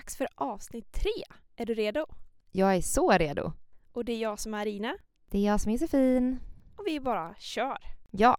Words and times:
dags 0.00 0.16
för 0.16 0.28
avsnitt 0.34 0.92
tre. 0.92 1.24
Är 1.56 1.66
du 1.66 1.74
redo? 1.74 2.06
Jag 2.52 2.76
är 2.76 2.80
så 2.80 3.10
redo. 3.10 3.52
Och 3.92 4.04
det 4.04 4.12
är 4.12 4.18
jag 4.18 4.38
som 4.38 4.54
är 4.54 4.58
Arina. 4.58 4.96
Det 5.30 5.38
är 5.38 5.46
jag 5.46 5.60
som 5.60 5.70
är 5.70 5.74
Josefin. 5.74 6.40
Och 6.76 6.86
vi 6.86 7.00
bara 7.00 7.34
kör. 7.38 7.78
Ja. 8.10 8.36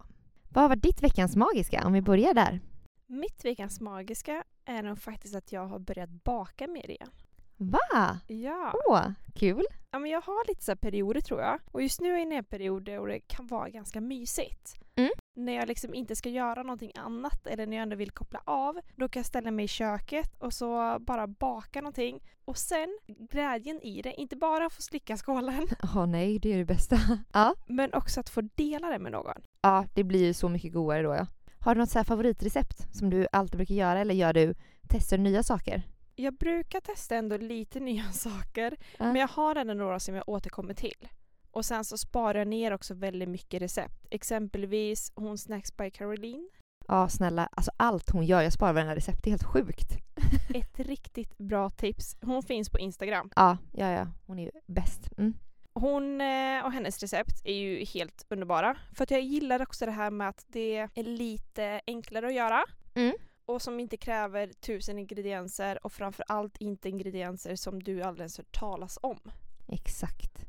Vad 0.49 0.69
var 0.69 0.75
ditt 0.75 1.03
veckans 1.03 1.35
magiska? 1.35 1.85
Om 1.85 1.93
vi 1.93 2.01
börjar 2.01 2.33
där. 2.33 2.59
Mitt 3.07 3.45
veckans 3.45 3.81
magiska 3.81 4.43
är 4.65 4.83
nog 4.83 4.99
faktiskt 4.99 5.35
att 5.35 5.51
jag 5.51 5.67
har 5.67 5.79
börjat 5.79 6.09
baka 6.09 6.67
mer 6.67 6.89
igen. 6.89 7.09
Va? 7.57 8.19
Ja. 8.27 8.73
Åh, 8.87 9.11
kul. 9.35 9.63
ja 9.91 9.99
men 9.99 10.11
jag 10.11 10.21
har 10.21 10.47
lite 10.47 10.63
så 10.63 10.75
perioder 10.75 11.21
tror 11.21 11.41
jag. 11.41 11.59
Och 11.71 11.81
just 11.81 12.01
nu 12.01 12.07
är 12.07 12.11
jag 12.11 12.21
inne 12.21 12.35
i 12.35 12.37
en 12.37 12.43
period 12.43 12.83
där 12.83 13.07
det 13.07 13.19
kan 13.19 13.47
vara 13.47 13.69
ganska 13.69 14.01
mysigt. 14.01 14.75
Mm. 14.95 15.11
När 15.33 15.53
jag 15.53 15.67
liksom 15.67 15.93
inte 15.93 16.15
ska 16.15 16.29
göra 16.29 16.63
någonting 16.63 16.91
annat 16.95 17.47
eller 17.47 17.65
när 17.67 17.77
jag 17.77 17.83
ändå 17.83 17.95
vill 17.95 18.11
koppla 18.11 18.41
av. 18.45 18.79
Då 18.95 19.09
kan 19.09 19.19
jag 19.19 19.25
ställa 19.25 19.51
mig 19.51 19.65
i 19.65 19.67
köket 19.67 20.35
och 20.39 20.53
så 20.53 20.97
bara 20.99 21.27
baka 21.27 21.81
någonting. 21.81 22.19
Och 22.45 22.57
sen 22.57 22.99
glädjen 23.07 23.81
i 23.81 24.01
det, 24.01 24.13
inte 24.13 24.35
bara 24.35 24.65
att 24.65 24.73
få 24.73 24.81
slicka 24.81 25.17
skålen 25.17 25.67
Åh 25.83 26.05
nej, 26.05 26.39
det 26.39 26.53
är 26.53 26.57
det 26.57 26.65
bästa. 26.65 26.97
Ja. 27.33 27.55
men 27.67 27.93
också 27.93 28.19
att 28.19 28.29
få 28.29 28.41
dela 28.55 28.89
det 28.89 28.99
med 28.99 29.11
någon. 29.11 29.41
Ja, 29.61 29.85
det 29.93 30.03
blir 30.03 30.25
ju 30.25 30.33
så 30.33 30.49
mycket 30.49 30.73
godare 30.73 31.01
då 31.01 31.13
ja. 31.15 31.27
Har 31.59 31.75
du 31.75 31.81
något 31.81 31.89
så 31.89 32.03
favoritrecept 32.03 32.95
som 32.95 33.09
du 33.09 33.27
alltid 33.31 33.57
brukar 33.57 33.75
göra 33.75 33.99
eller 33.99 34.13
gör 34.13 34.33
du, 34.33 34.53
testar 34.89 35.17
du 35.17 35.23
nya 35.23 35.43
saker? 35.43 35.81
Jag 36.15 36.33
brukar 36.33 36.79
testa 36.79 37.15
ändå 37.15 37.37
lite 37.37 37.79
nya 37.89 38.03
saker 38.11 38.77
Ja. 38.97 39.05
men 39.05 39.15
jag 39.15 39.27
har 39.27 39.55
ändå 39.55 39.73
några 39.73 39.99
som 39.99 40.15
jag 40.15 40.29
återkommer 40.29 40.73
till. 40.73 41.07
Och 41.51 41.65
sen 41.65 41.85
så 41.85 41.97
sparar 41.97 42.39
jag 42.39 42.47
ner 42.47 42.71
också 42.73 42.93
väldigt 42.93 43.29
mycket 43.29 43.61
recept. 43.61 44.07
Exempelvis 44.09 45.11
hon 45.15 45.37
Snacks 45.37 45.77
by 45.77 45.91
Caroline. 45.91 46.49
Ja, 46.87 47.09
snälla. 47.09 47.49
Alltså 47.51 47.71
allt 47.77 48.09
hon 48.09 48.25
gör, 48.25 48.41
jag 48.41 48.53
sparar 48.53 48.73
varenda 48.73 48.95
recept. 48.95 49.23
Det 49.23 49.27
är 49.27 49.31
helt 49.31 49.43
sjukt. 49.43 49.91
Ett 50.53 50.79
riktigt 50.79 51.37
bra 51.37 51.69
tips. 51.69 52.17
Hon 52.21 52.43
finns 52.43 52.69
på 52.69 52.79
Instagram. 52.79 53.31
Ja, 53.35 53.57
ja, 53.71 53.91
ja. 53.91 54.07
Hon 54.25 54.39
är 54.39 54.43
ju 54.43 54.51
bäst. 54.67 55.09
Mm. 55.17 55.33
Hon 55.73 56.21
eh, 56.21 56.65
och 56.65 56.71
hennes 56.71 56.99
recept 56.99 57.41
är 57.43 57.53
ju 57.53 57.85
helt 57.85 58.25
underbara. 58.29 58.77
För 58.95 59.03
att 59.03 59.11
jag 59.11 59.21
gillar 59.21 59.61
också 59.61 59.85
det 59.85 59.91
här 59.91 60.11
med 60.11 60.29
att 60.29 60.45
det 60.47 60.77
är 60.77 61.03
lite 61.03 61.81
enklare 61.87 62.27
att 62.27 62.33
göra. 62.33 62.63
Mm. 62.93 63.15
Och 63.45 63.61
som 63.61 63.79
inte 63.79 63.97
kräver 63.97 64.47
tusen 64.47 64.99
ingredienser 64.99 65.85
och 65.85 65.91
framförallt 65.91 66.57
inte 66.57 66.89
ingredienser 66.89 67.55
som 67.55 67.83
du 67.83 68.01
aldrig 68.01 68.21
ens 68.21 68.37
hört 68.37 68.51
talas 68.51 68.99
om. 69.01 69.19
Exakt. 69.67 70.45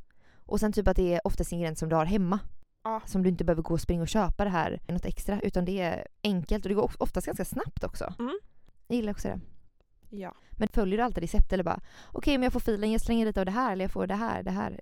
Och 0.47 0.61
sen 0.61 0.73
typ 0.73 0.89
att 0.89 0.97
det 0.97 1.15
är 1.15 1.27
oftast 1.27 1.53
ingredienser 1.53 1.79
som 1.79 1.89
du 1.89 1.97
har 1.97 2.05
hemma. 2.05 2.39
Ja. 2.85 3.01
Som 3.07 3.23
du 3.23 3.29
inte 3.29 3.45
behöver 3.45 3.63
gå 3.63 3.75
och 3.75 3.81
springa 3.81 4.03
och 4.03 4.09
köpa 4.09 4.45
det 4.45 4.51
här, 4.51 4.81
något 4.89 5.05
extra. 5.05 5.41
Utan 5.41 5.65
det 5.65 5.81
är 5.81 6.07
enkelt 6.23 6.65
och 6.65 6.69
det 6.69 6.75
går 6.75 6.83
of- 6.85 6.97
oftast 6.99 7.27
ganska 7.27 7.45
snabbt 7.45 7.85
också. 7.85 8.15
Mm. 8.19 8.39
Jag 8.89 8.97
gillar 8.97 9.13
också 9.13 9.29
det. 9.29 9.41
Ja. 10.17 10.35
Men 10.51 10.69
följer 10.69 10.99
du 10.99 11.05
alltid 11.05 11.23
recept 11.23 11.53
eller 11.53 11.65
bara 11.65 11.81
okej 12.13 12.39
men 12.39 12.43
jag 12.43 12.53
får 12.53 12.61
filen, 12.61 12.93
jag 12.93 13.01
slänger 13.01 13.27
lite 13.27 13.41
av 13.41 13.47
det 13.47 13.53
här 13.53 13.73
eller 13.73 13.85
jag 13.85 13.93
får 13.93 14.07
det 14.07 14.15
här, 14.15 14.43
det 14.43 14.51
här. 14.51 14.81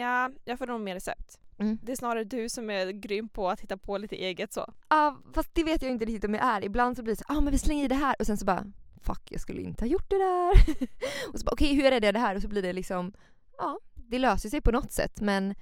Ja, 0.00 0.30
jag 0.44 0.58
får 0.58 0.66
nog 0.66 0.80
mer 0.80 0.94
recept. 0.94 1.38
Mm. 1.58 1.78
Det 1.82 1.92
är 1.92 1.96
snarare 1.96 2.24
du 2.24 2.48
som 2.48 2.70
är 2.70 2.90
grym 2.90 3.28
på 3.28 3.48
att 3.50 3.60
hitta 3.60 3.76
på 3.76 3.98
lite 3.98 4.16
eget 4.16 4.52
så. 4.52 4.72
Ja 4.88 5.16
fast 5.34 5.54
det 5.54 5.64
vet 5.64 5.82
jag 5.82 5.90
inte 5.90 6.04
riktigt 6.04 6.24
om 6.24 6.34
jag 6.34 6.44
är. 6.44 6.64
Ibland 6.64 6.96
så 6.96 7.02
blir 7.02 7.12
det 7.14 7.18
så 7.18 7.24
ah 7.28 7.40
men 7.40 7.52
vi 7.52 7.58
slänger 7.58 7.84
i 7.84 7.88
det 7.88 7.94
här 7.94 8.16
och 8.18 8.26
sen 8.26 8.36
så 8.36 8.44
bara 8.44 8.64
fuck 9.02 9.22
jag 9.32 9.40
skulle 9.40 9.62
inte 9.62 9.84
ha 9.84 9.88
gjort 9.88 10.10
det 10.10 10.18
där. 10.18 10.50
och 11.32 11.38
så 11.38 11.44
bara 11.44 11.52
okej 11.52 11.74
hur 11.74 11.92
är 11.92 12.00
det 12.00 12.12
det 12.12 12.18
här 12.18 12.36
och 12.36 12.42
så 12.42 12.48
blir 12.48 12.62
det 12.62 12.72
liksom 12.72 13.12
ja 13.58 13.78
det 14.10 14.18
löser 14.18 14.48
sig 14.48 14.60
på 14.60 14.70
något 14.70 14.92
sätt 14.92 15.20
men 15.20 15.54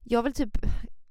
jag 0.00 0.22
vill 0.22 0.32
typ 0.32 0.58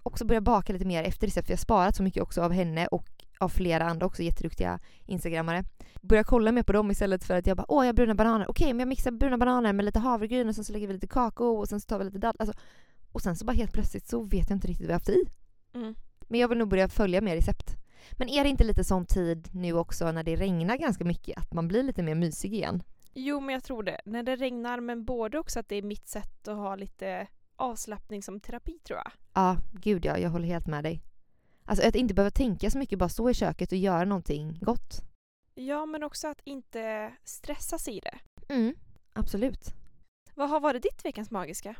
också 0.03 0.25
börja 0.25 0.41
baka 0.41 0.73
lite 0.73 0.85
mer 0.85 1.03
efter 1.03 1.27
recept 1.27 1.47
för 1.47 1.51
jag 1.51 1.57
har 1.57 1.61
sparat 1.61 1.95
så 1.95 2.03
mycket 2.03 2.23
också 2.23 2.41
av 2.41 2.51
henne 2.51 2.87
och 2.87 3.09
av 3.39 3.49
flera 3.49 3.85
andra 3.85 4.05
också 4.05 4.23
jätteduktiga 4.23 4.79
instagrammare. 5.05 5.63
Börja 6.01 6.23
kolla 6.23 6.51
mer 6.51 6.63
på 6.63 6.73
dem 6.73 6.91
istället 6.91 7.23
för 7.23 7.37
att 7.37 7.47
jag 7.47 7.57
bara 7.57 7.65
åh 7.67 7.83
jag 7.85 7.87
har 7.87 7.93
bruna 7.93 8.15
bananer, 8.15 8.49
okej 8.49 8.73
men 8.73 8.79
jag 8.79 8.87
mixar 8.87 9.11
bruna 9.11 9.37
bananer 9.37 9.73
med 9.73 9.85
lite 9.85 9.99
havregryn 9.99 10.49
och 10.49 10.55
sen 10.55 10.63
så 10.63 10.73
lägger 10.73 10.87
vi 10.87 10.93
lite 10.93 11.07
kakao 11.07 11.45
och 11.45 11.69
sen 11.69 11.81
så 11.81 11.85
tar 11.85 11.99
vi 11.99 12.05
lite 12.05 12.17
datt. 12.17 12.35
Alltså, 12.39 12.57
och 13.11 13.21
sen 13.21 13.35
så 13.35 13.45
bara 13.45 13.53
helt 13.53 13.73
plötsligt 13.73 14.07
så 14.07 14.23
vet 14.23 14.49
jag 14.49 14.55
inte 14.55 14.67
riktigt 14.67 14.87
vad 14.87 14.93
jag 14.93 14.99
har 14.99 14.99
haft 14.99 15.09
i. 15.09 15.23
Mm. 15.73 15.95
Men 16.27 16.39
jag 16.39 16.47
vill 16.47 16.57
nog 16.57 16.69
börja 16.69 16.89
följa 16.89 17.21
mer 17.21 17.35
recept. 17.35 17.75
Men 18.11 18.29
är 18.29 18.43
det 18.43 18.49
inte 18.49 18.63
lite 18.63 18.83
sån 18.83 19.05
tid 19.05 19.49
nu 19.53 19.73
också 19.73 20.11
när 20.11 20.23
det 20.23 20.35
regnar 20.35 20.77
ganska 20.77 21.05
mycket 21.05 21.37
att 21.37 21.53
man 21.53 21.67
blir 21.67 21.83
lite 21.83 22.03
mer 22.03 22.15
mysig 22.15 22.53
igen? 22.53 22.83
Jo, 23.13 23.39
men 23.39 23.53
jag 23.53 23.63
tror 23.63 23.83
det. 23.83 24.01
När 24.05 24.23
det 24.23 24.35
regnar, 24.35 24.79
men 24.79 25.05
både 25.05 25.39
också 25.39 25.59
att 25.59 25.69
det 25.69 25.75
är 25.75 25.81
mitt 25.81 26.07
sätt 26.07 26.47
att 26.47 26.57
ha 26.57 26.75
lite 26.75 27.27
avslappning 27.55 28.23
som 28.23 28.39
terapi 28.39 28.79
tror 28.79 28.99
jag. 28.99 29.11
Ja, 29.33 29.57
gud 29.71 30.05
ja, 30.05 30.17
jag 30.17 30.29
håller 30.29 30.47
helt 30.47 30.67
med 30.67 30.83
dig. 30.83 31.03
Alltså 31.65 31.87
att 31.87 31.95
inte 31.95 32.13
behöva 32.13 32.31
tänka 32.31 32.71
så 32.71 32.77
mycket, 32.77 32.99
bara 32.99 33.09
stå 33.09 33.29
i 33.29 33.33
köket 33.33 33.71
och 33.71 33.77
göra 33.77 34.05
någonting 34.05 34.59
gott. 34.61 35.01
Ja, 35.55 35.85
men 35.85 36.03
också 36.03 36.27
att 36.27 36.41
inte 36.43 37.13
stressas 37.23 37.87
i 37.87 37.99
det. 37.99 38.19
Mm, 38.53 38.75
absolut. 39.13 39.73
Vad 40.35 40.49
har 40.49 40.59
varit 40.59 40.83
ditt 40.83 41.05
veckans 41.05 41.31
magiska? 41.31 41.75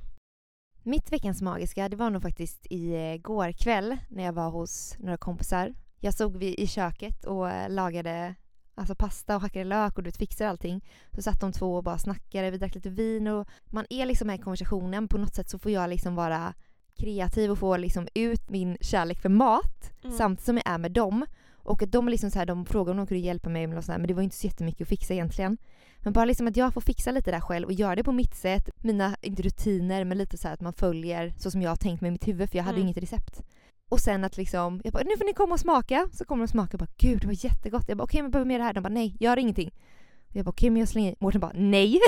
Mitt 0.84 1.12
veckans 1.12 1.42
magiska, 1.42 1.90
det 1.90 1.96
var 1.96 2.10
nog 2.10 2.22
faktiskt 2.22 2.68
igår 2.70 3.52
kväll 3.52 3.98
när 4.10 4.24
jag 4.24 4.34
var 4.34 4.50
hos 4.50 4.96
några 5.00 5.18
kompisar. 5.18 5.74
Jag 6.00 6.14
såg 6.14 6.38
vi 6.38 6.56
i 6.56 6.68
köket 6.68 7.26
och 7.26 7.50
eh, 7.50 7.70
lagade 7.70 8.36
alltså 8.76 8.96
pasta 8.96 9.36
och 9.36 9.42
hackade 9.42 9.66
lök 9.66 9.98
och 9.98 10.04
du 10.04 10.12
fixade 10.12 10.50
allting. 10.50 10.82
Så 11.16 11.22
satt 11.22 11.42
de 11.42 11.52
två 11.52 11.76
och 11.76 11.84
bara 11.84 11.98
snackade, 11.98 12.52
vi 12.52 12.58
drack 12.58 12.76
lite 12.76 12.90
vin 12.90 13.28
och 13.28 13.48
man 13.66 13.86
är 13.90 14.06
liksom 14.06 14.28
med 14.28 14.40
i 14.40 14.42
konversationen. 14.42 15.08
På 15.08 15.18
något 15.18 15.36
sätt 15.36 15.50
så 15.50 15.60
får 15.60 15.72
jag 15.72 15.90
liksom 15.90 16.16
vara 16.16 16.54
kreativ 16.98 17.52
och 17.52 17.60
få 17.60 17.78
liksom 17.78 18.08
ut 18.14 18.50
min 18.50 18.78
kärlek 18.82 19.22
för 19.22 19.30
mat 19.30 19.90
Mm. 20.04 20.18
samtidigt 20.18 20.46
som 20.46 20.58
jag 20.58 20.68
är 20.74 20.78
med 20.78 20.92
dem. 20.92 21.26
Och 21.66 21.82
att 21.84 21.92
de 21.92 22.08
är 22.08 22.12
liksom 22.12 22.32
så 22.32 22.40
här, 22.40 22.46
de 22.46 22.66
frågade 22.66 22.92
om 22.92 22.98
de 22.98 23.08
kunde 23.08 23.24
hjälpa 23.24 23.50
mig 23.50 23.68
med 23.68 23.76
något 23.76 23.86
sånt 23.86 23.94
här, 23.94 24.00
men 24.00 24.08
det 24.08 24.14
var 24.14 24.22
inte 24.22 24.36
så 24.36 24.48
jättemycket 24.48 24.82
att 24.82 24.88
fixa 24.88 25.14
egentligen. 25.14 25.58
Men 26.00 26.14
bara 26.14 26.26
liksom 26.26 26.48
att 26.48 26.58
jag 26.58 26.74
får 26.74 26.82
fixa 26.82 27.12
lite 27.12 27.32
där 27.32 27.40
själv 27.40 27.66
och 27.66 27.74
göra 27.74 27.96
det 27.96 28.04
på 28.04 28.12
mitt 28.12 28.36
sätt. 28.36 28.70
Mina, 28.82 29.16
inte 29.22 29.42
rutiner, 29.44 30.04
men 30.06 30.18
lite 30.18 30.38
så 30.38 30.48
att 30.48 30.62
man 30.62 30.74
följer 30.74 31.34
så 31.38 31.52
som 31.52 31.62
jag 31.62 31.72
har 31.72 31.76
tänkt 31.76 32.02
mig 32.02 32.08
i 32.08 32.12
mitt 32.12 32.28
huvud 32.28 32.50
för 32.50 32.58
jag 32.58 32.64
hade 32.64 32.76
Mm. 32.78 32.88
inget 32.88 32.98
recept. 33.04 33.42
Och 33.94 34.00
sen 34.00 34.24
att 34.24 34.38
liksom, 34.38 34.82
jag 34.84 34.94
bara, 34.94 35.04
nu 35.04 35.18
får 35.18 35.26
ni 35.26 35.34
komma 35.34 35.54
och 35.54 35.60
smaka. 35.60 36.10
Så 36.14 36.26
kommer 36.26 36.40
de 36.40 36.44
och 36.44 36.50
smakar 36.50 36.74
och 36.74 36.80
bara, 36.80 36.92
gud 36.98 37.22
det 37.22 37.28
var 37.28 37.46
jättegott. 37.46 37.86
Jag 37.88 37.98
bara, 37.98 38.04
okej 38.04 38.22
men 38.22 38.32
behöver 38.32 38.48
mer 38.48 38.58
det 38.58 38.64
här? 38.64 38.74
De 38.74 38.82
bara, 38.82 38.94
nej, 38.94 39.18
gör 39.20 39.40
ingenting. 39.40 39.72
Och 40.30 40.36
jag 40.36 40.46
bara, 40.46 40.50
okej 40.50 40.70
men 40.70 40.80
jag 40.80 40.90
slänger 40.90 41.12
i. 41.12 41.16
Mårten 41.20 41.42
bara, 41.42 41.52
nej. 41.56 42.00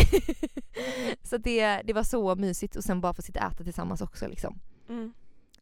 så 1.24 1.38
det, 1.38 1.82
det 1.82 1.94
var 1.94 2.04
så 2.04 2.36
mysigt 2.36 2.76
och 2.76 2.84
sen 2.84 3.02
bara 3.02 3.14
få 3.14 3.22
sitta 3.22 3.40
och 3.40 3.54
äta 3.54 3.64
tillsammans 3.64 4.02
också 4.02 4.28
liksom. 4.28 4.60
Mm. 4.90 5.14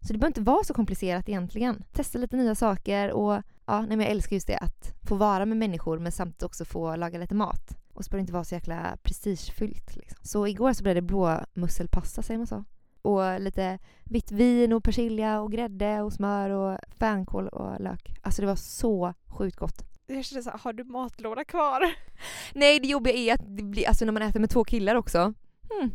Så 0.01 0.13
det 0.13 0.19
behöver 0.19 0.29
inte 0.29 0.41
vara 0.51 0.63
så 0.63 0.73
komplicerat 0.73 1.29
egentligen. 1.29 1.84
Testa 1.91 2.17
lite 2.17 2.35
nya 2.35 2.55
saker 2.55 3.11
och 3.11 3.34
ja, 3.66 3.79
nej, 3.79 3.97
men 3.97 4.00
jag 4.00 4.09
älskar 4.09 4.35
just 4.35 4.47
det 4.47 4.57
att 4.57 4.94
få 5.07 5.16
vara 5.16 5.45
med 5.45 5.57
människor 5.57 6.00
men 6.00 6.11
samtidigt 6.11 6.44
också 6.44 6.66
få 6.66 6.95
laga 6.95 7.19
lite 7.19 7.35
mat. 7.35 7.78
Och 7.94 8.05
så 8.05 8.09
behöver 8.09 8.19
det 8.19 8.22
inte 8.22 8.34
vara 8.34 8.44
så 8.44 8.55
jäkla 8.55 8.97
prestigefyllt. 9.03 9.95
Liksom. 9.95 10.19
Så 10.22 10.47
igår 10.47 10.73
så 10.73 10.84
blev 10.84 10.95
det 10.95 11.01
blåmusselpasta 11.01 12.22
säger 12.22 12.38
man 12.38 12.47
så. 12.47 12.63
Och 13.03 13.41
lite 13.41 13.80
vitt 14.03 14.31
vin 14.31 14.74
och 14.74 14.84
persilja 14.84 15.41
och 15.41 15.52
grädde 15.52 16.02
och 16.02 16.14
smör 16.14 16.50
och 16.50 16.78
fänkål 17.00 17.47
och 17.47 17.81
lök. 17.81 18.19
Alltså 18.22 18.41
det 18.41 18.47
var 18.47 18.56
så 18.56 19.14
sjukt 19.28 19.58
gott. 19.58 19.81
Jag 20.06 20.25
kände 20.25 20.44
såhär, 20.44 20.58
har 20.58 20.74
du 20.74 20.84
matlåda 20.84 21.44
kvar? 21.44 21.81
Nej 22.53 22.80
det 22.80 22.88
jobbiga 22.88 23.16
är 23.16 23.34
att 23.34 23.58
det 23.58 23.64
blir, 23.64 23.88
alltså 23.88 24.06
när 24.06 24.12
man 24.12 24.22
äter 24.22 24.40
med 24.40 24.50
två 24.50 24.64
killar 24.64 24.96
också. 24.96 25.34
Hmm, 25.69 25.91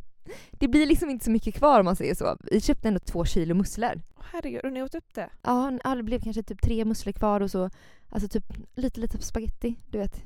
det 0.50 0.68
blir 0.68 0.86
liksom 0.86 1.10
inte 1.10 1.24
så 1.24 1.30
mycket 1.30 1.54
kvar 1.54 1.80
om 1.80 1.84
man 1.84 1.96
säger 1.96 2.14
så. 2.14 2.36
Vi 2.42 2.60
köpte 2.60 2.88
ändå 2.88 3.00
två 3.00 3.24
kilo 3.24 3.54
musslor. 3.54 4.00
Herregud, 4.32 4.64
och 4.64 4.72
ni 4.72 4.82
åt 4.82 4.94
upp 4.94 5.14
det? 5.14 5.30
Ja, 5.42 5.78
ja, 5.84 5.94
det 5.94 6.02
blev 6.02 6.20
kanske 6.20 6.42
typ 6.42 6.62
tre 6.62 6.84
musslor 6.84 7.12
kvar 7.12 7.40
och 7.40 7.50
så 7.50 7.70
alltså 8.08 8.28
typ 8.28 8.44
lite 8.74 9.00
lite 9.00 9.22
spaghetti, 9.22 9.76
du 9.90 9.98
vet. 9.98 10.24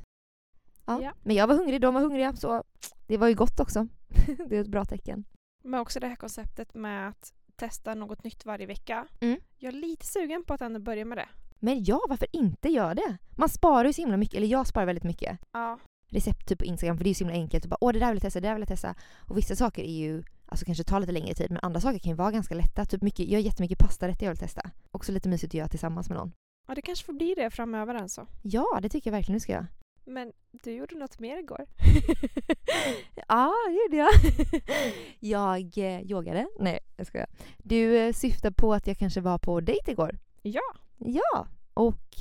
Ja. 0.85 1.01
Ja. 1.01 1.11
Men 1.23 1.35
jag 1.35 1.47
var 1.47 1.55
hungrig, 1.55 1.81
de 1.81 1.93
var 1.93 2.01
hungriga 2.01 2.35
så 2.35 2.63
det 3.07 3.17
var 3.17 3.27
ju 3.27 3.35
gott 3.35 3.59
också. 3.59 3.87
det 4.47 4.57
är 4.57 4.61
ett 4.61 4.67
bra 4.67 4.85
tecken. 4.85 5.23
Men 5.63 5.79
också 5.79 5.99
det 5.99 6.07
här 6.07 6.15
konceptet 6.15 6.73
med 6.73 7.07
att 7.09 7.33
testa 7.55 7.93
något 7.95 8.23
nytt 8.23 8.45
varje 8.45 8.65
vecka. 8.65 9.07
Mm. 9.19 9.39
Jag 9.57 9.73
är 9.73 9.77
lite 9.77 10.05
sugen 10.05 10.43
på 10.43 10.53
att 10.53 10.61
ändå 10.61 10.79
börja 10.79 11.05
med 11.05 11.17
det. 11.17 11.29
Men 11.59 11.83
ja, 11.83 12.01
varför 12.09 12.27
inte 12.31 12.69
göra 12.69 12.93
det? 12.95 13.17
Man 13.37 13.49
sparar 13.49 13.85
ju 13.85 13.93
så 13.93 14.01
himla 14.01 14.17
mycket, 14.17 14.37
eller 14.37 14.47
jag 14.47 14.67
sparar 14.67 14.85
väldigt 14.85 15.03
mycket 15.03 15.39
Ja. 15.51 15.79
recept 16.07 16.47
typ 16.47 16.59
på 16.59 16.65
Instagram 16.65 16.97
för 16.97 17.03
det 17.03 17.07
är 17.07 17.09
ju 17.11 17.15
så 17.15 17.23
himla 17.23 17.33
enkelt. 17.39 17.63
Och 17.65 17.69
bara, 17.69 17.77
Åh 17.81 17.93
det 17.93 17.99
där 17.99 18.07
vill 18.07 18.15
jag 18.15 18.21
testa, 18.21 18.39
det 18.39 18.47
där 18.47 18.53
vill 18.55 18.61
jag 18.61 18.67
testa. 18.67 18.95
Och 19.27 19.37
vissa 19.37 19.55
saker 19.55 19.83
är 19.83 19.91
ju, 19.97 20.23
alltså 20.45 20.65
kanske 20.65 20.83
tar 20.83 20.99
lite 20.99 21.11
längre 21.11 21.33
tid 21.33 21.51
men 21.51 21.59
andra 21.63 21.81
saker 21.81 21.99
kan 21.99 22.09
ju 22.09 22.15
vara 22.15 22.31
ganska 22.31 22.55
lätta. 22.55 22.85
Typ 22.85 23.01
mycket, 23.01 23.27
jag 23.29 23.39
har 23.39 23.43
jättemycket 23.43 23.77
pastarätter 23.79 24.25
jag 24.25 24.31
vill 24.31 24.39
testa. 24.39 24.69
Också 24.91 25.11
lite 25.11 25.29
mysigt 25.29 25.49
att 25.51 25.53
göra 25.53 25.67
tillsammans 25.67 26.09
med 26.09 26.17
någon. 26.17 26.31
ja, 26.67 26.75
det 26.75 26.81
kanske 26.81 27.05
får 27.05 27.13
bli 27.13 27.33
det 27.35 27.49
framöver 27.49 27.95
alltså. 27.95 28.27
Ja, 28.41 28.79
det 28.81 28.89
tycker 28.89 29.09
jag 29.11 29.17
verkligen 29.17 29.33
du 29.35 29.39
ska 29.39 29.51
göra. 29.51 29.67
Men 30.05 30.33
du 30.51 30.71
gjorde 30.71 30.95
något 30.95 31.19
mer 31.19 31.37
igår. 31.37 31.65
ja, 33.27 33.53
det 33.67 33.73
gjorde 33.83 33.97
jag. 33.97 34.09
jag 35.19 35.77
eh, 35.77 36.01
yogade. 36.01 36.47
Nej, 36.59 36.79
jag 36.97 37.07
skojar. 37.07 37.27
Du 37.57 37.97
eh, 37.97 38.13
syftar 38.13 38.51
på 38.51 38.73
att 38.73 38.87
jag 38.87 38.97
kanske 38.97 39.21
var 39.21 39.37
på 39.37 39.61
dejt 39.61 39.91
igår. 39.91 40.19
Ja. 40.41 40.61
Ja, 40.97 41.47
och 41.73 42.15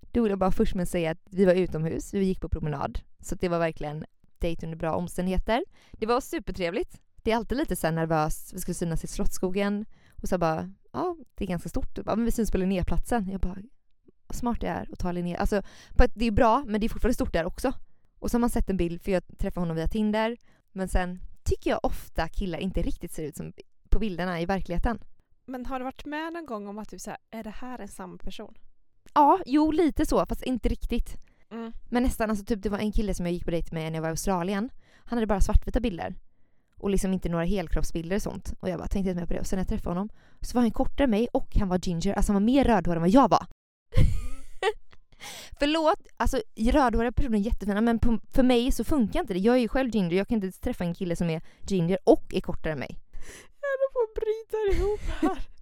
då 0.00 0.22
vill 0.22 0.30
jag 0.30 0.38
bara 0.38 0.52
först 0.52 0.74
med 0.74 0.88
säga 0.88 1.10
att 1.10 1.18
vi 1.30 1.44
var 1.44 1.54
utomhus, 1.54 2.14
vi 2.14 2.24
gick 2.24 2.40
på 2.40 2.48
promenad. 2.48 3.00
Så 3.20 3.34
det 3.34 3.48
var 3.48 3.58
verkligen 3.58 4.04
dejt 4.38 4.66
under 4.66 4.78
bra 4.78 4.94
omständigheter. 4.94 5.64
Det 5.92 6.06
var 6.06 6.20
supertrevligt. 6.20 7.00
Det 7.22 7.32
är 7.32 7.36
alltid 7.36 7.58
lite 7.58 7.76
så 7.76 7.90
nervöst. 7.90 8.54
Vi 8.54 8.60
skulle 8.60 8.74
synas 8.74 9.04
i 9.04 9.06
Slottsskogen 9.06 9.84
och 10.22 10.28
så 10.28 10.38
bara, 10.38 10.72
ja, 10.92 11.16
det 11.34 11.44
är 11.44 11.48
ganska 11.48 11.68
stort. 11.68 12.04
Bara, 12.04 12.16
men 12.16 12.24
vi 12.24 12.30
syns 12.30 12.50
på 12.50 12.58
Linnéplatsen. 12.58 13.28
Jag 13.30 13.40
bara, 13.40 13.56
smart 14.34 14.60
det 14.60 14.66
är 14.66 14.88
att 14.92 14.98
ta 14.98 15.12
Linné. 15.12 15.36
Alltså, 15.36 15.56
ett, 15.98 16.12
det 16.14 16.24
är 16.26 16.30
bra, 16.30 16.64
men 16.66 16.80
det 16.80 16.86
är 16.86 16.88
fortfarande 16.88 17.14
stort 17.14 17.32
där 17.32 17.44
också. 17.44 17.72
Och 18.18 18.26
Och 18.26 18.30
så 18.30 18.34
har 18.34 18.40
man 18.40 18.50
sett 18.50 18.70
en 18.70 18.76
bild, 18.76 19.02
för 19.02 19.12
jag 19.12 19.22
träffade 19.38 19.60
honom 19.60 19.76
via 19.76 19.88
Tinder. 19.88 20.36
Men 20.72 20.88
sen 20.88 21.20
tycker 21.44 21.70
jag 21.70 21.80
ofta 21.82 22.28
killar 22.28 22.58
inte 22.58 22.82
riktigt 22.82 23.12
ser 23.12 23.22
ut 23.22 23.36
som 23.36 23.52
på 23.90 23.98
bilderna 23.98 24.40
i 24.40 24.46
verkligheten. 24.46 24.98
Men 25.44 25.66
har 25.66 25.78
du 25.78 25.84
varit 25.84 26.04
med 26.04 26.32
någon 26.32 26.46
gång 26.46 26.68
om 26.68 26.78
att 26.78 26.88
du 26.88 26.98
säger 26.98 27.18
är 27.30 27.44
det 27.44 27.50
här 27.50 27.78
en 27.78 27.88
samma 27.88 28.18
person? 28.18 28.54
Ja, 29.14 29.40
jo 29.46 29.70
lite 29.70 30.06
så, 30.06 30.26
fast 30.26 30.42
inte 30.42 30.68
riktigt. 30.68 31.16
Mm. 31.50 31.72
Men 31.90 32.02
nästan, 32.02 32.30
alltså 32.30 32.44
typ 32.44 32.62
det 32.62 32.68
var 32.68 32.78
en 32.78 32.92
kille 32.92 33.14
som 33.14 33.26
jag 33.26 33.32
gick 33.32 33.44
på 33.44 33.50
dejt 33.50 33.74
med 33.74 33.92
när 33.92 33.96
jag 33.96 34.02
var 34.02 34.08
i 34.08 34.10
Australien. 34.10 34.70
Han 35.04 35.16
hade 35.16 35.26
bara 35.26 35.40
svartvita 35.40 35.80
bilder. 35.80 36.14
Och 36.76 36.90
liksom 36.90 37.12
inte 37.12 37.28
några 37.28 37.44
helkroppsbilder 37.44 38.16
och 38.16 38.22
sånt. 38.22 38.54
Och 38.60 38.68
jag 38.68 38.78
bara 38.78 38.88
tänkte 38.88 39.10
inte 39.10 39.20
mer 39.20 39.26
på 39.26 39.34
det. 39.34 39.40
Och 39.40 39.46
sen 39.46 39.56
när 39.56 39.60
jag 39.60 39.68
träffade 39.68 39.90
honom 39.90 40.08
så 40.40 40.54
var 40.54 40.62
han 40.62 40.70
kortare 40.70 41.04
än 41.04 41.10
mig 41.10 41.28
och 41.32 41.56
han 41.56 41.68
var 41.68 41.78
ginger. 41.78 42.14
Alltså 42.14 42.32
han 42.32 42.42
var 42.42 42.46
mer 42.46 42.64
rödhårig 42.64 42.96
än 42.96 43.02
vad 43.02 43.10
jag 43.10 43.28
var. 43.30 43.46
Förlåt, 45.58 46.06
alltså 46.16 46.42
rödhåriga 46.56 47.12
personer 47.12 47.38
är 47.38 47.42
jättefina 47.42 47.80
men 47.80 47.98
på, 47.98 48.18
för 48.32 48.42
mig 48.42 48.72
så 48.72 48.84
funkar 48.84 49.20
inte 49.20 49.34
det. 49.34 49.40
Jag 49.40 49.54
är 49.54 49.60
ju 49.60 49.68
själv 49.68 49.90
ginger, 49.94 50.16
jag 50.16 50.28
kan 50.28 50.42
inte 50.44 50.60
träffa 50.60 50.84
en 50.84 50.94
kille 50.94 51.16
som 51.16 51.30
är 51.30 51.42
ginger 51.68 51.98
och 52.04 52.34
är 52.34 52.40
kortare 52.40 52.72
än 52.72 52.78
mig. 52.78 52.98
Jag 53.60 53.68
håller 53.68 53.92
på 53.92 54.00
att 54.08 54.14
bryta 54.14 54.76
ihop 54.76 55.00
här. 55.20 55.48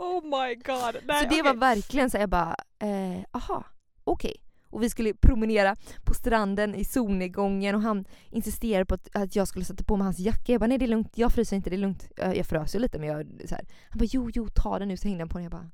Oh 0.00 0.24
my 0.24 0.54
god. 0.54 0.96
Nej, 1.06 1.22
så 1.22 1.28
det 1.28 1.40
okej. 1.40 1.42
var 1.42 1.54
verkligen 1.54 2.10
så 2.10 2.18
jag 2.18 2.28
bara, 2.28 2.56
eh, 2.78 3.24
aha, 3.32 3.64
okej. 4.04 4.36
Och 4.70 4.82
vi 4.82 4.90
skulle 4.90 5.14
promenera 5.14 5.76
på 6.04 6.14
stranden 6.14 6.74
i 6.74 6.84
solnedgången 6.84 7.74
och 7.74 7.80
han 7.80 8.04
insisterade 8.30 8.86
på 8.86 8.94
att, 8.94 9.16
att 9.16 9.36
jag 9.36 9.48
skulle 9.48 9.64
sätta 9.64 9.84
på 9.84 9.96
mig 9.96 10.04
hans 10.04 10.18
jacka. 10.18 10.52
Jag 10.52 10.60
bara 10.60 10.66
nej 10.66 10.78
det 10.78 10.84
är 10.84 10.88
lugnt, 10.88 11.12
jag 11.14 11.32
fryser 11.32 11.56
inte, 11.56 11.70
det 11.70 11.76
är 11.76 11.78
lugnt. 11.78 12.08
Jag, 12.16 12.36
jag 12.36 12.46
frös 12.46 12.74
ju 12.74 12.78
lite 12.78 12.98
men 12.98 13.08
jag 13.08 13.26
så 13.48 13.54
här. 13.54 13.64
Han 13.88 13.98
bara 13.98 14.08
jo 14.12 14.30
jo 14.34 14.48
ta 14.54 14.78
den 14.78 14.88
nu 14.88 14.96
så 14.96 15.08
hängde 15.08 15.22
han 15.22 15.28
på 15.28 15.38
den. 15.38 15.42
Jag 15.42 15.52
bara 15.52 15.70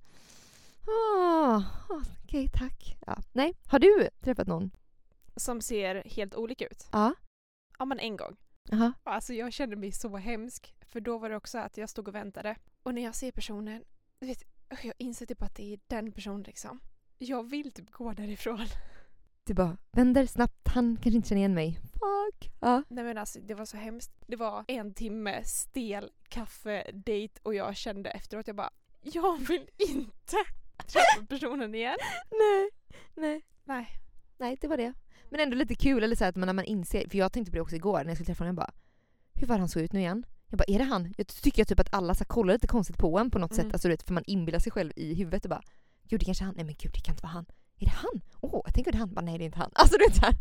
ah, 0.86 1.62
okej 2.24 2.48
tack. 2.52 2.96
Ja. 3.06 3.16
Nej, 3.32 3.54
har 3.66 3.78
du 3.78 4.08
träffat 4.20 4.46
någon? 4.46 4.70
Som 5.36 5.60
ser 5.60 6.02
helt 6.06 6.34
olika 6.34 6.66
ut. 6.66 6.88
Ja. 6.92 7.14
Ja 7.78 7.84
men 7.84 7.98
en 7.98 8.16
gång. 8.16 8.36
Jaha. 8.70 8.92
Alltså 9.04 9.32
jag 9.32 9.52
kände 9.52 9.76
mig 9.76 9.92
så 9.92 10.16
hemsk. 10.16 10.74
För 10.88 11.00
då 11.00 11.18
var 11.18 11.30
det 11.30 11.36
också 11.36 11.58
att 11.58 11.76
jag 11.76 11.88
stod 11.88 12.08
och 12.08 12.14
väntade. 12.14 12.56
Och 12.82 12.94
när 12.94 13.02
jag 13.02 13.14
ser 13.14 13.32
personen, 13.32 13.84
du 14.18 14.26
vet, 14.26 14.42
jag 14.68 14.94
inser 14.98 15.26
typ 15.26 15.42
att 15.42 15.56
det 15.56 15.72
är 15.72 15.80
den 15.86 16.12
personen 16.12 16.42
liksom. 16.42 16.80
Jag 17.18 17.50
vill 17.50 17.72
typ 17.72 17.90
gå 17.90 18.12
därifrån. 18.12 18.66
Du 19.44 19.54
bara 19.54 19.76
vänder 19.92 20.26
snabbt, 20.26 20.68
han 20.68 20.96
kanske 20.96 21.16
inte 21.16 21.28
känner 21.28 21.40
igen 21.40 21.54
mig. 21.54 21.80
Fuck. 21.92 22.50
Ja. 22.60 22.82
Nej 22.88 23.04
men 23.04 23.18
alltså 23.18 23.40
det 23.40 23.54
var 23.54 23.64
så 23.64 23.76
hemskt. 23.76 24.12
Det 24.26 24.36
var 24.36 24.64
en 24.68 24.94
timme 24.94 25.44
stel 25.44 26.12
kaffedejt 26.28 27.40
och 27.42 27.54
jag 27.54 27.76
kände 27.76 28.10
efteråt 28.10 28.46
jag 28.46 28.56
bara 28.56 28.70
jag 29.12 29.48
vill 29.48 29.70
inte 29.78 30.36
träffa 30.88 31.26
personen 31.28 31.74
igen. 31.74 31.96
Nej. 32.30 32.70
Nej. 33.14 33.42
Nej. 33.64 33.88
Nej, 34.38 34.58
det 34.60 34.68
var 34.68 34.76
det. 34.76 34.92
Men 35.30 35.40
ändå 35.40 35.56
lite 35.56 35.74
kul, 35.74 36.02
eller 36.04 36.16
så 36.16 36.24
att 36.24 36.36
man, 36.36 36.46
när 36.46 36.52
man 36.52 36.64
inser, 36.64 37.08
för 37.08 37.18
jag 37.18 37.32
tänkte 37.32 37.50
på 37.50 37.56
det 37.56 37.60
också 37.62 37.76
igår 37.76 37.98
när 37.98 38.04
jag 38.06 38.16
skulle 38.16 38.26
träffa 38.26 38.44
honom, 38.44 38.56
jag 38.58 38.66
bara 38.66 38.74
hur 39.34 39.46
var 39.46 39.58
han 39.58 39.68
såg 39.68 39.82
ut 39.82 39.92
nu 39.92 40.00
igen? 40.00 40.26
Jag 40.50 40.58
bara, 40.58 40.64
är 40.68 40.78
det 40.78 40.84
han? 40.84 41.14
Jag 41.18 41.26
tycker 41.26 41.64
typ 41.64 41.80
att 41.80 41.94
alla 41.94 42.14
så 42.14 42.24
kollar 42.24 42.52
lite 42.54 42.66
konstigt 42.66 42.98
på 42.98 43.18
en 43.18 43.30
på 43.30 43.38
något 43.38 43.52
Mm. 43.52 43.64
sätt, 43.64 43.72
alltså, 43.72 44.06
för 44.06 44.14
man 44.14 44.24
inbillar 44.26 44.58
sig 44.58 44.72
själv 44.72 44.92
i 44.96 45.14
huvudet 45.14 45.44
och 45.44 45.50
bara 45.50 45.62
gud 46.08 46.20
det 46.20 46.24
kanske 46.24 46.44
är 46.44 46.46
han, 46.46 46.54
nej 46.56 46.64
men 46.64 46.74
gud 46.78 46.92
det 46.94 47.00
kan 47.00 47.12
inte 47.12 47.22
vara 47.22 47.32
han. 47.32 47.46
Är 47.78 47.84
det 47.86 47.92
han? 47.92 48.20
Åh, 48.40 48.62
jag 48.64 48.74
tänker 48.74 48.92
det 48.92 48.96
är 48.96 49.00
han. 49.00 49.14
Bara, 49.14 49.20
nej 49.20 49.38
det 49.38 49.44
är 49.44 49.46
inte 49.46 49.58
han. 49.58 49.70
Alltså 49.74 49.96
du 49.98 50.04
vet 50.04 50.16
så 50.16 50.20
här. 50.26 50.34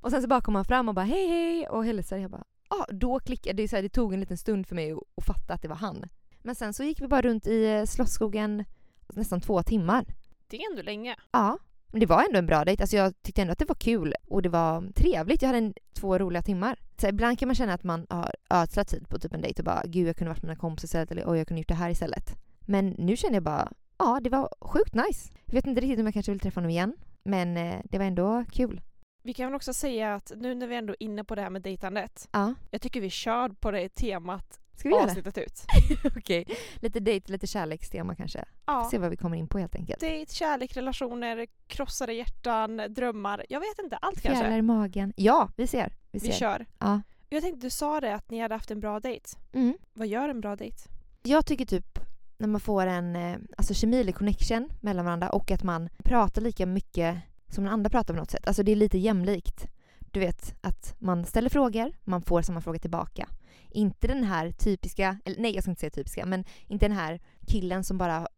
Och 0.00 0.10
sen 0.10 0.22
så 0.22 0.28
bara 0.28 0.40
kom 0.40 0.54
han 0.54 0.64
fram 0.64 0.88
och 0.88 0.94
bara 0.94 1.04
hej 1.04 1.28
hej 1.28 1.68
och 1.68 1.84
hälsade. 1.84 2.20
Jag 2.20 2.30
bara, 2.30 2.44
ah, 2.68 2.86
då 2.92 3.20
klickade 3.20 3.56
det. 3.56 3.62
är 3.62 3.68
Så 3.68 3.76
här, 3.76 3.82
det 3.82 3.88
tog 3.88 4.14
en 4.14 4.20
liten 4.20 4.38
stund 4.38 4.66
för 4.66 4.74
mig 4.74 4.92
att, 4.92 4.98
att 5.16 5.24
fatta 5.26 5.54
att 5.54 5.62
det 5.62 5.68
var 5.68 5.76
han. 5.76 6.04
Men 6.42 6.54
sen 6.54 6.74
så 6.74 6.84
gick 6.84 7.00
vi 7.02 7.08
bara 7.08 7.22
runt 7.22 7.46
i 7.46 7.64
eh, 7.66 7.84
Slottsskogen 7.84 8.64
nästan 9.14 9.40
två 9.40 9.62
timmar. 9.62 10.04
Det 10.46 10.56
är 10.56 10.70
ändå 10.70 10.82
länge. 10.82 11.16
Ja, 11.30 11.58
men 11.90 12.00
det 12.00 12.06
var 12.06 12.24
ändå 12.24 12.38
en 12.38 12.46
bra 12.46 12.64
dejt. 12.64 12.82
Alltså 12.82 12.96
jag 12.96 13.22
tyckte 13.22 13.42
ändå 13.42 13.52
att 13.52 13.58
det 13.58 13.64
var 13.64 13.74
kul 13.74 14.14
och 14.28 14.42
det 14.42 14.48
var 14.48 14.92
trevligt. 14.92 15.42
Jag 15.42 15.48
hade 15.48 15.58
en, 15.58 15.74
två 15.94 16.18
roliga 16.18 16.42
timmar. 16.42 16.78
Så 17.00 17.08
ibland 17.08 17.38
kan 17.38 17.48
man 17.48 17.54
känna 17.54 17.74
att 17.74 17.84
man 17.84 18.06
har 18.10 18.34
ödslat 18.50 18.88
tid 18.88 19.08
på 19.08 19.18
typ 19.18 19.34
en 19.34 19.40
dejt 19.40 19.60
och 19.62 19.64
bara 19.64 19.82
gud 19.86 20.08
jag 20.08 20.16
kunde 20.16 20.28
varit 20.30 20.42
med 20.42 20.48
mina 20.48 20.60
kompisar 20.60 20.86
istället 20.86 21.10
eller 21.10 21.30
oj 21.30 21.38
jag 21.38 21.46
kunde 21.46 21.60
gjort 21.60 21.68
det 21.68 21.74
här 21.74 21.90
istället. 21.90 22.36
Men 22.60 22.88
nu 22.88 23.16
känner 23.16 23.34
jag 23.34 23.42
bara 23.42 23.72
ja 23.98 24.20
det 24.22 24.30
var 24.30 24.48
sjukt 24.60 24.94
nice. 24.94 25.32
Jag 25.44 25.54
vet 25.54 25.66
inte 25.66 25.80
riktigt 25.80 25.98
om 25.98 26.04
jag 26.06 26.14
kanske 26.14 26.32
vill 26.32 26.40
träffa 26.40 26.60
honom 26.60 26.70
igen 26.70 26.96
men 27.24 27.56
eh, 27.56 27.80
det 27.84 27.98
var 27.98 28.04
ändå 28.04 28.44
kul. 28.52 28.80
Vi 29.22 29.34
kan 29.34 29.46
väl 29.46 29.54
också 29.54 29.74
säga 29.74 30.14
att 30.14 30.32
nu 30.36 30.54
när 30.54 30.66
vi 30.66 30.76
ändå 30.76 30.92
är 30.92 31.02
inne 31.02 31.24
på 31.24 31.34
det 31.34 31.42
här 31.42 31.50
med 31.50 31.62
dejtandet. 31.62 32.28
Ja, 32.32 32.54
Jag 32.70 32.82
tycker 32.82 33.00
vi 33.00 33.10
kör 33.10 33.48
på 33.48 33.70
det 33.70 33.88
temat 33.88 34.60
ska 34.76 34.88
vi 34.88 34.94
göra 34.94 35.04
avsnittet 35.04 35.38
ut. 35.38 35.64
Okej, 36.16 36.44
lite 36.76 37.00
dejt, 37.00 37.32
lite 37.32 37.46
kärlekstema 37.46 38.14
kanske. 38.14 38.44
Ja. 38.66 38.88
Se 38.90 38.98
vad 38.98 39.10
vi 39.10 39.16
kommer 39.16 39.36
in 39.36 39.48
på 39.48 39.58
helt 39.58 39.74
enkelt. 39.74 40.00
Dejt, 40.00 40.34
kärlek, 40.34 40.76
relationer, 40.76 41.46
krossade 41.66 42.12
hjärtan, 42.12 42.82
drömmar. 42.88 43.46
Jag 43.48 43.60
vet 43.60 43.78
inte, 43.84 43.96
allt 43.96 44.20
Fjärilar 44.20 44.42
kanske. 44.42 44.58
i 44.58 44.62
magen. 44.62 45.12
Ja, 45.16 45.48
vi 45.56 45.66
ser. 45.66 45.92
Vi 46.10 46.20
ser. 46.20 46.26
Vi 46.26 46.32
kör. 46.32 46.66
Ja. 46.78 47.00
Jag 47.28 47.42
tänkte 47.42 47.66
du 47.66 47.70
sa 47.70 48.00
det 48.00 48.14
att 48.14 48.30
ni 48.30 48.40
hade 48.40 48.54
haft 48.54 48.70
en 48.70 48.80
bra 48.80 49.00
dejt. 49.00 49.28
Mm. 49.52 49.74
Vad 49.92 50.06
gör 50.06 50.28
en 50.28 50.40
bra 50.40 50.56
dejt? 50.56 50.76
Jag 51.22 51.46
tycker 51.46 51.66
typ 51.66 51.98
när 52.38 52.48
man 52.48 52.60
får 52.60 52.86
en 52.86 53.16
eh, 53.16 53.36
alltså 53.56 53.74
kemi 53.74 54.00
eller 54.00 54.12
connection 54.12 54.68
mellan 54.80 55.04
varandra 55.04 55.30
och 55.30 55.50
att 55.50 55.62
man 55.62 55.88
pratar 56.04 56.42
lika 56.42 56.66
mycket 56.66 57.16
som 57.48 57.64
den 57.64 57.72
andra 57.72 57.90
pratar 57.90 58.14
på 58.14 58.20
något 58.20 58.30
sätt. 58.30 58.46
Alltså 58.46 58.62
det 58.62 58.72
är 58.72 58.76
lite 58.76 58.98
jämlikt. 58.98 59.66
Du 59.98 60.20
vet 60.20 60.54
att 60.60 60.94
man 60.98 61.24
ställer 61.24 61.50
frågor, 61.50 61.92
man 62.04 62.22
får 62.22 62.42
samma 62.42 62.60
fråga 62.60 62.78
tillbaka. 62.78 63.28
Inte 63.70 64.06
den 64.06 64.24
här 64.24 64.52
typiska, 64.52 65.18
eller 65.24 65.40
nej 65.40 65.54
jag 65.54 65.64
ska 65.64 65.70
inte 65.70 65.80
säga 65.80 65.90
typiska, 65.90 66.26
men 66.26 66.44
inte 66.66 66.88
den 66.88 66.96
här 66.96 67.20
killen 67.46 67.84
som 67.84 67.98
bara, 67.98 68.28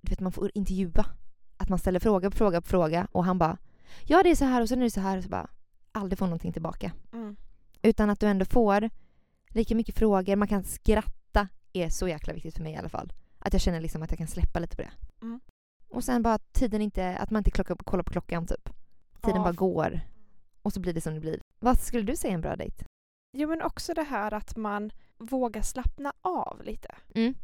du 0.00 0.10
vet 0.10 0.20
man 0.20 0.32
får 0.32 0.50
intervjua. 0.54 1.06
Att 1.56 1.68
man 1.68 1.78
ställer 1.78 2.00
fråga 2.00 2.30
på 2.30 2.36
fråga 2.36 2.60
på 2.60 2.68
fråga 2.68 3.08
och 3.12 3.24
han 3.24 3.38
bara 3.38 3.58
ja 4.04 4.22
det 4.22 4.30
är 4.30 4.34
så 4.34 4.44
här 4.44 4.62
och 4.62 4.68
sen 4.68 4.78
är 4.78 4.84
det 4.84 4.90
så 4.90 5.00
här 5.00 5.16
och 5.18 5.22
så 5.24 5.28
bara 5.30 5.50
aldrig 5.92 6.18
får 6.18 6.26
någonting 6.26 6.52
tillbaka. 6.52 6.92
Mm. 7.12 7.36
Utan 7.82 8.10
att 8.10 8.20
du 8.20 8.26
ändå 8.26 8.44
får 8.44 8.90
lika 9.48 9.74
mycket 9.74 9.98
frågor, 9.98 10.36
man 10.36 10.48
kan 10.48 10.64
skratta 10.64 11.48
är 11.72 11.88
så 11.88 12.08
jäkla 12.08 12.32
viktigt 12.32 12.56
för 12.56 12.62
mig 12.62 12.72
i 12.72 12.76
alla 12.76 12.88
fall. 12.88 13.12
Att 13.38 13.52
jag 13.52 13.62
känner 13.62 13.80
liksom 13.80 14.02
att 14.02 14.10
jag 14.10 14.18
kan 14.18 14.26
släppa 14.26 14.58
lite 14.58 14.76
på 14.76 14.82
det. 14.82 14.90
Mm. 15.22 15.40
Och 15.88 16.04
sen 16.04 16.22
bara 16.22 16.34
att 16.34 16.52
tiden 16.52 16.82
inte, 16.82 17.16
att 17.16 17.30
man 17.30 17.40
inte 17.40 17.50
klocka, 17.50 17.76
kollar 17.76 18.02
på 18.04 18.12
klockan 18.12 18.46
typ. 18.46 18.68
Tiden 19.22 19.36
Ja. 19.36 19.42
bara 19.42 19.52
går. 19.52 20.00
Och 20.62 20.72
så 20.72 20.80
blir 20.80 20.94
det 20.94 21.00
som 21.00 21.14
det 21.14 21.20
blir. 21.20 21.40
Vad 21.58 21.80
skulle 21.80 22.02
du 22.02 22.16
säga 22.16 22.30
är 22.30 22.34
en 22.34 22.40
bra 22.40 22.56
dejt? 22.56 22.84
Jo 23.38 23.48
men 23.48 23.62
också 23.62 23.94
det 23.94 24.02
här 24.02 24.34
att 24.34 24.56
man 24.56 24.90
vågar 25.18 25.62
slappna 25.62 26.12
av 26.22 26.62
lite. 26.64 26.94
Mm. 27.14 27.34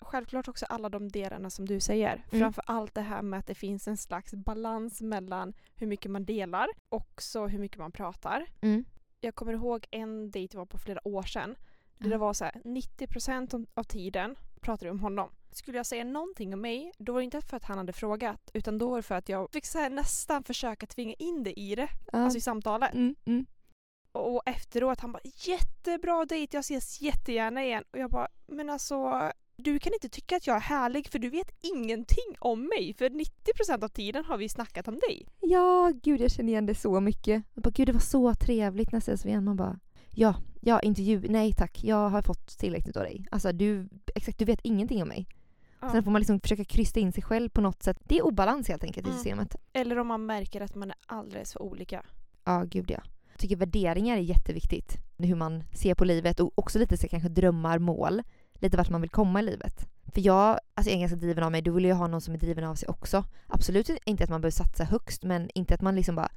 Självklart 0.00 0.48
också 0.48 0.66
alla 0.66 0.88
de 0.88 1.08
delarna 1.08 1.50
som 1.50 1.66
du 1.66 1.80
säger. 1.80 2.12
Mm. 2.14 2.40
Framför 2.40 2.64
allt 2.66 2.94
det 2.94 3.00
här 3.00 3.22
med 3.22 3.38
att 3.38 3.46
det 3.46 3.54
finns 3.54 3.88
en 3.88 3.96
slags 3.96 4.34
balans 4.34 5.00
mellan 5.00 5.54
hur 5.76 5.86
mycket 5.86 6.10
man 6.10 6.24
delar 6.24 6.68
och 6.88 7.22
så 7.22 7.46
hur 7.46 7.58
mycket 7.58 7.78
man 7.78 7.92
pratar. 7.92 8.46
Mm. 8.60 8.84
Jag 9.20 9.34
kommer 9.34 9.52
ihåg 9.52 9.86
en 9.90 10.30
dejt 10.30 10.56
var 10.58 10.66
på 10.66 10.78
flera 10.78 11.08
år 11.08 11.22
sedan. 11.22 11.56
Ja. 11.98 12.08
det 12.08 12.16
var 12.16 12.32
så 12.32 12.44
här, 12.44 12.52
90% 12.64 13.54
om- 13.54 13.66
av 13.74 13.82
tiden 13.84 14.36
pratade 14.60 14.90
om 14.90 15.00
honom. 15.00 15.30
Skulle 15.50 15.76
jag 15.76 15.86
säga 15.86 16.04
någonting 16.04 16.54
om 16.54 16.60
mig, 16.60 16.92
då 16.98 17.12
var 17.12 17.20
det 17.20 17.24
inte 17.24 17.40
för 17.40 17.56
att 17.56 17.64
han 17.64 17.78
hade 17.78 17.92
frågat 17.92 18.50
utan 18.54 18.78
då 18.78 18.88
var 18.88 18.96
det 18.96 19.02
för 19.02 19.14
att 19.14 19.28
jag 19.28 19.50
fick 19.52 19.66
så 19.66 19.78
här, 19.78 19.90
nästan 19.90 20.44
försöka 20.44 20.86
tvinga 20.86 21.14
in 21.18 21.42
det 21.44 21.60
i 21.60 21.74
det, 21.74 21.88
alltså 22.12 22.38
i 22.38 22.40
samtalet. 22.40 22.94
Och 24.18 24.42
efteråt 24.46 25.00
han 25.00 25.12
bara 25.12 25.20
jättebra 25.46 26.24
dejt, 26.24 26.56
jag 26.56 26.60
ses 26.60 27.00
jättegärna 27.00 27.64
igen. 27.64 27.84
Och 27.90 27.98
jag 27.98 28.10
bara, 28.10 28.28
men 28.46 28.70
alltså 28.70 29.30
du 29.56 29.78
kan 29.78 29.92
inte 29.92 30.08
tycka 30.08 30.36
att 30.36 30.46
jag 30.46 30.56
är 30.56 30.60
härlig 30.60 31.08
för 31.08 31.18
du 31.18 31.30
vet 31.30 31.50
ingenting 31.60 32.34
om 32.38 32.60
mig. 32.78 32.94
För 32.98 33.08
90% 33.10 33.84
av 33.84 33.88
tiden 33.88 34.24
har 34.24 34.36
vi 34.38 34.48
snackat 34.48 34.88
om 34.88 34.94
dig. 34.94 35.26
Ja, 35.40 35.92
gud 36.02 36.20
jag 36.20 36.30
känner 36.30 36.48
igen 36.52 36.66
det 36.66 36.74
så 36.74 37.00
mycket. 37.00 37.42
Jag 37.54 37.62
bara, 37.62 37.70
gud 37.70 37.88
det 37.88 37.92
var 37.92 38.00
så 38.00 38.34
trevligt 38.34 38.92
när 38.92 38.98
ses 38.98 39.24
vi 39.24 39.28
igen. 39.28 39.44
Man 39.44 39.56
bara, 39.56 39.78
ja, 40.14 40.34
ja 40.60 40.80
intervju, 40.80 41.22
nej 41.28 41.52
tack, 41.52 41.84
jag 41.84 42.08
har 42.08 42.22
fått 42.22 42.58
tillräckligt 42.58 42.96
av 42.96 43.02
dig. 43.02 43.26
Alltså 43.30 43.52
du, 43.52 43.88
exakt, 44.14 44.38
du 44.38 44.44
vet 44.44 44.60
ingenting 44.62 45.02
om 45.02 45.08
mig. 45.08 45.28
Ja. 45.80 45.90
Sen 45.90 46.04
får 46.04 46.10
man 46.10 46.20
liksom 46.20 46.40
försöka 46.40 46.64
krysta 46.64 47.00
in 47.00 47.12
sig 47.12 47.22
själv 47.22 47.48
på 47.48 47.60
något 47.60 47.82
sätt. 47.82 47.98
Det 48.04 48.18
är 48.18 48.26
obalans 48.26 48.68
helt 48.68 48.84
enkelt 48.84 49.06
i 49.06 49.10
Mm. 49.10 49.18
systemet. 49.18 49.56
Eller 49.72 49.98
om 49.98 50.06
man 50.06 50.26
märker 50.26 50.60
att 50.60 50.74
man 50.74 50.90
är 50.90 50.96
alldeles 51.06 51.52
för 51.52 51.62
olika. 51.62 52.04
Ja, 52.44 52.64
gud 52.64 52.90
ja. 52.90 53.00
Jag 53.38 53.42
tycker 53.42 53.56
värderingar 53.56 54.16
är 54.16 54.20
jätteviktigt. 54.20 54.96
Hur 55.18 55.34
man 55.34 55.64
ser 55.72 55.94
på 55.94 56.04
livet 56.04 56.40
och 56.40 56.52
också 56.54 56.78
lite 56.78 56.96
så 56.96 57.08
kanske 57.08 57.28
drömmar, 57.28 57.78
mål. 57.78 58.22
Lite 58.54 58.76
vart 58.76 58.90
man 58.90 59.00
vill 59.00 59.10
komma 59.10 59.40
i 59.40 59.42
livet. 59.42 59.88
För 60.14 60.20
jag, 60.20 60.60
alltså 60.74 60.90
jag 60.90 60.96
är 60.96 61.00
ganska 61.00 61.16
driven 61.16 61.44
av 61.44 61.52
mig, 61.52 61.62
då 61.62 61.72
vill 61.72 61.84
jag 61.84 61.96
ha 61.96 62.06
någon 62.06 62.20
som 62.20 62.34
är 62.34 62.38
driven 62.38 62.64
av 62.64 62.74
sig 62.74 62.88
också. 62.88 63.24
Absolut 63.46 63.90
inte 64.04 64.24
att 64.24 64.30
man 64.30 64.40
behöver 64.40 64.50
satsa 64.50 64.84
högst, 64.84 65.22
men 65.22 65.50
inte 65.54 65.74
att 65.74 65.80
man 65.80 65.96
liksom 65.96 66.14
bara 66.14 66.28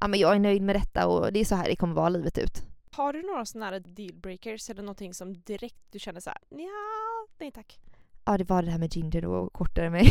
ja 0.00 0.08
men 0.08 0.20
jag 0.20 0.34
är 0.34 0.38
nöjd 0.38 0.62
med 0.62 0.76
detta 0.76 1.06
och 1.06 1.32
det 1.32 1.40
är 1.40 1.44
så 1.44 1.54
här 1.54 1.68
det 1.68 1.76
kommer 1.76 1.94
vara 1.94 2.08
livet 2.08 2.38
ut. 2.38 2.62
Har 2.92 3.12
du 3.12 3.22
några 3.22 3.44
sådana 3.44 3.70
här 3.70 3.80
dealbreakers 3.80 4.70
eller 4.70 4.82
någonting 4.82 5.14
som 5.14 5.34
direkt 5.40 5.80
du 5.90 5.98
känner 5.98 6.20
så 6.20 6.30
här, 6.30 6.38
ja, 6.48 7.26
nej 7.38 7.52
tack. 7.52 7.80
Ja, 8.24 8.38
det 8.38 8.44
var 8.44 8.62
det 8.62 8.70
här 8.70 8.78
med 8.78 8.96
ginger 8.96 9.22
då 9.22 9.32
och 9.32 9.52
kortare 9.52 9.90
mig. 9.90 10.06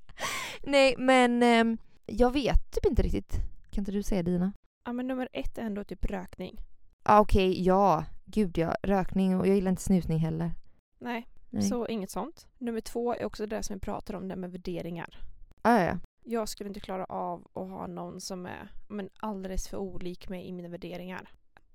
Nej, 0.62 0.94
men 0.98 1.42
ehm, 1.42 1.78
jag 2.06 2.32
vet 2.32 2.72
typ 2.72 2.86
inte 2.86 3.02
riktigt. 3.02 3.32
Kan 3.70 3.80
inte 3.80 3.92
du 3.92 4.02
säga 4.02 4.22
dina? 4.22 4.52
Ja 4.84 4.92
men 4.92 5.06
nummer 5.06 5.28
ett 5.32 5.58
är 5.58 5.62
ändå 5.62 5.84
typ 5.84 6.04
rökning. 6.04 6.60
Ja, 7.04 7.20
okej, 7.20 7.62
ja. 7.66 8.04
Gud 8.24 8.58
ja. 8.58 8.74
Rökning 8.82 9.40
och 9.40 9.46
jag 9.46 9.54
gillar 9.54 9.70
inte 9.70 9.82
snusning 9.82 10.18
heller. 10.18 10.54
Nej, 10.98 11.28
Nej. 11.50 11.62
så 11.62 11.86
inget 11.86 12.10
sånt. 12.10 12.46
Nummer 12.58 12.80
två 12.80 13.14
är 13.14 13.24
också 13.24 13.46
det 13.46 13.62
som 13.62 13.74
vi 13.74 13.80
pratar 13.80 14.14
om, 14.14 14.28
det 14.28 14.36
med 14.36 14.52
värderingar. 14.52 15.18
Ja, 15.62 15.78
ja, 15.78 15.84
ja. 15.84 15.98
Jag 16.24 16.48
skulle 16.48 16.68
inte 16.68 16.80
klara 16.80 17.04
av 17.04 17.48
att 17.52 17.68
ha 17.68 17.86
någon 17.86 18.20
som 18.20 18.46
är 18.46 18.72
men, 18.88 19.08
alldeles 19.16 19.68
för 19.68 19.76
olik 19.76 20.28
mig 20.28 20.46
i 20.48 20.52
mina 20.52 20.68
värderingar. 20.68 21.30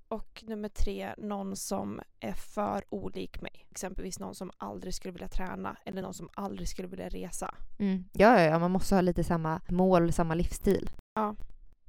Och 0.07 0.43
nummer 0.47 0.69
tre, 0.69 1.13
någon 1.17 1.55
som 1.55 2.01
är 2.19 2.33
för 2.33 2.83
olik 2.89 3.41
mig. 3.41 3.65
Exempelvis 3.71 4.19
någon 4.19 4.35
som 4.35 4.51
aldrig 4.57 4.93
skulle 4.93 5.11
vilja 5.11 5.27
träna 5.27 5.77
eller 5.85 6.01
någon 6.01 6.13
som 6.13 6.29
aldrig 6.33 6.67
skulle 6.69 6.87
vilja 6.87 7.09
resa. 7.09 7.55
Mm. 7.79 8.03
Ja, 8.13 8.39
ja, 8.39 8.41
ja, 8.41 8.59
man 8.59 8.71
måste 8.71 8.95
ha 8.95 9.01
lite 9.01 9.23
samma 9.23 9.61
mål, 9.69 10.13
samma 10.13 10.35
livsstil. 10.35 10.89
Ja. 11.15 11.35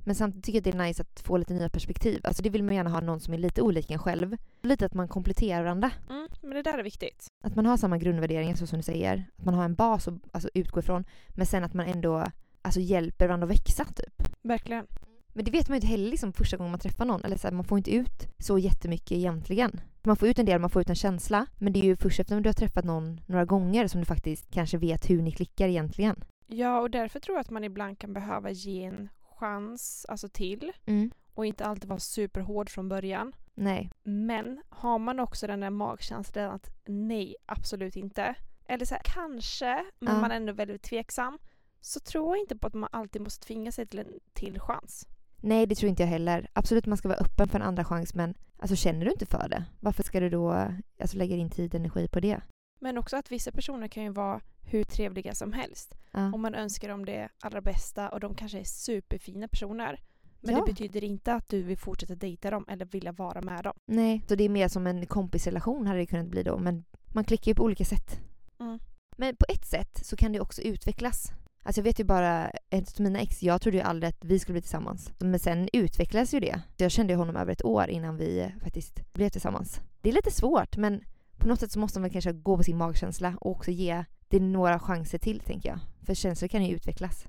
Men 0.08 0.14
samtidigt 0.14 0.44
tycker 0.44 0.56
jag 0.56 0.68
att 0.68 0.76
det 0.76 0.84
är 0.84 0.86
nice 0.86 1.02
att 1.02 1.20
få 1.20 1.36
lite 1.36 1.54
nya 1.54 1.68
perspektiv. 1.68 2.20
Alltså 2.24 2.42
det 2.42 2.50
vill 2.50 2.62
man 2.62 2.74
gärna 2.74 2.90
ha 2.90 3.00
någon 3.00 3.20
som 3.20 3.34
är 3.34 3.38
lite 3.38 3.62
olik 3.62 3.90
en 3.90 3.98
själv. 3.98 4.36
Lite 4.62 4.86
att 4.86 4.94
man 4.94 5.08
kompletterar 5.08 5.62
varandra. 5.62 5.90
Mm, 6.10 6.28
men 6.42 6.50
det 6.50 6.62
där 6.62 6.78
är 6.78 6.82
viktigt. 6.82 7.26
Att 7.40 7.54
man 7.54 7.66
har 7.66 7.76
samma 7.76 7.98
grundvärderingar 7.98 8.54
så 8.54 8.66
som 8.66 8.78
du 8.78 8.82
säger. 8.82 9.24
Att 9.36 9.44
man 9.44 9.54
har 9.54 9.64
en 9.64 9.74
bas 9.74 10.08
att 10.08 10.14
alltså, 10.32 10.50
utgå 10.54 10.80
ifrån. 10.80 11.04
Men 11.28 11.46
sen 11.46 11.64
att 11.64 11.74
man 11.74 11.86
ändå 11.86 12.26
alltså, 12.62 12.80
hjälper 12.80 13.26
varandra 13.26 13.44
att 13.44 13.50
växa 13.50 13.84
typ. 13.84 14.22
Verkligen. 14.42 14.86
Men 15.28 15.44
det 15.44 15.50
vet 15.50 15.68
man 15.68 15.74
ju 15.74 15.76
inte 15.76 15.86
heller 15.86 16.10
liksom, 16.10 16.32
första 16.32 16.56
gången 16.56 16.70
man 16.70 16.80
träffar 16.80 17.04
någon. 17.04 17.24
Eller 17.24 17.36
så 17.36 17.46
här, 17.46 17.54
man 17.54 17.64
får 17.64 17.78
inte 17.78 17.94
ut 17.94 18.26
så 18.38 18.58
jättemycket 18.58 19.12
egentligen. 19.12 19.80
Man 20.02 20.16
får 20.16 20.28
ut 20.28 20.38
en 20.38 20.46
del, 20.46 20.60
man 20.60 20.70
får 20.70 20.82
ut 20.82 20.90
en 20.90 20.96
känsla. 20.96 21.46
Men 21.58 21.72
det 21.72 21.80
är 21.80 21.84
ju 21.84 21.96
först 21.96 22.20
efter 22.20 22.36
att 22.36 22.42
du 22.42 22.48
har 22.48 22.54
träffat 22.54 22.84
någon 22.84 23.20
några 23.26 23.44
gånger 23.44 23.88
som 23.88 24.00
du 24.00 24.04
faktiskt 24.04 24.50
kanske 24.50 24.78
vet 24.78 25.10
hur 25.10 25.22
ni 25.22 25.32
klickar 25.32 25.68
egentligen. 25.68 26.24
Ja, 26.46 26.80
och 26.80 26.90
därför 26.90 27.20
tror 27.20 27.36
jag 27.36 27.40
att 27.40 27.50
man 27.50 27.64
ibland 27.64 27.98
kan 27.98 28.12
behöva 28.12 28.50
ge 28.50 28.84
en 28.84 29.08
chans 29.38 30.06
alltså 30.08 30.28
till 30.28 30.72
Mm. 30.86 31.10
och 31.34 31.46
inte 31.46 31.66
alltid 31.66 31.88
vara 31.88 31.98
superhård 32.00 32.70
från 32.70 32.88
början. 32.88 33.32
Nej. 33.54 33.90
Men 34.02 34.60
har 34.68 34.98
man 34.98 35.20
också 35.20 35.46
den 35.46 35.60
där 35.60 35.70
magkänslan 35.70 36.50
att 36.50 36.70
nej, 36.86 37.36
absolut 37.46 37.96
inte. 37.96 38.34
Eller 38.68 38.84
så 38.84 38.94
här, 38.94 39.02
kanske, 39.04 39.84
men 39.98 40.14
Ja. 40.14 40.20
man 40.20 40.30
är 40.30 40.36
ändå 40.36 40.52
väldigt 40.52 40.82
tveksam. 40.82 41.38
Så 41.80 42.00
tror 42.00 42.36
jag 42.36 42.42
inte 42.42 42.56
på 42.56 42.66
att 42.66 42.74
man 42.74 42.88
alltid 42.92 43.22
måste 43.22 43.46
tvinga 43.46 43.72
sig 43.72 43.86
till 43.86 43.98
en 43.98 44.20
till 44.32 44.60
chans. 44.60 45.08
Nej, 45.36 45.66
det 45.66 45.74
tror 45.74 45.90
inte 45.90 46.02
jag 46.02 46.08
heller. 46.10 46.50
Absolut, 46.52 46.86
man 46.86 46.98
ska 46.98 47.08
vara 47.08 47.18
öppen 47.18 47.48
för 47.48 47.58
en 47.60 47.66
andra 47.66 47.84
chans, 47.84 48.14
men 48.14 48.34
alltså, 48.58 48.76
känner 48.76 49.04
du 49.04 49.10
inte 49.10 49.26
för 49.26 49.48
det, 49.48 49.64
varför 49.80 50.02
ska 50.02 50.20
du 50.20 50.30
då 50.30 50.52
alltså, 51.00 51.16
lägga 51.16 51.36
din 51.36 51.50
tid 51.50 51.74
och 51.74 51.80
energi 51.80 52.08
på 52.08 52.20
det? 52.20 52.40
Men 52.78 52.98
också 52.98 53.16
att 53.16 53.32
vissa 53.32 53.52
personer 53.52 53.88
kan 53.88 54.02
ju 54.02 54.10
vara 54.10 54.40
hur 54.60 54.84
trevliga 54.84 55.34
som 55.34 55.52
helst. 55.52 55.94
Ja. 56.12 56.32
Om 56.34 56.40
man 56.42 56.54
önskar 56.54 56.88
dem 56.88 57.04
det 57.04 57.28
allra 57.42 57.60
bästa 57.60 58.08
och 58.08 58.20
de 58.20 58.34
kanske 58.34 58.58
är 58.58 58.64
superfina 58.64 59.48
personer. 59.48 60.00
Men 60.40 60.54
Ja. 60.54 60.60
det 60.64 60.72
betyder 60.72 61.04
inte 61.04 61.34
att 61.34 61.48
du 61.48 61.62
vill 61.62 61.78
fortsätta 61.78 62.14
dejta 62.14 62.50
dem 62.50 62.64
eller 62.68 62.84
vilja 62.84 63.12
vara 63.12 63.40
med 63.40 63.64
dem. 63.64 63.74
Nej, 63.86 64.24
så 64.28 64.34
det 64.34 64.44
är 64.44 64.48
mer 64.48 64.68
som 64.68 64.86
en 64.86 65.06
kompisrelation 65.06 65.86
hade 65.86 65.98
det 65.98 66.06
kunnat 66.06 66.26
bli 66.26 66.42
då, 66.42 66.58
men 66.58 66.84
man 67.14 67.24
klickar 67.24 67.50
ju 67.50 67.54
på 67.54 67.62
olika 67.64 67.84
sätt. 67.84 68.20
Mm. 68.60 68.78
Men 69.16 69.36
på 69.36 69.44
ett 69.48 69.66
sätt 69.66 70.00
så 70.06 70.16
kan 70.16 70.32
det 70.32 70.40
också 70.40 70.62
utvecklas. 70.62 71.32
Alltså 71.62 71.80
jag 71.80 71.84
vet 71.84 72.00
ju 72.00 72.04
bara, 72.04 72.50
ett 72.70 72.94
av 72.94 73.00
mina 73.00 73.18
ex, 73.20 73.42
jag 73.42 73.60
trodde 73.60 73.76
ju 73.76 73.82
aldrig 73.82 74.08
att 74.08 74.24
vi 74.24 74.38
skulle 74.38 74.52
bli 74.54 74.62
tillsammans. 74.62 75.12
Men 75.18 75.38
sen 75.38 75.68
utvecklades 75.72 76.34
ju 76.34 76.40
det. 76.40 76.60
Jag 76.76 76.90
kände 76.90 77.14
honom 77.14 77.36
över 77.36 77.52
ett 77.52 77.64
år 77.64 77.88
innan 77.88 78.16
vi 78.16 78.52
faktiskt 78.62 79.12
blev 79.12 79.28
tillsammans. 79.28 79.80
Det 80.00 80.08
är 80.08 80.12
lite 80.12 80.30
svårt 80.30 80.76
men 80.76 81.04
på 81.38 81.48
något 81.48 81.60
sätt 81.60 81.72
så 81.72 81.78
måste 81.78 82.00
man 82.00 82.10
kanske 82.10 82.32
gå 82.32 82.56
på 82.56 82.62
sin 82.62 82.76
magkänsla 82.76 83.36
och 83.40 83.50
också 83.50 83.70
ge 83.70 84.04
det 84.28 84.40
några 84.40 84.78
chanser 84.78 85.18
till 85.18 85.40
tänker 85.40 85.68
jag. 85.68 85.78
För 86.06 86.14
känslor 86.14 86.48
kan 86.48 86.64
ju 86.64 86.74
utvecklas. 86.74 87.26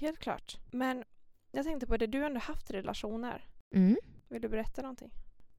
Helt 0.00 0.18
klart. 0.18 0.58
Men 0.70 1.04
jag 1.52 1.64
tänkte 1.64 1.86
på 1.86 1.96
det, 1.96 2.06
du 2.06 2.18
har 2.18 2.26
ändå 2.26 2.40
haft 2.40 2.70
relationer. 2.70 3.44
Mm. 3.74 3.96
Vill 4.28 4.42
du 4.42 4.48
berätta 4.48 4.82
någonting? 4.82 5.10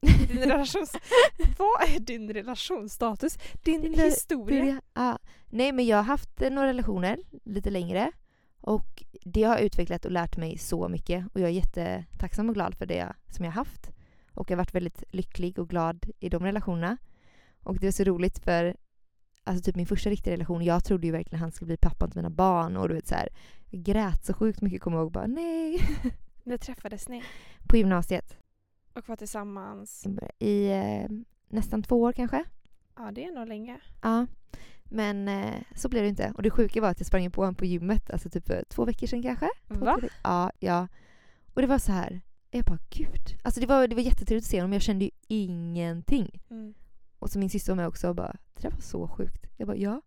Din 0.28 0.40
relations... 0.40 0.92
Vad 1.58 1.96
är 1.96 2.00
din 2.00 2.34
relationsstatus? 2.34 3.38
Din 3.64 3.82
Din 3.82 4.00
historia? 4.00 4.82
Ja. 4.94 5.20
Nej 5.50 5.72
men 5.72 5.86
jag 5.86 5.98
har 5.98 6.04
haft 6.04 6.42
eh, 6.42 6.50
några 6.52 6.68
relationer 6.68 7.20
lite 7.44 7.70
längre 7.70 8.12
och 8.62 9.04
det 9.12 9.44
har 9.44 9.58
utvecklat 9.58 10.06
och 10.06 10.12
lärt 10.12 10.38
mig 10.38 10.58
så 10.58 10.88
mycket 10.88 11.26
och 11.34 11.40
jag 11.40 11.50
är 11.50 11.54
jättetacksam 11.54 12.50
och 12.50 12.56
glad 12.56 12.76
för 12.76 12.86
det 12.86 13.14
som 13.30 13.46
jag 13.46 13.52
har 13.52 13.56
haft. 13.56 13.92
Och 14.34 14.52
jag 14.52 14.58
har 14.58 14.62
varit 14.64 14.76
väldigt 14.76 15.04
lycklig 15.12 15.60
och 15.60 15.70
glad 15.70 16.06
i 16.20 16.30
de 16.30 16.44
relationerna. 16.44 16.98
Och 17.64 17.80
det 17.80 17.88
är 17.88 17.92
så 17.92 18.04
roligt 18.04 18.40
för 18.40 18.76
alltså 19.44 19.64
typ 19.64 19.76
min 19.76 19.86
första 19.86 20.10
riktiga 20.10 20.34
relation, 20.34 20.64
jag 20.64 20.84
trodde 20.84 21.08
ju 21.08 21.12
verkligen 21.12 21.40
han 21.40 21.52
skulle 21.52 21.68
bli 21.68 21.78
pappan 21.78 22.12
till 22.12 22.18
mina 22.18 22.30
barn 22.30 22.78
och 22.78 22.88
du 22.88 22.94
vet 22.96 23.08
så 23.08 23.16
här, 23.16 23.30
jag 23.70 23.84
grät 23.84 24.26
så 24.26 24.34
sjukt 24.34 24.62
mycket 24.62 24.82
kommer 24.82 24.98
jag 24.98 25.04
ihåg 25.04 25.12
bara 25.12 25.28
nej. 25.28 25.80
När 26.44 26.58
träffades 26.58 27.08
ni? 27.10 27.24
På 27.68 27.78
gymnasiet 27.78 28.38
Och 28.94 29.10
var 29.10 29.16
tillsammans? 29.16 30.06
i 30.40 30.68
eh, 30.68 31.10
nästan 31.50 31.84
två 31.84 32.02
år 32.02 32.14
kanske. 32.14 32.44
Ja, 32.96 33.12
det 33.12 33.26
är 33.26 33.32
nog 33.32 33.48
länge. 33.48 33.80
Ja. 34.02 34.28
Men 34.84 35.28
eh, 35.28 35.62
så 35.76 35.90
blev 35.90 36.04
det 36.04 36.10
inte. 36.10 36.34
Och 36.36 36.44
det 36.44 36.50
sjuka 36.50 36.82
var 36.82 36.90
att 36.90 37.00
jag 37.00 37.08
sprang 37.08 37.32
på 37.32 37.42
honom 37.42 37.56
på 37.56 37.66
gymmet, 37.66 38.12
alltså 38.12 38.30
typ 38.30 38.48
för 38.48 38.64
två 38.70 38.86
veckor 38.86 39.08
sedan 39.08 39.24
kanske. 39.24 39.50
Va? 39.68 40.00
Ja, 40.24 40.52
ja. 40.60 40.88
Och 41.54 41.62
det 41.62 41.68
var 41.68 41.80
så 41.80 41.92
här. 41.92 42.22
Jag 42.52 42.66
bara 42.66 42.80
gud. 42.90 43.38
Alltså 43.44 43.60
det 43.62 43.68
var, 43.68 43.88
det 43.88 43.96
var 43.96 44.02
jättetrevligt 44.04 44.46
att 44.46 44.52
se 44.52 44.58
honom 44.58 44.70
men 44.70 44.76
jag 44.76 44.82
kände 44.82 45.06
ju 45.06 45.12
ingenting. 45.28 46.42
Mm. 46.50 46.74
Och 47.22 47.30
så 47.30 47.40
min 47.40 47.50
syster 47.50 47.72
var 47.72 47.76
med 47.78 47.88
också 47.88 48.10
och 48.10 48.16
bara 48.16 48.36
det 48.56 48.62
där 48.62 48.70
var 48.72 48.82
så 48.82 49.08
sjukt. 49.08 49.46
Jag 49.58 49.68
bara 49.68 49.78
ja. 49.78 50.02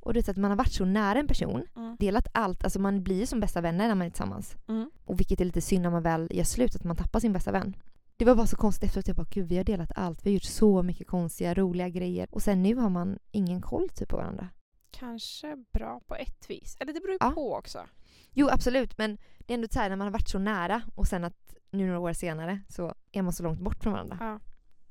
Och 0.00 0.12
det 0.14 0.28
är 0.28 0.30
att 0.30 0.36
man 0.36 0.50
har 0.50 0.58
varit 0.58 0.72
så 0.72 0.84
nära 0.84 1.18
en 1.18 1.26
person, 1.26 1.62
Mm. 1.76 1.96
delat 2.00 2.26
allt, 2.34 2.64
alltså 2.64 2.80
man 2.80 3.02
blir 3.02 3.20
ju 3.20 3.26
som 3.26 3.40
bästa 3.40 3.60
vänner 3.60 3.88
när 3.88 3.94
man 3.94 4.06
är 4.06 4.10
tillsammans. 4.10 4.56
Mm. 4.68 4.90
Och 5.04 5.20
vilket 5.20 5.40
är 5.40 5.44
lite 5.44 5.60
synd 5.60 5.82
när 5.82 5.90
man 5.90 6.02
väl 6.02 6.28
gör 6.30 6.44
slut, 6.44 6.74
att 6.76 6.84
man 6.84 6.96
tappar 6.96 7.20
sin 7.20 7.32
bästa 7.32 7.52
vän. 7.52 7.76
Det 8.16 8.24
var 8.24 8.34
bara 8.34 8.46
så 8.46 8.56
konstigt 8.56 8.84
efteråt. 8.84 9.06
Jag 9.08 9.16
bara, 9.16 9.26
gud 9.30 9.48
vi 9.48 9.56
har 9.56 9.64
delat 9.64 9.90
allt. 9.96 10.26
Vi 10.26 10.30
har 10.30 10.34
gjort 10.34 10.42
så 10.42 10.82
mycket 10.82 11.06
konstiga, 11.06 11.54
roliga 11.54 11.88
grejer. 11.88 12.28
Och 12.30 12.42
sen 12.42 12.62
nu 12.62 12.74
har 12.74 12.90
man 12.90 13.18
ingen 13.30 13.60
koll 13.60 13.88
typ 13.88 14.08
på 14.08 14.16
varandra. 14.16 14.48
Kanske 14.90 15.56
bra 15.72 16.00
på 16.06 16.14
ett 16.14 16.50
vis. 16.50 16.76
Eller 16.80 16.92
det 16.92 17.00
beror 17.00 17.12
ju 17.12 17.18
Ja. 17.20 17.30
på 17.30 17.54
också. 17.54 17.78
Jo 18.32 18.48
absolut, 18.52 18.98
men 18.98 19.18
det 19.38 19.52
är 19.52 19.54
ändå 19.54 19.68
så 19.70 19.78
här 19.78 19.88
när 19.88 19.96
man 19.96 20.06
har 20.06 20.12
varit 20.12 20.28
så 20.28 20.38
nära 20.38 20.82
och 20.94 21.06
sen 21.06 21.24
att 21.24 21.54
nu 21.70 21.86
några 21.86 21.98
år 21.98 22.12
senare 22.12 22.60
så 22.68 22.94
är 23.12 23.22
man 23.22 23.32
så 23.32 23.42
långt 23.42 23.60
bort 23.60 23.82
från 23.82 23.92
varandra. 23.92 24.16
Ja. 24.20 24.40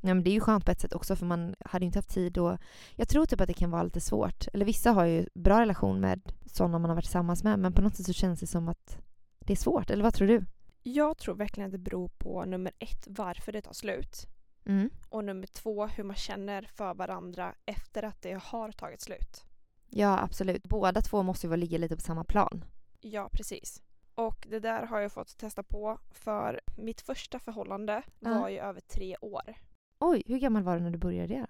Ja, 0.02 0.14
men 0.14 0.24
det 0.24 0.30
är 0.30 0.34
ju 0.34 0.40
skönt 0.40 0.66
på 0.66 0.72
ett 0.72 0.82
sätt 0.82 0.94
också 0.94 1.16
för 1.16 1.26
man 1.26 1.56
hade 1.66 1.84
ju 1.84 1.86
inte 1.86 2.00
haft 2.00 2.10
tid 2.10 2.38
och 2.38 2.58
jag 2.96 3.08
tror 3.10 3.26
typ 3.26 3.42
att 3.42 3.48
det 3.48 3.54
kan 3.54 3.72
vara 3.72 3.84
lite 3.84 4.02
svårt. 4.02 4.48
Eller 4.54 4.66
vissa 4.66 4.92
har 4.92 5.06
ju 5.06 5.26
bra 5.34 5.62
relation 5.62 6.00
med 6.00 6.34
sådana 6.46 6.80
man 6.80 6.90
har 6.90 6.96
varit 6.96 7.06
tillsammans 7.06 7.44
med 7.44 7.60
men 7.60 7.74
på 7.74 7.82
något 7.82 7.96
sätt 7.96 8.06
så 8.06 8.14
känns 8.14 8.40
det 8.40 8.48
som 8.48 8.70
att 8.70 8.98
det 9.40 9.54
är 9.54 9.58
svårt. 9.58 9.90
Eller 9.90 10.04
vad 10.04 10.14
tror 10.14 10.28
du? 10.28 10.46
Jag 10.84 11.18
tror 11.18 11.36
verkligen 11.36 11.68
att 11.68 11.72
det 11.72 11.78
beror 11.78 12.08
på 12.18 12.46
nummer 12.46 12.72
ett, 12.80 13.08
varför 13.10 13.52
det 13.52 13.62
tar 13.62 13.74
slut. 13.74 14.28
Mm. 14.66 14.90
Och 15.10 15.24
nummer 15.24 15.48
två, 15.48 15.88
hur 15.88 16.04
man 16.04 16.16
känner 16.16 16.70
för 16.76 16.94
varandra 16.94 17.56
efter 17.66 18.04
att 18.04 18.22
det 18.22 18.42
har 18.44 18.72
tagit 18.72 19.02
slut. 19.02 19.46
Ja 19.90 20.20
absolut. 20.20 20.64
Båda 20.64 21.02
två 21.02 21.24
måste 21.24 21.48
ju 21.48 21.56
ligga 21.56 21.78
lite 21.78 21.96
på 21.96 22.02
samma 22.02 22.24
plan. 22.24 22.66
Ja, 23.02 23.30
precis. 23.32 23.82
Och 24.16 24.48
det 24.50 24.60
där 24.60 24.86
har 24.86 25.00
jag 25.00 25.12
fått 25.12 25.38
testa 25.38 25.64
på 25.64 26.00
för 26.12 26.62
mitt 26.78 27.02
första 27.02 27.40
förhållande 27.40 28.04
Ja. 28.20 28.40
var 28.40 28.50
ju 28.50 28.58
över 28.58 28.82
tre 28.82 29.18
år. 29.22 29.56
Oj, 30.00 30.24
hur 30.26 30.38
gammal 30.40 30.64
var 30.64 30.76
du 30.78 30.84
när 30.84 30.92
du 30.92 30.98
började 30.98 31.28
det 31.34 31.40
då? 31.40 31.48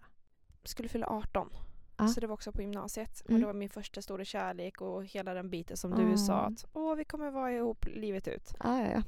Skulle 0.64 0.90
fylla 0.90 1.08
18. 1.08 1.50
Ja. 1.98 2.08
Så 2.08 2.20
det 2.20 2.28
var 2.28 2.34
också 2.34 2.52
på 2.52 2.62
gymnasiet. 2.62 3.22
Och 3.24 3.30
Mm. 3.30 3.42
det 3.42 3.48
var 3.48 3.54
min 3.54 3.70
första 3.70 4.02
stora 4.02 4.26
kärlek 4.26 4.82
och 4.82 5.06
hela 5.06 5.34
den 5.34 5.50
biten 5.50 5.78
som 5.78 5.92
du 5.92 6.18
sa 6.18 6.34
att 6.40 6.66
åh, 6.74 6.96
vi 6.96 7.06
kommer 7.06 7.32
vara 7.32 7.52
ihop 7.52 7.86
livet 7.88 8.28
ut. 8.28 8.54
Ah, 8.60 8.80
ja, 8.80 8.88
ja. 8.92 9.04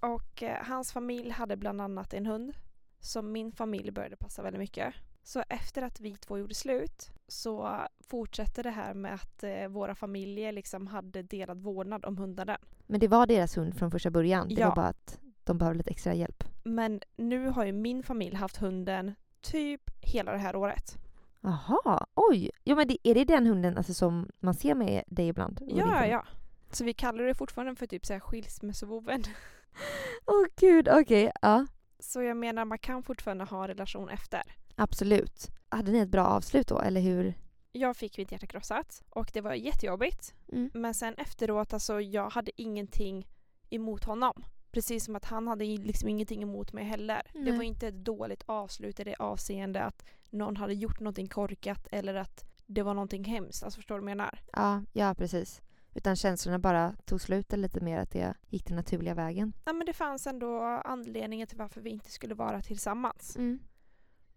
Och 0.14 0.42
eh, 0.42 0.64
hans 0.64 0.92
familj 0.92 1.30
hade 1.30 1.56
bland 1.56 1.80
annat 1.80 2.14
en 2.14 2.26
hund 2.26 2.52
som 3.00 3.32
min 3.32 3.52
familj 3.52 3.90
började 3.90 4.16
passa 4.16 4.42
väldigt 4.42 4.60
mycket. 4.60 4.94
Så 5.22 5.42
efter 5.48 5.82
att 5.82 6.00
vi 6.00 6.16
två 6.16 6.38
gjorde 6.38 6.54
slut 6.54 7.10
så 7.28 7.78
fortsatte 8.00 8.62
det 8.62 8.70
här 8.70 8.94
med 8.94 9.14
att 9.14 9.42
eh, 9.42 9.68
våra 9.68 9.94
familjer 9.94 10.52
liksom 10.52 10.86
hade 10.86 11.22
delad 11.22 11.58
vårdnad 11.62 12.04
om 12.04 12.18
hundarna. 12.18 12.58
Men 12.86 13.00
det 13.00 13.08
var 13.08 13.26
deras 13.26 13.56
hund 13.56 13.74
från 13.74 13.90
första 13.90 14.10
början. 14.10 14.48
Det 14.48 14.54
Ja. 14.60 14.68
var 14.68 14.76
bara 14.76 14.86
att 14.86 15.20
de 15.48 15.58
behövde 15.58 15.78
lite 15.78 15.90
extra 15.90 16.14
hjälp. 16.14 16.44
Men 16.64 17.00
nu 17.16 17.48
har 17.48 17.64
ju 17.64 17.72
min 17.72 18.02
familj 18.02 18.34
haft 18.36 18.56
hunden 18.56 19.14
typ 19.40 19.82
hela 20.00 20.32
det 20.32 20.38
här 20.38 20.56
året. 20.56 20.96
Jaha, 21.40 22.06
oj. 22.14 22.50
Jo 22.64 22.76
men 22.76 22.88
det, 22.88 22.98
är 23.08 23.14
det 23.14 23.24
den 23.24 23.46
hunden 23.46 23.76
alltså, 23.76 23.94
som 23.94 24.28
man 24.40 24.54
ser 24.54 24.74
med 24.74 25.04
dig 25.06 25.28
ibland? 25.28 25.60
Ja, 25.66 26.06
ja. 26.06 26.24
Så 26.70 26.84
vi 26.84 26.94
kallar 26.94 27.24
det 27.24 27.34
fortfarande 27.34 27.74
för 27.74 27.86
typ 27.86 28.06
så 28.06 28.12
här 28.12 28.20
skilsmässovoven. 28.20 29.22
Åh 30.26 30.46
gud, 30.60 30.88
okej. 30.88 31.32
Ja, 31.42 31.66
Så 31.98 32.22
jag 32.22 32.36
menar 32.36 32.64
man 32.64 32.78
kan 32.78 33.02
fortfarande 33.02 33.44
ha 33.44 33.62
en 33.62 33.68
relation 33.68 34.08
efter. 34.08 34.42
absolut. 34.74 35.48
Hade 35.68 35.92
ni 35.92 35.98
ett 35.98 36.08
bra 36.08 36.24
avslut 36.24 36.68
då, 36.68 36.80
eller 36.80 37.00
hur? 37.00 37.34
Jag 37.72 37.96
fick 37.96 38.18
mitt 38.18 38.32
hjärta 38.32 38.46
krossat 38.46 39.02
och 39.10 39.30
det 39.34 39.40
var 39.40 39.54
jättejobbigt. 39.54 40.34
Mm. 40.52 40.70
Men 40.74 40.94
sen 40.94 41.14
efteråt, 41.14 41.72
alltså 41.72 42.00
jag 42.00 42.30
hade 42.30 42.62
ingenting 42.62 43.28
emot 43.70 44.04
honom. 44.04 44.44
Precis 44.78 45.04
som 45.04 45.16
att 45.16 45.24
han 45.24 45.48
hade 45.48 45.64
liksom 45.64 46.08
ingenting 46.08 46.42
emot 46.42 46.72
mig 46.72 46.84
heller. 46.84 47.22
Det 47.32 47.40
Nej. 47.40 47.56
var 47.56 47.62
inte 47.62 47.88
ett 47.88 48.04
dåligt 48.04 48.42
avslut 48.46 49.00
i 49.00 49.04
det 49.04 49.14
avseende 49.18 49.82
att 49.82 50.04
någon 50.30 50.56
hade 50.56 50.74
gjort 50.74 51.00
någonting 51.00 51.28
korkat 51.28 51.88
eller 51.90 52.14
att 52.14 52.44
det 52.66 52.82
var 52.82 52.94
någonting 52.94 53.24
hemskt. 53.24 53.62
Alltså 53.62 53.78
förstår 53.78 53.94
du 53.94 54.00
vad 54.00 54.10
jag 54.10 54.16
menar? 54.16 54.40
Ja, 54.52 54.82
ja 54.92 55.14
precis. 55.14 55.62
Utan 55.94 56.16
känslorna 56.16 56.58
bara 56.58 56.94
tog 57.04 57.20
slut 57.20 57.52
lite 57.52 57.80
mer 57.80 57.98
att 57.98 58.10
det 58.10 58.34
gick 58.48 58.66
den 58.66 58.76
naturliga 58.76 59.14
vägen. 59.14 59.52
Ja, 59.64 59.72
men 59.72 59.86
det 59.86 59.92
fanns 59.92 60.26
ändå 60.26 60.62
anledningar 60.84 61.46
till 61.46 61.58
varför 61.58 61.80
vi 61.80 61.90
inte 61.90 62.10
skulle 62.10 62.34
vara 62.34 62.62
tillsammans. 62.62 63.36
Mm. 63.36 63.58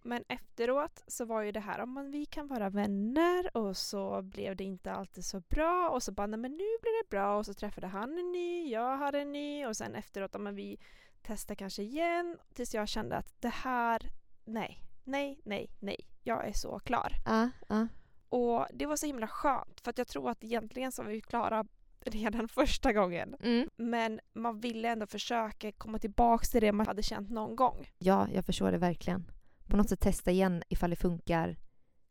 Men 0.03 0.23
efteråt 0.27 1.03
så 1.07 1.25
var 1.25 1.41
ju 1.41 1.51
det 1.51 1.59
här 1.59 1.79
om 1.79 2.11
vi 2.11 2.25
kan 2.25 2.47
vara 2.47 2.69
vänner 2.69 3.57
och 3.57 3.77
så 3.77 4.21
blev 4.21 4.55
det 4.55 4.63
inte 4.63 4.91
alltid 4.91 5.25
så 5.25 5.39
bra 5.39 5.89
och 5.89 6.03
så 6.03 6.11
bara 6.11 6.27
men 6.27 6.51
nu 6.51 6.57
blir 6.81 7.03
det 7.03 7.09
bra 7.09 7.37
och 7.37 7.45
så 7.45 7.53
träffade 7.53 7.87
han 7.87 8.17
en 8.17 8.31
ny, 8.31 8.69
jag 8.69 8.97
hade 8.97 9.19
en 9.19 9.31
ny 9.31 9.65
och 9.65 9.77
sen 9.77 9.95
efteråt 9.95 10.35
om 10.35 10.55
vi 10.55 10.77
testar 11.21 11.55
kanske 11.55 11.83
igen 11.83 12.37
tills 12.53 12.73
jag 12.73 12.87
kände 12.87 13.17
att 13.17 13.41
det 13.41 13.53
här, 13.53 14.11
nej, 14.45 14.83
nej, 15.03 15.41
nej, 15.43 15.69
nej, 15.79 16.07
jag 16.23 16.47
är 16.47 16.53
så 16.53 16.79
klar. 16.79 17.11
Ja, 17.25 17.49
ja. 17.69 17.87
Och 18.29 18.67
det 18.73 18.85
var 18.85 18.95
så 18.95 19.05
himla 19.05 19.27
skönt 19.27 19.81
för 19.81 19.89
att 19.89 19.97
jag 19.97 20.07
tror 20.07 20.29
att 20.29 20.43
egentligen 20.43 20.91
så 20.91 21.03
var 21.03 21.09
vi 21.09 21.21
klara 21.21 21.65
redan 22.05 22.47
första 22.47 22.93
gången. 22.93 23.35
Mm. 23.39 23.69
Men 23.75 24.19
man 24.33 24.59
ville 24.59 24.89
ändå 24.89 25.07
försöka 25.07 25.71
komma 25.71 25.99
tillbaks 25.99 26.49
till 26.49 26.61
det 26.61 26.71
man 26.71 26.87
hade 26.87 27.03
känt 27.03 27.29
någon 27.29 27.55
gång. 27.55 27.89
Ja, 27.97 28.27
jag 28.33 28.45
förstår 28.45 28.71
det 28.71 28.77
verkligen. 28.77 29.31
På 29.71 29.77
något 29.77 29.89
sätt 29.89 29.99
testa 29.99 30.31
igen 30.31 30.63
ifall 30.69 30.89
det 30.89 30.95
funkar 30.95 31.57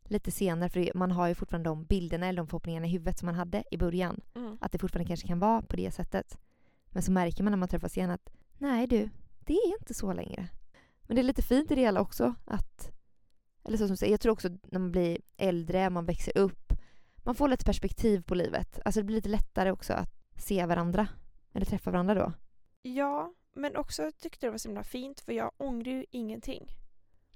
lite 0.03 0.31
senare 0.31 0.69
för 0.69 0.91
man 0.95 1.11
har 1.11 1.27
ju 1.27 1.35
fortfarande 1.35 1.69
de 1.69 1.85
bilderna 1.85 2.27
eller 2.27 2.37
de 2.37 2.47
förhoppningarna 2.47 2.87
i 2.87 2.89
huvudet 2.89 3.19
som 3.19 3.25
man 3.25 3.35
hade 3.35 3.63
i 3.71 3.77
början. 3.77 4.21
Mm. 4.35 4.57
Att 4.61 4.71
det 4.71 4.79
fortfarande 4.79 5.07
kanske 5.07 5.27
kan 5.27 5.39
vara 5.39 5.61
på 5.61 5.75
det 5.75 5.91
sättet. 5.91 6.37
Men 6.89 7.03
så 7.03 7.11
märker 7.11 7.43
man 7.43 7.51
när 7.51 7.57
man 7.57 7.67
träffas 7.69 7.97
igen 7.97 8.11
att 8.11 8.29
nej 8.57 8.87
du, 8.87 9.09
det 9.39 9.53
är 9.53 9.79
inte 9.79 9.93
så 9.93 10.13
längre. 10.13 10.47
Men 11.01 11.15
det 11.15 11.21
är 11.21 11.23
lite 11.23 11.41
fint 11.41 11.71
i 11.71 11.75
det 11.75 11.81
hela 11.81 12.01
också 12.01 12.35
att 12.45 12.91
eller 13.63 13.77
så 13.77 13.87
som 13.87 13.97
säger, 13.97 14.13
jag 14.13 14.21
tror 14.21 14.33
också 14.33 14.49
när 14.49 14.79
man 14.79 14.91
blir 14.91 15.17
äldre, 15.37 15.89
man 15.89 16.05
växer 16.05 16.37
upp, 16.37 16.73
man 17.17 17.35
får 17.35 17.47
lite 17.47 17.65
perspektiv 17.65 18.23
på 18.23 18.35
livet. 18.35 18.79
Alltså 18.85 18.99
det 18.99 19.05
blir 19.05 19.15
lite 19.15 19.29
lättare 19.29 19.71
också 19.71 19.93
att 19.93 20.09
se 20.37 20.65
varandra. 20.65 21.07
Eller 21.53 21.65
träffa 21.65 21.91
varandra 21.91 22.15
då. 22.15 22.33
Ja, 22.81 23.33
men 23.53 23.75
också 23.75 24.11
tyckte 24.17 24.45
det 24.45 24.51
var 24.51 24.57
så 24.57 24.69
himla 24.69 24.83
fint 24.83 25.19
för 25.19 25.31
jag 25.33 25.51
ångrar 25.57 25.91
ju 25.91 26.05
ingenting. 26.11 26.80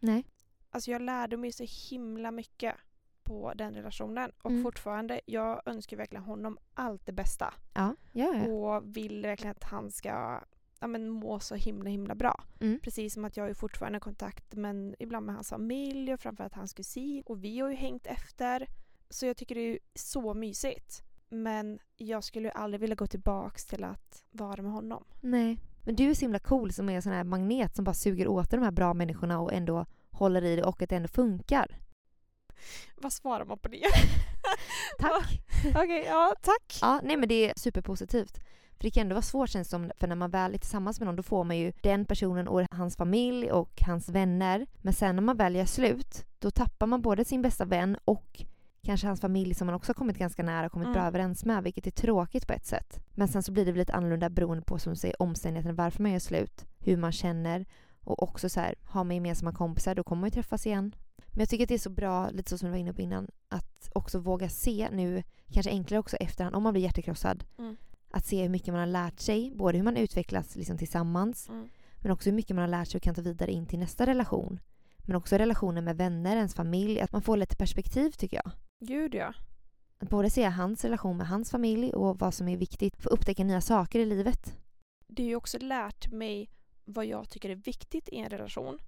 Nej. 0.06 0.26
Alltså 0.70 0.92
jag 0.92 1.02
lärde 1.02 1.38
mig 1.38 1.52
så 1.52 1.66
himla 1.90 2.32
mycket 2.32 2.76
på 3.24 3.54
den 3.56 3.74
relationen 3.74 4.32
och 4.42 4.52
Mm. 4.52 4.64
fortfarande, 4.64 5.22
jag 5.26 5.62
önskar 5.66 5.98
verkligen 5.98 6.24
honom 6.24 6.58
allt 6.74 7.06
det 7.06 7.12
bästa. 7.12 7.54
Ja, 7.74 7.96
ja, 8.12 8.34
ja. 8.36 8.48
Och 8.52 8.98
vill 8.98 9.22
verkligen 9.22 9.52
att 9.52 9.64
han 9.64 9.92
ska 9.92 10.42
ja, 10.80 10.88
men 10.88 11.10
må 11.10 11.40
så 11.40 11.56
himla 11.56 11.90
himla 11.90 12.16
bra. 12.16 12.44
Mm. 12.62 12.80
Precis 12.80 13.14
som 13.14 13.26
att 13.26 13.38
jag 13.38 13.50
är 13.50 13.54
fortfarande 13.54 13.98
i 13.98 14.00
kontakt 14.00 14.56
men 14.56 14.96
ibland 15.00 15.26
med 15.26 15.36
hans 15.36 15.50
familj 15.50 16.14
och 16.14 16.20
framförallt 16.20 16.54
hans 16.54 16.74
kusin. 16.74 17.24
Och 17.26 17.44
vi 17.44 17.60
har 17.60 17.70
ju 17.70 17.76
hängt 17.76 18.08
efter. 18.08 18.68
Så 19.10 19.26
jag 19.26 19.38
tycker 19.38 19.56
det 19.56 19.62
är 19.62 19.80
så 19.96 20.34
mysigt. 20.34 21.04
Men 21.30 21.80
jag 21.98 22.24
skulle 22.24 22.52
aldrig 22.52 22.82
vilja 22.82 22.96
gå 22.96 23.08
tillbaks 23.08 23.66
till 23.66 23.84
att 23.84 24.24
vara 24.32 24.62
med 24.62 24.72
honom. 24.72 25.04
Nej. 25.22 25.60
Men 25.84 25.96
du 25.96 26.10
är 26.10 26.14
så 26.14 26.22
himla 26.22 26.40
cool 26.40 26.72
som 26.74 26.90
är 26.90 26.96
en 26.96 27.02
sån 27.02 27.12
här 27.14 27.24
magnet 27.24 27.76
som 27.76 27.86
bara 27.86 27.94
suger 27.94 28.28
åt 28.28 28.52
de 28.52 28.62
här 28.62 28.72
bra 28.72 28.94
människorna 28.94 29.40
och 29.40 29.54
ändå 29.54 29.86
håller 30.16 30.44
i 30.44 30.56
det 30.56 30.64
och 30.64 30.82
att 30.82 30.90
det 30.90 30.96
ändå 30.96 31.08
funkar. 31.08 31.80
Vad 32.96 33.14
svarar 33.14 33.46
man 33.46 33.58
på 33.58 33.68
det? 33.68 33.86
Tack! 35.00 35.42
Okej, 35.76 36.04
ja 36.08 36.36
tack. 36.42 36.80
Ja, 36.82 37.00
nej 37.04 37.18
men 37.18 37.30
det 37.30 37.50
är 37.50 37.54
superpositivt. 37.58 38.38
För 38.78 38.84
det 38.84 38.92
kan 38.92 39.02
ändå 39.02 39.14
vara 39.16 39.22
svårt 39.22 39.50
känns 39.50 39.70
som, 39.70 39.92
för 39.98 40.08
när 40.08 40.16
man 40.16 40.32
väl 40.32 40.54
är 40.54 40.58
tillsammans 40.58 41.00
med 41.00 41.06
någon 41.08 41.16
då 41.16 41.24
får 41.24 41.44
man 41.44 41.58
ju 41.58 41.72
den 41.82 42.06
personen 42.06 42.48
och 42.48 42.62
hans 42.72 42.96
familj 42.98 43.52
och 43.52 43.82
hans 43.86 44.10
vänner. 44.10 44.68
Men 44.82 44.94
sen 44.94 45.16
när 45.16 45.24
man 45.24 45.38
väl 45.38 45.56
gör 45.56 45.66
slut, 45.66 46.26
då 46.40 46.52
tappar 46.52 46.88
man 46.88 47.02
både 47.02 47.26
sin 47.26 47.42
bästa 47.42 47.66
vän 47.66 47.98
och 48.06 48.44
kanske 48.84 49.08
hans 49.08 49.22
familj 49.22 49.54
som 49.56 49.66
man 49.66 49.76
också 49.76 49.94
kommit 49.94 50.18
ganska 50.18 50.44
nära 50.44 50.66
och 50.66 50.72
kommit 50.72 50.88
bra 50.94 51.02
Mm. 51.02 51.08
överens 51.08 51.46
med, 51.46 51.64
vilket 51.64 51.88
är 51.88 51.92
tråkigt 51.92 52.48
på 52.48 52.54
ett 52.54 52.66
sätt. 52.66 53.00
Men 53.12 53.28
sen 53.28 53.44
så 53.44 53.52
blir 53.52 53.66
det 53.66 53.72
väl 53.72 53.80
lite 53.80 53.94
annorlunda 53.94 54.30
beroende 54.30 54.64
på 54.64 54.80
som 54.80 54.94
du 54.94 55.00
säger, 55.00 55.22
omständigheterna, 55.22 55.74
varför 55.74 56.02
man 56.04 56.12
gör 56.12 56.20
slut, 56.20 56.66
hur 56.80 56.98
man 56.98 57.12
känner 57.12 57.66
och 58.06 58.24
också 58.24 58.50
så 58.50 58.60
här, 58.60 58.76
har 58.84 59.04
man 59.04 59.16
gemensamma 59.16 59.52
kompisar 59.54 59.96
då 59.96 60.04
kommer 60.04 60.20
man 60.20 60.28
ju 60.28 60.32
träffas 60.34 60.66
igen. 60.66 60.96
Men 61.28 61.40
jag 61.40 61.50
tycker 61.50 61.64
att 61.64 61.70
det 61.70 61.74
är 61.76 61.80
så 61.80 61.90
bra, 61.90 62.30
lite 62.30 62.50
så 62.50 62.58
som 62.58 62.66
du 62.66 62.72
var 62.72 62.78
inne 62.80 62.94
på 62.94 63.02
innan, 63.02 63.28
att 63.50 63.90
också 63.94 64.20
våga 64.20 64.50
se 64.50 64.90
nu, 64.92 65.24
kanske 65.52 65.70
enklare 65.72 66.00
också 66.00 66.16
efterhand, 66.18 66.56
om 66.56 66.64
man 66.64 66.74
blir 66.74 66.84
hjärtekrossad, 66.84 67.44
Mm. 67.58 67.78
att 68.12 68.26
se 68.26 68.42
hur 68.42 68.50
mycket 68.50 68.68
man 68.74 68.80
har 68.80 68.88
lärt 68.88 69.20
sig, 69.20 69.52
både 69.56 69.78
hur 69.78 69.84
man 69.86 69.98
utvecklas 69.98 70.56
liksom 70.56 70.78
tillsammans, 70.78 71.50
Mm. 71.50 71.68
men 72.02 72.12
också 72.12 72.30
hur 72.30 72.36
mycket 72.36 72.56
man 72.56 72.62
har 72.62 72.68
lärt 72.68 72.88
sig 72.88 72.98
och 72.98 73.04
kan 73.04 73.16
ta 73.16 73.22
vidare 73.22 73.52
in 73.52 73.66
till 73.66 73.80
nästa 73.80 74.06
relation. 74.06 74.60
Men 75.08 75.16
också 75.16 75.38
relationer 75.38 75.82
med 75.82 75.98
vänner, 75.98 76.36
ens 76.38 76.54
familj, 76.56 77.00
att 77.02 77.12
man 77.12 77.22
får 77.22 77.38
lite 77.38 77.56
perspektiv 77.56 78.12
tycker 78.12 78.38
jag. 78.44 78.52
Gud 78.80 79.16
ja. 79.16 79.34
Att 80.00 80.10
både 80.10 80.30
se 80.30 80.44
hans 80.44 80.84
relation 80.86 81.18
med 81.18 81.28
hans 81.28 81.52
familj 81.52 81.94
och 81.94 82.20
vad 82.20 82.34
som 82.34 82.48
är 82.48 82.58
viktigt 82.58 82.96
för 83.02 83.10
att 83.10 83.14
upptäcka 83.14 83.44
nya 83.44 83.62
saker 83.62 84.00
i 84.00 84.06
livet. 84.06 84.58
Det 85.08 85.24
har 85.24 85.30
ju 85.30 85.36
också 85.36 85.58
lärt 85.58 86.12
mig 86.12 86.50
vad 86.86 87.06
jag 87.06 87.30
tycker 87.30 87.50
är 87.50 87.56
viktigt 87.56 88.10
i 88.10 88.18
en 88.18 88.30
relation. 88.30 88.80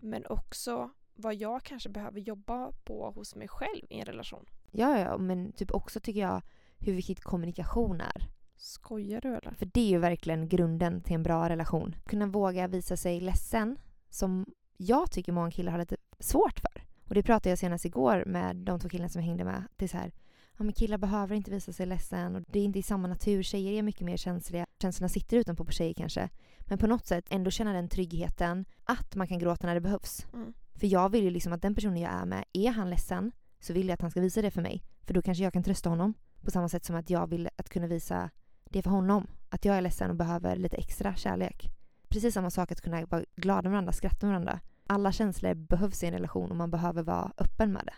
Men 0.00 0.26
också 0.26 0.90
vad 1.14 1.34
jag 1.34 1.62
kanske 1.62 1.88
behöver 1.88 2.20
jobba 2.20 2.72
på 2.84 3.10
hos 3.10 3.34
mig 3.34 3.48
själv 3.48 3.84
i 3.90 3.98
en 3.98 4.04
relation. 4.04 4.46
Ja, 4.70 4.98
ja, 4.98 5.18
men 5.18 5.52
typ 5.52 5.70
också 5.70 6.00
tycker 6.00 6.20
jag 6.20 6.42
hur 6.78 6.92
viktigt 6.92 7.20
kommunikation 7.20 8.00
är. 8.00 8.28
Skojar 8.56 9.20
du 9.20 9.28
eller? 9.28 9.54
För 9.54 9.66
det 9.66 9.80
är 9.80 9.88
ju 9.88 9.98
verkligen 9.98 10.48
grunden 10.48 11.00
till 11.00 11.14
en 11.14 11.22
bra 11.22 11.48
relation. 11.48 11.96
Kunna 12.06 12.26
våga 12.26 12.66
visa 12.66 12.96
sig 12.96 13.20
ledsen, 13.20 13.76
som 14.10 14.46
jag 14.76 15.10
tycker 15.10 15.32
många 15.32 15.50
killar 15.50 15.72
har 15.72 15.78
lite 15.78 15.96
svårt 16.18 16.58
för. 16.60 16.82
Och 17.08 17.14
det 17.14 17.22
pratade 17.22 17.48
jag 17.48 17.58
senast 17.58 17.84
igår 17.84 18.24
med 18.26 18.56
de 18.56 18.80
två 18.80 18.88
killarna 18.88 19.08
som 19.08 19.20
jag 19.20 19.26
hängde 19.26 19.44
med. 19.44 19.64
Det 19.76 19.84
är 19.84 19.88
så 19.88 19.96
här, 19.96 20.12
ja 20.58 20.64
men 20.64 20.72
killar 20.72 20.98
behöver 20.98 21.36
inte 21.36 21.50
visa 21.50 21.72
sig 21.72 21.86
ledsen 21.86 22.36
och 22.36 22.42
det 22.48 22.58
är 22.58 22.64
inte 22.64 22.78
i 22.78 22.82
samma 22.82 23.08
natur. 23.08 23.42
Tjejer 23.42 23.72
är 23.72 23.82
mycket 23.82 24.06
mer 24.06 24.16
känsliga. 24.16 24.66
Känslorna 24.82 25.08
sitter 25.08 25.36
utanpå 25.36 25.64
på 25.64 25.72
tjejer 25.72 25.94
kanske. 25.94 26.28
Men 26.58 26.78
på 26.78 26.86
något 26.86 27.06
sätt 27.06 27.24
ändå 27.30 27.50
känna 27.50 27.72
den 27.72 27.88
tryggheten 27.88 28.64
att 28.84 29.14
man 29.14 29.26
kan 29.26 29.38
gråta 29.38 29.66
när 29.66 29.74
det 29.74 29.80
behövs. 29.80 30.26
Mm. 30.32 30.52
För 30.74 30.86
jag 30.86 31.08
vill 31.08 31.24
ju 31.24 31.30
liksom 31.30 31.52
att 31.52 31.62
den 31.62 31.74
personen 31.74 31.96
jag 31.96 32.12
är 32.12 32.24
med, 32.24 32.44
är 32.52 32.70
han 32.70 32.90
ledsen 32.90 33.32
så 33.60 33.72
vill 33.72 33.88
jag 33.88 33.94
att 33.94 34.00
han 34.00 34.10
ska 34.10 34.20
visa 34.20 34.42
det 34.42 34.50
för 34.50 34.62
mig. 34.62 34.82
För 35.02 35.14
då 35.14 35.22
kanske 35.22 35.44
jag 35.44 35.52
kan 35.52 35.62
trösta 35.62 35.88
honom. 35.88 36.14
På 36.44 36.50
samma 36.50 36.68
sätt 36.68 36.84
som 36.84 36.96
att 36.96 37.10
jag 37.10 37.26
vill 37.26 37.48
att 37.56 37.68
kunna 37.68 37.86
visa 37.86 38.30
det 38.70 38.82
för 38.82 38.90
honom. 38.90 39.26
Att 39.48 39.64
jag 39.64 39.76
är 39.76 39.80
ledsen 39.80 40.10
och 40.10 40.16
behöver 40.16 40.56
lite 40.56 40.76
extra 40.76 41.14
kärlek. 41.14 41.70
Precis 42.08 42.34
samma 42.34 42.50
sak 42.50 42.72
att 42.72 42.80
kunna 42.80 43.06
vara 43.06 43.24
glada 43.36 43.62
med 43.62 43.70
varandra, 43.70 43.92
skratta 43.92 44.26
med 44.26 44.32
varandra. 44.32 44.60
Alla 44.86 45.12
känslor 45.12 45.54
behövs 45.54 46.02
i 46.02 46.06
en 46.06 46.12
relation 46.12 46.50
och 46.50 46.56
man 46.56 46.70
behöver 46.70 47.02
vara 47.02 47.32
öppen 47.38 47.72
med 47.72 47.82
det. 47.86 47.94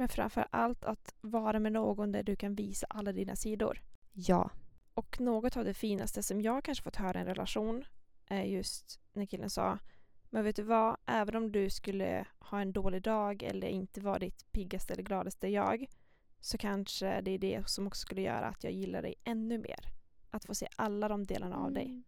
Men 0.00 0.08
framför 0.08 0.46
allt 0.50 0.84
att 0.84 1.14
vara 1.20 1.58
med 1.58 1.72
någon 1.72 2.12
där 2.12 2.22
du 2.22 2.36
kan 2.36 2.54
visa 2.54 2.86
alla 2.90 3.12
dina 3.12 3.36
sidor. 3.36 3.82
Ja. 4.12 4.50
Och 4.94 5.20
något 5.20 5.56
av 5.56 5.64
det 5.64 5.74
finaste 5.74 6.22
som 6.22 6.40
jag 6.40 6.64
kanske 6.64 6.84
fått 6.84 6.96
höra 6.96 7.18
i 7.18 7.20
en 7.20 7.26
relation 7.26 7.84
är 8.26 8.42
just 8.42 9.00
när 9.12 9.26
killen 9.26 9.50
sa 9.50 9.78
Men 10.30 10.44
vet 10.44 10.56
du 10.56 10.62
vad, 10.62 10.96
även 11.06 11.36
om 11.36 11.52
du 11.52 11.70
skulle 11.70 12.26
ha 12.38 12.60
en 12.60 12.72
dålig 12.72 13.02
dag 13.02 13.42
eller 13.42 13.68
inte 13.68 14.00
vara 14.00 14.18
ditt 14.18 14.52
piggaste 14.52 14.92
eller 14.92 15.02
gladaste 15.02 15.48
jag 15.48 15.86
så 16.40 16.58
kanske 16.58 17.20
det 17.20 17.30
är 17.30 17.38
det 17.38 17.68
som 17.68 17.86
också 17.86 18.00
skulle 18.00 18.22
göra 18.22 18.46
att 18.46 18.64
jag 18.64 18.72
gillar 18.72 19.02
dig 19.02 19.14
ännu 19.24 19.58
mer. 19.58 19.80
Att 20.30 20.44
få 20.44 20.54
se 20.54 20.68
alla 20.76 21.08
de 21.08 21.26
delarna 21.26 21.56
av 21.56 21.72
dig. 21.72 22.02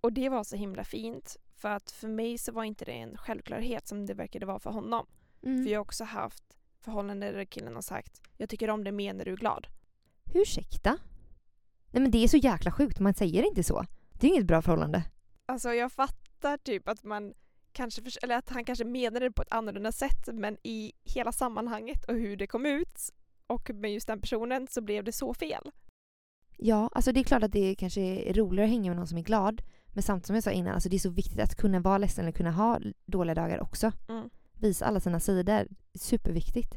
Och 0.00 0.12
det 0.12 0.28
var 0.28 0.44
så 0.44 0.56
himla 0.56 0.84
fint 0.84 1.36
för 1.54 1.68
att 1.68 1.90
för 1.90 2.08
mig 2.08 2.38
så 2.38 2.52
var 2.52 2.64
inte 2.64 2.84
det 2.84 2.92
en 2.92 3.16
självklarhet 3.16 3.86
som 3.86 4.06
det 4.06 4.14
verkade 4.14 4.46
vara 4.46 4.58
för 4.58 4.70
honom. 4.70 5.06
Mm. 5.42 5.64
För 5.64 5.70
jag 5.70 5.78
har 5.78 5.84
också 5.84 6.04
haft 6.04 6.55
förhållanden 6.86 7.34
där 7.34 7.44
killen 7.44 7.74
har 7.74 7.82
sagt 7.82 8.20
jag 8.36 8.48
tycker 8.48 8.70
om 8.70 8.84
dig 8.84 8.92
mer 8.92 9.14
när 9.14 9.24
du 9.24 9.32
är 9.32 9.36
glad. 9.36 9.66
Ursäkta? 10.34 10.98
Nej 11.90 12.02
men 12.02 12.10
det 12.10 12.24
är 12.24 12.28
så 12.28 12.36
jäkla 12.36 12.72
sjukt, 12.72 13.00
man 13.00 13.14
säger 13.14 13.42
inte 13.42 13.62
så. 13.62 13.84
Det 14.12 14.26
är 14.26 14.30
inget 14.30 14.46
bra 14.46 14.62
förhållande. 14.62 15.02
Alltså 15.46 15.72
jag 15.72 15.92
fattar 15.92 16.56
typ 16.56 16.88
att 16.88 17.04
man 17.04 17.34
kanske, 17.72 18.02
eller 18.22 18.36
att 18.36 18.50
han 18.50 18.64
kanske 18.64 18.84
menade 18.84 19.26
det 19.26 19.32
på 19.32 19.42
ett 19.42 19.52
annorlunda 19.52 19.92
sätt 19.92 20.28
men 20.32 20.56
i 20.62 20.92
hela 21.04 21.32
sammanhanget 21.32 22.04
och 22.04 22.14
hur 22.14 22.36
det 22.36 22.46
kom 22.46 22.66
ut 22.66 22.98
och 23.46 23.70
med 23.74 23.92
just 23.92 24.06
den 24.06 24.20
personen 24.20 24.66
så 24.70 24.80
blev 24.80 25.04
det 25.04 25.12
så 25.12 25.34
fel. 25.34 25.70
Ja, 26.56 26.90
alltså 26.92 27.12
det 27.12 27.20
är 27.20 27.24
klart 27.24 27.42
att 27.42 27.52
det 27.52 27.74
kanske 27.74 28.00
är 28.00 28.34
roligare 28.34 28.64
att 28.64 28.70
hänga 28.70 28.90
med 28.90 28.96
någon 28.96 29.06
som 29.06 29.18
är 29.18 29.22
glad. 29.22 29.62
Men 29.86 30.02
samtidigt 30.02 30.26
som 30.26 30.34
jag 30.34 30.44
sa 30.44 30.50
innan, 30.50 30.74
alltså 30.74 30.88
det 30.88 30.96
är 30.96 30.98
så 30.98 31.10
viktigt 31.10 31.40
att 31.40 31.54
kunna 31.54 31.80
vara 31.80 31.98
ledsen 31.98 32.24
eller 32.24 32.32
kunna 32.32 32.50
ha 32.50 32.80
dåliga 33.06 33.34
dagar 33.34 33.60
också. 33.62 33.92
Mm. 34.08 34.30
Visa 34.60 34.86
alla 34.86 35.00
sina 35.00 35.20
sidor. 35.20 35.66
Superviktigt. 35.94 36.74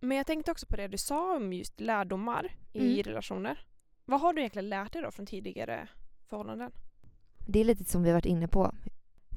Men 0.00 0.16
jag 0.16 0.26
tänkte 0.26 0.50
också 0.50 0.66
på 0.66 0.76
det 0.76 0.88
du 0.88 0.98
sa 0.98 1.36
om 1.36 1.52
just 1.52 1.80
lärdomar 1.80 2.52
i 2.72 2.92
Mm. 2.92 3.02
relationer. 3.02 3.66
Vad 4.04 4.20
har 4.20 4.32
du 4.32 4.40
egentligen 4.40 4.68
lärt 4.68 4.92
dig 4.92 5.02
då 5.02 5.10
från 5.10 5.26
tidigare 5.26 5.88
förhållanden? 6.28 6.70
Det 7.46 7.60
är 7.60 7.64
lite 7.64 7.84
som 7.84 8.02
vi 8.02 8.08
har 8.08 8.14
varit 8.16 8.26
inne 8.26 8.48
på. 8.48 8.72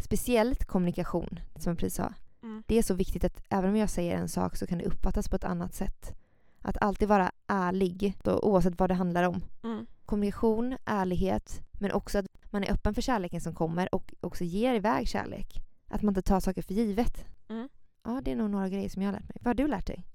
Speciellt 0.03 0.65
kommunikation, 0.65 1.39
som 1.55 1.69
jag 1.71 1.77
precis 1.79 1.95
sa. 1.95 2.13
Mm. 2.43 2.63
Det 2.67 2.77
är 2.77 2.81
så 2.83 2.93
viktigt 2.93 3.23
att 3.23 3.43
även 3.49 3.69
om 3.69 3.75
jag 3.77 3.89
säger 3.89 4.17
en 4.17 4.29
sak 4.29 4.55
så 4.55 4.67
kan 4.67 4.77
det 4.77 4.85
uppfattas 4.85 5.29
på 5.29 5.35
ett 5.35 5.43
annat 5.43 5.73
sätt. 5.73 6.13
Att 6.61 6.77
alltid 6.81 7.07
vara 7.07 7.31
ärlig, 7.47 8.13
då, 8.23 8.39
oavsett 8.39 8.79
vad 8.79 8.89
det 8.89 8.93
handlar 8.93 9.23
om. 9.23 9.41
Mm. 9.63 9.85
Kommunikation, 10.05 10.77
ärlighet, 10.85 11.61
men 11.79 11.91
också 11.91 12.17
att 12.19 12.25
man 12.45 12.63
är 12.63 12.71
öppen 12.71 12.93
för 12.93 13.01
kärleken 13.01 13.41
som 13.41 13.55
kommer 13.55 13.95
och 13.95 14.13
också 14.21 14.43
ger 14.43 14.73
iväg 14.75 15.07
kärlek. 15.07 15.47
Att 15.87 16.01
man 16.01 16.11
inte 16.11 16.21
tar 16.21 16.39
saker 16.39 16.61
för 16.61 16.73
givet. 16.73 17.25
Mm. 17.49 17.69
Ja, 18.07 18.21
det 18.21 18.31
är 18.31 18.35
nog 18.35 18.49
några 18.49 18.69
grejer 18.69 18.89
som 18.89 19.01
jag 19.01 19.07
har 19.07 19.13
lärt 19.13 19.29
mig. 19.29 19.37
Vad 19.41 19.47
har 19.47 19.53
du 19.53 19.67
lärt 19.67 19.87
dig? 19.87 20.05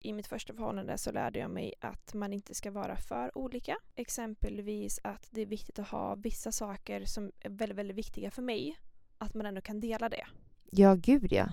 I 0.00 0.12
mitt 0.12 0.26
första 0.26 0.54
förhållande 0.54 0.98
så 0.98 1.12
lärde 1.12 1.38
jag 1.38 1.50
mig 1.50 1.74
att 1.80 2.14
man 2.14 2.32
inte 2.32 2.54
ska 2.54 2.70
vara 2.70 2.96
för 2.96 3.38
olika. 3.38 3.76
Exempelvis 3.94 5.00
att 5.04 5.28
det 5.30 5.40
är 5.40 5.46
viktigt 5.46 5.78
att 5.78 5.88
ha 5.88 6.14
vissa 6.14 6.52
saker 6.52 7.04
som 7.04 7.32
är 7.40 7.50
väldigt, 7.50 7.78
väldigt 7.78 7.96
viktiga 7.96 8.30
för 8.30 8.42
mig. 8.42 8.78
Att 9.18 9.34
man 9.34 9.46
ändå 9.46 9.60
kan 9.60 9.80
dela 9.80 10.08
det. 10.08 10.26
Ja, 10.70 10.94
gud 10.94 11.32
ja. 11.32 11.48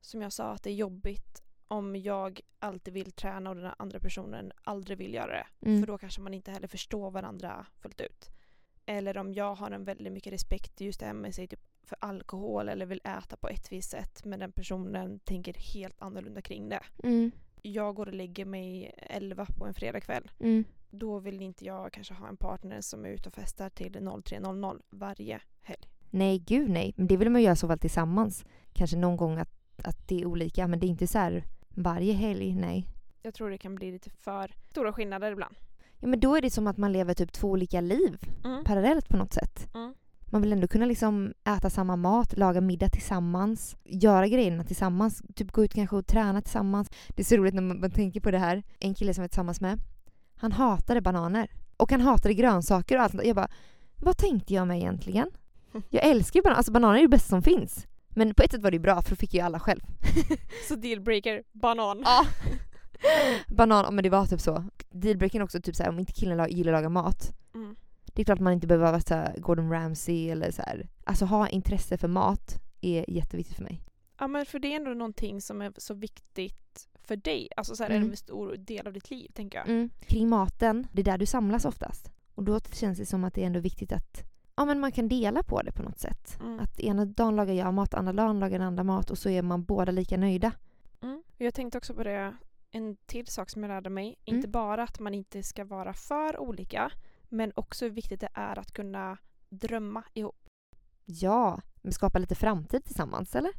som 0.00 0.22
jag 0.22 0.32
sa 0.32 0.52
att 0.52 0.62
det 0.62 0.70
är 0.70 0.74
jobbigt 0.74 1.42
om 1.68 1.96
jag 1.96 2.40
alltid 2.58 2.94
vill 2.94 3.12
träna 3.12 3.50
och 3.50 3.56
den 3.56 3.72
andra 3.78 4.00
personen 4.00 4.52
aldrig 4.62 4.98
vill 4.98 5.14
göra 5.14 5.32
det. 5.32 5.46
Mm. 5.68 5.80
För 5.80 5.86
då 5.86 5.98
kanske 5.98 6.20
man 6.20 6.34
inte 6.34 6.50
heller 6.50 6.68
förstår 6.68 7.10
varandra 7.10 7.66
fullt 7.78 8.00
ut. 8.00 8.30
Eller 8.86 9.18
om 9.18 9.32
jag 9.32 9.54
har 9.54 9.70
en 9.70 9.84
väldigt 9.84 10.12
mycket 10.12 10.32
respekt 10.32 10.80
just 10.80 11.00
det 11.00 11.06
här 11.06 11.14
med 11.14 11.34
sig 11.34 11.46
typ 11.46 11.75
för 11.86 11.98
alkohol 12.00 12.68
eller 12.68 12.86
vill 12.86 13.00
äta 13.04 13.36
på 13.36 13.48
ett 13.48 13.72
visst 13.72 13.90
sätt 13.90 14.24
men 14.24 14.40
den 14.40 14.52
personen 14.52 15.18
tänker 15.18 15.54
helt 15.74 16.02
annorlunda 16.02 16.40
kring 16.42 16.68
det. 16.68 16.80
Mm. 17.02 17.30
Jag 17.62 17.94
går 17.94 18.06
och 18.06 18.14
lägger 18.14 18.44
mig 18.44 18.94
11 18.98 19.46
på 19.58 19.66
en 19.66 19.74
fredagkväll. 19.74 20.30
Mm. 20.40 20.64
Då 20.90 21.18
vill 21.18 21.40
inte 21.42 21.64
jag 21.64 21.92
kanske 21.92 22.14
ha 22.14 22.28
en 22.28 22.36
partner 22.36 22.80
som 22.80 23.04
är 23.04 23.08
ute 23.08 23.28
och 23.28 23.34
festar 23.34 23.68
till 23.70 23.92
03.00 23.92 24.80
varje 24.90 25.40
helg. 25.62 25.88
Nej, 26.10 26.38
gud 26.38 26.70
nej. 26.70 26.94
Men 26.96 27.06
det 27.06 27.16
vill 27.16 27.30
man 27.30 27.42
göra 27.42 27.56
så 27.56 27.68
fall 27.68 27.78
tillsammans. 27.78 28.44
Kanske 28.72 28.96
någon 28.96 29.16
gång 29.16 29.38
att, 29.38 29.50
att 29.84 30.08
det 30.08 30.20
är 30.20 30.26
olika, 30.26 30.66
men 30.66 30.80
det 30.80 30.86
är 30.86 30.88
inte 30.88 31.06
så 31.06 31.18
här 31.18 31.44
varje 31.68 32.12
helg, 32.12 32.54
nej. 32.54 32.86
Jag 33.22 33.34
tror 33.34 33.50
det 33.50 33.58
kan 33.58 33.74
bli 33.74 33.92
lite 33.92 34.10
för 34.10 34.54
stora 34.70 34.92
skillnader 34.92 35.32
ibland. 35.32 35.54
Ja, 36.00 36.06
men 36.08 36.20
då 36.20 36.36
är 36.36 36.42
det 36.42 36.50
som 36.50 36.66
att 36.66 36.76
man 36.76 36.92
lever 36.92 37.14
typ 37.14 37.32
två 37.32 37.48
olika 37.50 37.80
liv 37.80 38.18
Mm. 38.44 38.64
parallellt 38.64 39.08
på 39.08 39.16
något 39.16 39.32
sätt. 39.32 39.68
Mm. 39.74 39.94
Man 40.30 40.42
vill 40.42 40.52
ändå 40.52 40.68
kunna 40.68 40.86
liksom 40.86 41.32
äta 41.56 41.70
samma 41.70 41.96
mat, 41.96 42.36
laga 42.38 42.60
middag 42.60 42.88
tillsammans, 42.88 43.76
göra 43.84 44.28
grejerna 44.28 44.64
tillsammans, 44.64 45.22
typ 45.34 45.52
gå 45.52 45.64
ut 45.64 45.74
kanske 45.74 45.96
och 45.96 46.06
träna 46.06 46.42
tillsammans. 46.42 46.90
Det 47.08 47.22
är 47.22 47.24
så 47.24 47.36
roligt 47.36 47.54
när 47.54 47.62
man, 47.62 47.80
man 47.80 47.90
tänker 47.90 48.20
på 48.20 48.30
det 48.30 48.38
här. 48.38 48.62
En 48.80 48.94
kille 48.94 49.14
som 49.14 49.22
jag 49.22 49.24
är 49.26 49.28
tillsammans 49.28 49.60
med, 49.60 49.78
han 50.36 50.52
hatade 50.52 51.00
bananer. 51.00 51.50
Och 51.76 51.90
han 51.90 52.00
hatade 52.00 52.34
grönsaker 52.34 52.96
och 52.96 53.02
allt. 53.02 53.24
Jag 53.24 53.36
bara, 53.36 53.48
vad 53.96 54.16
tänkte 54.16 54.54
jag 54.54 54.68
mig 54.68 54.80
egentligen? 54.80 55.30
Jag 55.90 56.04
älskar 56.04 56.38
ju 56.38 56.42
bananer, 56.42 56.56
alltså 56.56 56.72
bananer 56.72 56.98
är 56.98 57.02
det 57.02 57.08
bästa 57.08 57.28
som 57.28 57.42
finns. 57.42 57.86
Men 58.08 58.34
på 58.34 58.42
ett 58.42 58.50
sätt 58.52 58.62
var 58.62 58.70
det 58.70 58.74
ju 58.74 58.82
bra 58.82 59.02
för 59.02 59.10
då 59.10 59.16
fick 59.16 59.34
ju 59.34 59.40
alla 59.40 59.60
själv. 59.60 59.80
Så 60.68 60.74
dealbreaker, 60.76 61.42
banan. 61.52 62.02
Ja. 62.04 62.26
Banan, 63.48 63.94
men 63.94 64.02
det 64.04 64.10
var 64.10 64.26
typ 64.26 64.40
så. 64.40 64.64
Dealbreakern 64.90 65.42
också 65.42 65.60
typ 65.60 65.76
såhär 65.76 65.90
om 65.90 65.98
inte 65.98 66.12
killen 66.12 66.36
la- 66.36 66.48
gillar 66.48 66.72
att 66.72 66.78
laga 66.78 66.88
mat. 66.88 67.32
Det 68.16 68.22
är 68.22 68.24
klart 68.24 68.40
man 68.40 68.52
inte 68.52 68.66
behöver 68.66 68.92
vara 68.92 69.00
så 69.00 69.40
Gordon 69.40 69.70
Ramsay 69.72 70.30
eller 70.30 70.50
så 70.50 70.62
här. 70.62 70.88
Alltså 71.04 71.24
ha 71.24 71.48
intresse 71.48 71.98
för 71.98 72.08
mat 72.08 72.54
är 72.80 73.10
jätteviktigt 73.10 73.56
för 73.56 73.62
mig. 73.64 73.82
Ja 74.18 74.26
men 74.26 74.46
för 74.46 74.58
det 74.58 74.72
är 74.72 74.76
ändå 74.76 74.90
någonting 74.90 75.40
som 75.40 75.62
är 75.62 75.72
så 75.76 75.94
viktigt 75.94 76.88
för 77.04 77.16
dig. 77.16 77.48
Alltså 77.56 77.76
så 77.76 77.82
här, 77.82 77.90
Mm. 77.90 78.10
en 78.10 78.16
stor 78.16 78.56
del 78.56 78.86
av 78.86 78.92
ditt 78.92 79.10
liv 79.10 79.30
tänker 79.34 79.58
jag. 79.58 79.68
Mm. 79.68 79.90
Kring 80.00 80.28
maten, 80.28 80.86
det 80.92 81.00
är 81.00 81.04
där 81.04 81.18
du 81.18 81.26
samlas 81.26 81.64
oftast. 81.64 82.10
Och 82.34 82.44
då 82.44 82.60
känns 82.60 82.98
det 82.98 83.06
som 83.06 83.24
att 83.24 83.34
det 83.34 83.42
är 83.42 83.46
ändå 83.46 83.60
viktigt 83.60 83.92
att 83.92 84.22
ja, 84.56 84.64
men 84.64 84.80
man 84.80 84.92
kan 84.92 85.08
dela 85.08 85.42
på 85.42 85.62
det 85.62 85.72
på 85.72 85.82
något 85.82 85.98
sätt. 85.98 86.38
Mm. 86.40 86.60
Att 86.60 86.80
ena 86.80 87.04
dagen 87.04 87.36
lagar 87.36 87.54
jag 87.54 87.74
mat, 87.74 87.94
andra 87.94 88.12
dagen 88.12 88.38
lagar 88.40 88.58
den 88.58 88.66
andra 88.68 88.84
mat 88.84 89.10
och 89.10 89.18
så 89.18 89.28
är 89.28 89.42
man 89.42 89.64
båda 89.64 89.92
lika 89.92 90.16
nöjda. 90.16 90.52
Mm. 91.02 91.22
Jag 91.36 91.54
tänkte 91.54 91.78
också 91.78 91.94
på 91.94 92.02
det, 92.04 92.36
en 92.70 92.96
till 93.06 93.26
sak 93.26 93.50
som 93.50 93.62
jag 93.62 93.68
lärde 93.68 93.90
mig. 93.90 94.06
Mm. 94.06 94.36
Inte 94.36 94.48
bara 94.48 94.82
att 94.82 95.00
man 95.00 95.14
inte 95.14 95.42
ska 95.42 95.64
vara 95.64 95.92
för 95.94 96.38
olika, 96.38 96.90
men 97.36 97.52
också 97.54 97.84
hur 97.84 97.92
viktigt 97.92 98.20
det 98.20 98.28
är 98.34 98.58
att 98.58 98.72
kunna 98.72 99.18
drömma 99.48 100.04
ihop. 100.14 100.48
Ja, 101.04 101.60
men 101.82 101.92
skapa 101.92 102.18
lite 102.18 102.34
framtid 102.34 102.84
tillsammans 102.84 103.34
eller? 103.34 103.52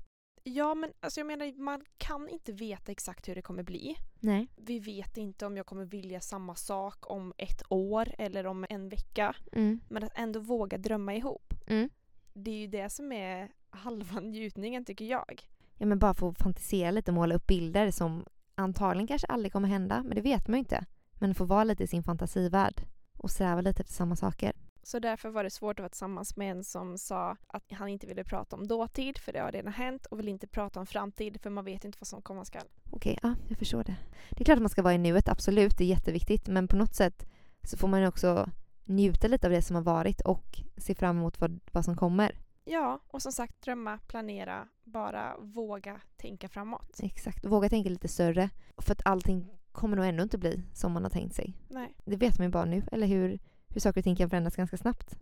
Ja, 0.44 0.76
men 0.76 0.94
alltså 1.00 1.20
jag 1.20 1.28
menar, 1.28 1.62
man 1.62 1.82
kan 1.98 2.30
inte 2.30 2.52
veta 2.52 2.92
exakt 2.92 3.28
hur 3.28 3.36
det 3.36 3.42
kommer 3.42 3.64
bli. 3.64 3.96
Nej. 4.20 4.48
Vi 4.56 4.80
vet 4.80 5.18
inte 5.18 5.46
om 5.46 5.58
jag 5.58 5.66
kommer 5.66 5.86
vilja 5.86 6.22
samma 6.22 6.56
sak 6.56 7.12
om 7.12 7.34
ett 7.38 7.64
år 7.70 8.16
eller 8.18 8.48
om 8.48 8.66
en 8.70 8.90
vecka. 8.90 9.36
Mm. 9.52 9.80
Men 9.90 10.04
att 10.04 10.12
ändå 10.16 10.40
våga 10.40 10.78
drömma 10.78 11.16
ihop. 11.16 11.54
Mm. 11.68 11.90
Det 12.34 12.52
är 12.52 12.58
ju 12.58 12.68
det 12.68 12.90
som 12.90 13.12
är 13.12 13.52
halva 13.70 14.20
njutningen 14.20 14.86
tycker 14.86 15.06
jag. 15.06 15.48
Ja 15.78 15.86
men 15.86 16.00
bara 16.00 16.14
få 16.14 16.34
fantisera 16.34 16.92
lite 16.92 17.12
och 17.12 17.16
måla 17.16 17.36
upp 17.36 17.48
bilder 17.48 17.92
som 17.92 18.26
antagligen 18.56 19.08
kanske 19.08 19.28
aldrig 19.28 19.54
kommer 19.54 19.68
hända, 19.68 20.04
men 20.04 20.16
det 20.16 20.22
vet 20.22 20.48
man 20.48 20.56
ju 20.56 20.60
inte. 20.60 20.86
Men 21.14 21.36
få 21.36 21.46
vara 21.46 21.64
lite 21.64 21.84
i 21.84 21.88
sin 21.88 22.04
fantasivärld 22.04 22.82
och 23.18 23.32
sträva 23.32 23.62
lite 23.62 23.82
efter 23.82 23.94
samma 23.94 24.16
saker. 24.16 24.54
Så 24.84 25.00
därför 25.00 25.30
var 25.30 25.44
det 25.44 25.50
svårt 25.50 25.80
att 25.80 25.84
vara 25.84 25.90
tillsammans 25.90 26.36
med 26.38 26.52
en 26.52 26.64
som 26.64 26.98
sa 26.98 27.38
att 27.48 27.64
han 27.72 27.88
inte 27.88 28.08
ville 28.08 28.24
prata 28.24 28.56
om 28.56 28.68
dåtid 28.68 29.18
för 29.18 29.34
det 29.34 29.40
har 29.40 29.52
redan 29.52 29.74
hänt 29.74 30.06
och 30.06 30.20
vill 30.20 30.28
inte 30.28 30.48
prata 30.48 30.80
om 30.80 30.86
framtid 30.86 31.42
för 31.42 31.50
man 31.50 31.66
vet 31.66 31.86
inte 31.86 31.98
vad 32.02 32.08
som 32.08 32.22
komma 32.22 32.46
skall. 32.46 32.68
Okej, 32.90 33.20
ja, 33.24 33.36
jag 33.48 33.58
förstår 33.58 33.84
det. 33.84 33.96
Det 34.30 34.42
är 34.42 34.46
klart 34.46 34.56
att 34.56 34.62
man 34.62 34.70
ska 34.70 34.82
vara 34.82 34.94
i 34.94 34.98
nuet, 34.98 35.30
absolut, 35.30 35.78
det 35.78 35.84
är 35.84 35.88
jätteviktigt. 35.88 36.48
Men 36.48 36.68
på 36.68 36.76
något 36.76 36.96
sätt 36.96 37.28
så 37.64 37.78
får 37.78 37.88
man 37.88 38.06
också 38.06 38.50
njuta 38.86 39.28
lite 39.28 39.48
av 39.48 39.54
det 39.54 39.62
som 39.62 39.76
har 39.76 39.84
varit 39.84 40.22
och 40.22 40.62
se 40.78 40.96
fram 40.96 41.18
emot 41.18 41.42
vad, 41.42 41.60
vad 41.72 41.86
som 41.86 41.96
kommer. 41.96 42.32
Ja, 42.66 43.00
och 43.08 43.22
som 43.22 43.32
sagt 43.32 43.62
drömma, 43.62 44.00
planera, 44.08 44.68
bara 44.84 45.38
våga 45.40 46.02
tänka 46.18 46.50
framåt. 46.50 47.00
Exakt, 47.04 47.46
våga 47.46 47.70
tänka 47.70 47.90
lite 47.90 48.08
större. 48.08 48.50
För 48.78 48.92
att 48.92 49.02
allting 49.06 49.57
kommer 49.78 49.96
nog 49.98 50.06
ändå 50.06 50.24
inte 50.24 50.38
bli 50.38 50.64
som 50.74 50.92
man 50.92 51.04
har 51.04 51.10
tänkt 51.10 51.36
sig. 51.36 51.54
Nej. 51.70 51.96
Det 52.06 52.18
vet 52.18 52.38
man 52.40 52.48
ju 52.48 52.52
bara 52.52 52.66
nu, 52.66 52.84
eller 52.92 53.08
hur, 53.08 53.40
hur 53.68 53.82
saker 53.82 54.00
och 54.02 54.04
ting 54.04 54.16
kan 54.16 54.30
förändras 54.30 54.56
ganska 54.56 54.78
snabbt. 54.78 55.16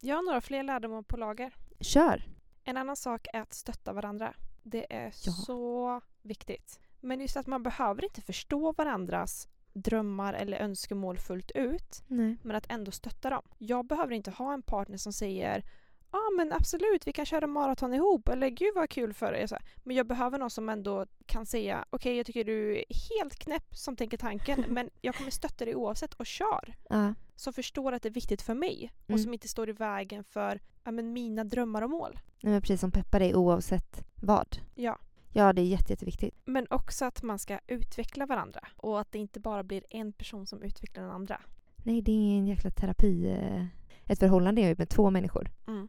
Jag 0.00 0.16
har 0.16 0.22
några 0.22 0.40
fler 0.40 0.62
lärdomar 0.62 1.02
på 1.02 1.16
lager. 1.16 1.54
Kör! 1.80 2.22
En 2.64 2.76
annan 2.76 2.96
sak 2.96 3.26
är 3.32 3.40
att 3.40 3.52
stötta 3.54 3.92
varandra. 3.92 4.34
Det 4.62 4.92
är 4.94 5.04
Ja. 5.24 5.32
så 5.32 6.00
viktigt. 6.22 6.80
Men 7.00 7.20
just 7.20 7.36
att 7.36 7.46
man 7.46 7.62
behöver 7.62 8.04
inte 8.04 8.20
förstå 8.20 8.72
varandras 8.72 9.48
drömmar 9.72 10.34
eller 10.34 10.56
önskemål 10.58 11.18
fullt 11.18 11.50
ut. 11.50 12.02
Nej. 12.06 12.36
men 12.42 12.56
att 12.56 12.70
ändå 12.70 12.90
stötta 12.90 13.30
dem. 13.30 13.42
Jag 13.58 13.86
behöver 13.86 14.12
inte 14.12 14.30
ha 14.30 14.52
en 14.54 14.62
partner 14.62 14.96
som 14.96 15.12
säger 15.12 15.64
Ja 16.12 16.18
ah, 16.18 16.30
men 16.36 16.52
absolut, 16.52 17.06
vi 17.06 17.12
kan 17.12 17.26
köra 17.26 17.46
maraton 17.46 17.94
ihop 17.94 18.28
eller 18.28 18.48
gud 18.48 18.72
vad 18.74 18.90
kul 18.90 19.14
för 19.14 19.32
dig. 19.32 19.48
Så 19.48 19.54
här. 19.54 19.64
Men 19.76 19.96
jag 19.96 20.06
behöver 20.06 20.38
någon 20.38 20.50
som 20.50 20.68
ändå 20.68 21.06
kan 21.26 21.46
säga 21.46 21.84
okej 21.90 22.16
jag 22.16 22.26
tycker 22.26 22.44
du 22.44 22.76
är 22.78 22.84
helt 23.18 23.36
knäpp 23.38 23.74
som 23.76 23.96
tänker 23.96 24.16
tanken 24.16 24.64
men 24.68 24.90
jag 25.00 25.14
kommer 25.14 25.30
stötta 25.30 25.64
dig 25.64 25.74
oavsett 25.74 26.14
och 26.14 26.26
kör. 26.26 26.74
Ja. 26.88 27.14
Som 27.36 27.52
förstår 27.52 27.92
att 27.92 28.02
det 28.02 28.08
är 28.08 28.12
viktigt 28.12 28.42
för 28.42 28.54
mig 28.54 28.90
och 29.04 29.10
Mm. 29.10 29.22
som 29.22 29.32
inte 29.32 29.48
står 29.48 29.68
i 29.68 29.72
vägen 29.72 30.24
för 30.24 30.60
ja, 30.84 30.90
men 30.90 31.12
mina 31.12 31.44
drömmar 31.44 31.82
och 31.82 31.90
mål. 31.90 32.18
Nej, 32.42 32.52
men 32.52 32.62
precis 32.62 32.80
som 32.80 32.90
peppar 32.92 33.20
dig 33.20 33.34
oavsett 33.34 34.04
vad. 34.16 34.56
Ja. 34.74 34.98
Ja, 35.32 35.52
det 35.52 35.60
är 35.62 35.66
jätte, 35.66 35.92
jätteviktigt. 35.92 36.34
Men 36.44 36.66
också 36.70 37.04
att 37.04 37.22
man 37.22 37.38
ska 37.38 37.58
utveckla 37.66 38.26
varandra 38.26 38.60
och 38.76 39.00
att 39.00 39.12
det 39.12 39.18
inte 39.18 39.40
bara 39.40 39.62
blir 39.62 39.84
en 39.90 40.12
person 40.12 40.46
som 40.46 40.62
utvecklar 40.62 41.02
den 41.02 41.12
andra. 41.12 41.40
Nej, 41.84 42.02
det 42.02 42.12
är 42.12 42.38
en 42.38 42.46
jäkla 42.46 42.70
terapi. 42.70 43.30
eh, 43.30 43.64
Ett 44.12 44.18
förhållande 44.18 44.60
är 44.62 44.68
ju 44.68 44.74
med 44.78 44.88
två 44.88 45.10
människor. 45.10 45.50
Mm. 45.66 45.88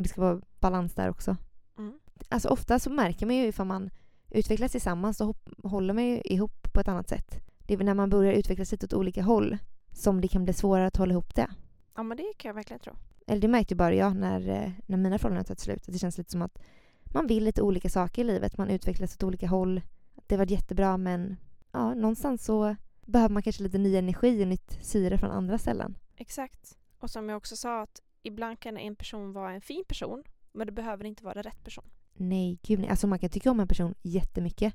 Och 0.00 0.02
det 0.02 0.08
ska 0.08 0.20
vara 0.20 0.40
balans 0.60 0.94
där 0.94 1.10
också. 1.10 1.36
Mm. 1.78 1.98
Alltså 2.28 2.48
ofta 2.48 2.78
så 2.78 2.90
märker 2.90 3.26
man 3.26 3.36
ju 3.36 3.46
ifall 3.46 3.66
man 3.66 3.90
utvecklas 4.30 4.72
tillsammans 4.72 5.16
så 5.16 5.34
håller 5.62 5.94
man 5.94 6.04
ju 6.04 6.20
ihop 6.24 6.72
på 6.72 6.80
ett 6.80 6.88
annat 6.88 7.08
sätt. 7.08 7.40
Det 7.58 7.74
är 7.74 7.78
väl 7.78 7.86
när 7.86 7.94
man 7.94 8.10
börjar 8.10 8.32
utvecklas 8.32 8.72
lite 8.72 8.86
åt 8.86 8.92
olika 8.92 9.22
håll 9.22 9.58
som 9.92 10.20
det 10.20 10.28
kan 10.28 10.44
bli 10.44 10.52
svårare 10.52 10.86
att 10.86 10.96
hålla 10.96 11.12
ihop 11.12 11.34
det. 11.34 11.50
Ja 11.96 12.02
men 12.02 12.16
det 12.16 12.32
kan 12.36 12.48
jag 12.48 12.54
verkligen 12.54 12.80
tro. 12.80 12.92
Eller 13.26 13.40
det 13.40 13.48
märkte 13.48 13.74
bara 13.74 13.94
jag 13.94 14.16
när, 14.16 14.48
eh, 14.48 14.70
när 14.86 14.96
mina 14.96 15.18
förhållanden 15.18 15.44
tagit 15.44 15.60
slut. 15.60 15.88
Att 15.88 15.92
det 15.92 15.98
känns 15.98 16.18
lite 16.18 16.30
som 16.30 16.42
att 16.42 16.58
man 17.04 17.26
vill 17.26 17.44
lite 17.44 17.62
olika 17.62 17.88
saker 17.88 18.22
i 18.22 18.26
livet. 18.26 18.58
Man 18.58 18.70
utvecklas 18.70 19.14
åt 19.14 19.22
olika 19.22 19.48
håll. 19.48 19.80
Det 20.26 20.36
var 20.36 20.46
jättebra 20.46 20.96
men 20.96 21.36
ja, 21.72 21.94
någonstans 21.94 22.44
så 22.44 22.76
behöver 23.06 23.32
man 23.32 23.42
kanske 23.42 23.62
lite 23.62 23.78
ny 23.78 23.96
energi 23.96 24.44
och 24.44 24.48
nytt 24.48 24.78
syre 24.82 25.18
från 25.18 25.30
andra 25.30 25.58
ställen. 25.58 25.98
Exakt. 26.16 26.78
Och 26.98 27.10
som 27.10 27.28
jag 27.28 27.36
också 27.36 27.56
sa 27.56 27.82
att 27.82 28.02
ibland 28.22 28.60
kan 28.60 28.76
en 28.76 28.96
person 28.96 29.32
vara 29.32 29.52
en 29.52 29.60
fin 29.60 29.84
person 29.88 30.24
men 30.52 30.66
det 30.66 30.72
behöver 30.72 31.04
inte 31.04 31.24
vara 31.24 31.42
rätt 31.42 31.64
person. 31.64 31.84
Nej, 32.12 32.58
gud 32.62 32.80
nej. 32.80 32.88
Alltså 32.88 33.06
man 33.06 33.18
kan 33.18 33.30
tycka 33.30 33.50
om 33.50 33.60
en 33.60 33.68
person 33.68 33.94
jättemycket. 34.02 34.74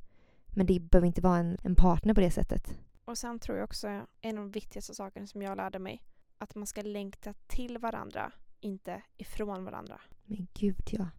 Men 0.56 0.66
det 0.66 0.80
behöver 0.80 1.08
inte 1.08 1.22
vara 1.22 1.38
en, 1.38 1.58
en 1.64 1.76
partner 1.76 2.14
på 2.14 2.22
det 2.22 2.32
sättet. 2.32 2.78
Och 3.06 3.18
sen 3.18 3.40
tror 3.40 3.58
jag 3.58 3.66
också 3.66 3.88
en 4.22 4.38
av 4.38 4.44
de 4.44 4.52
viktigaste 4.52 4.96
sakerna 4.96 5.28
som 5.28 5.42
jag 5.42 5.58
lärde 5.58 5.80
mig 5.80 6.04
att 6.38 6.56
man 6.56 6.68
ska 6.68 6.82
längta 6.82 7.34
till 7.48 7.78
varandra, 7.78 8.32
inte 8.60 9.02
ifrån 9.18 9.66
varandra. 9.66 10.02
Men 10.26 10.48
gud 10.54 10.90
ja. 10.92 11.10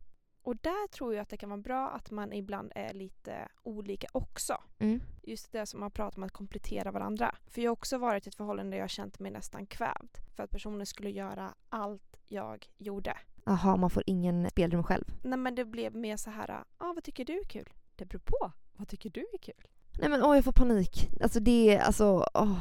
Och 0.43 0.57
där 0.57 0.89
tror 0.89 1.15
jag 1.15 1.23
att 1.23 1.29
det 1.29 1.37
kan 1.37 1.51
vara 1.51 1.61
bra 1.61 1.91
att 1.91 2.11
man 2.11 2.33
ibland 2.33 2.73
är 2.75 2.95
lite 2.95 3.49
olika 3.63 4.07
också. 4.13 4.63
Mm. 4.79 5.01
Just 5.23 5.53
det 5.53 5.67
som 5.67 5.81
man 5.81 5.91
pratar 5.91 6.19
om 6.19 6.25
att 6.25 6.33
komplettera 6.33 6.91
varandra. 6.91 7.35
För 7.47 7.63
jag 7.63 7.71
har 7.71 7.73
också 7.73 7.99
varit 7.99 8.27
i 8.27 8.29
ett 8.29 8.35
förhållande 8.35 8.77
där 8.77 8.81
jag 8.81 8.91
känt 8.91 9.19
mig 9.19 9.31
nästan 9.31 9.67
kvävd. 9.67 10.19
För 10.35 10.43
att 10.43 10.51
personen 10.51 10.87
skulle 10.87 11.11
göra 11.11 11.55
allt 11.69 12.16
jag 12.29 12.67
gjorde. 12.79 13.17
Aha, 13.45 13.77
man 13.77 13.91
får 13.91 14.03
ingen 14.07 14.51
spelrum 14.51 14.83
själv. 14.83 15.05
Nej 15.23 15.39
men 15.39 15.55
det 15.55 15.65
blev 15.65 15.95
mer 15.97 16.17
så 16.17 16.31
här, 16.31 16.65
ah, 16.79 16.93
vad 16.93 17.05
tycker 17.05 17.25
du 17.25 17.33
är 17.33 17.45
kul? 17.45 17.69
Det 17.97 18.05
beror 18.05 18.21
på. 18.25 18.53
Vad 18.77 18.89
tycker 18.89 19.11
du 19.11 19.21
är 19.21 19.39
kul? 19.39 19.67
Nej 19.99 20.09
men 20.09 20.23
åh, 20.23 20.35
jag 20.35 20.45
får 20.45 20.53
panik. 20.53 21.11
Alltså 21.23 21.41
det 21.41 21.75
är 21.75 21.81
alltså, 21.81 22.27
åh. 22.35 22.59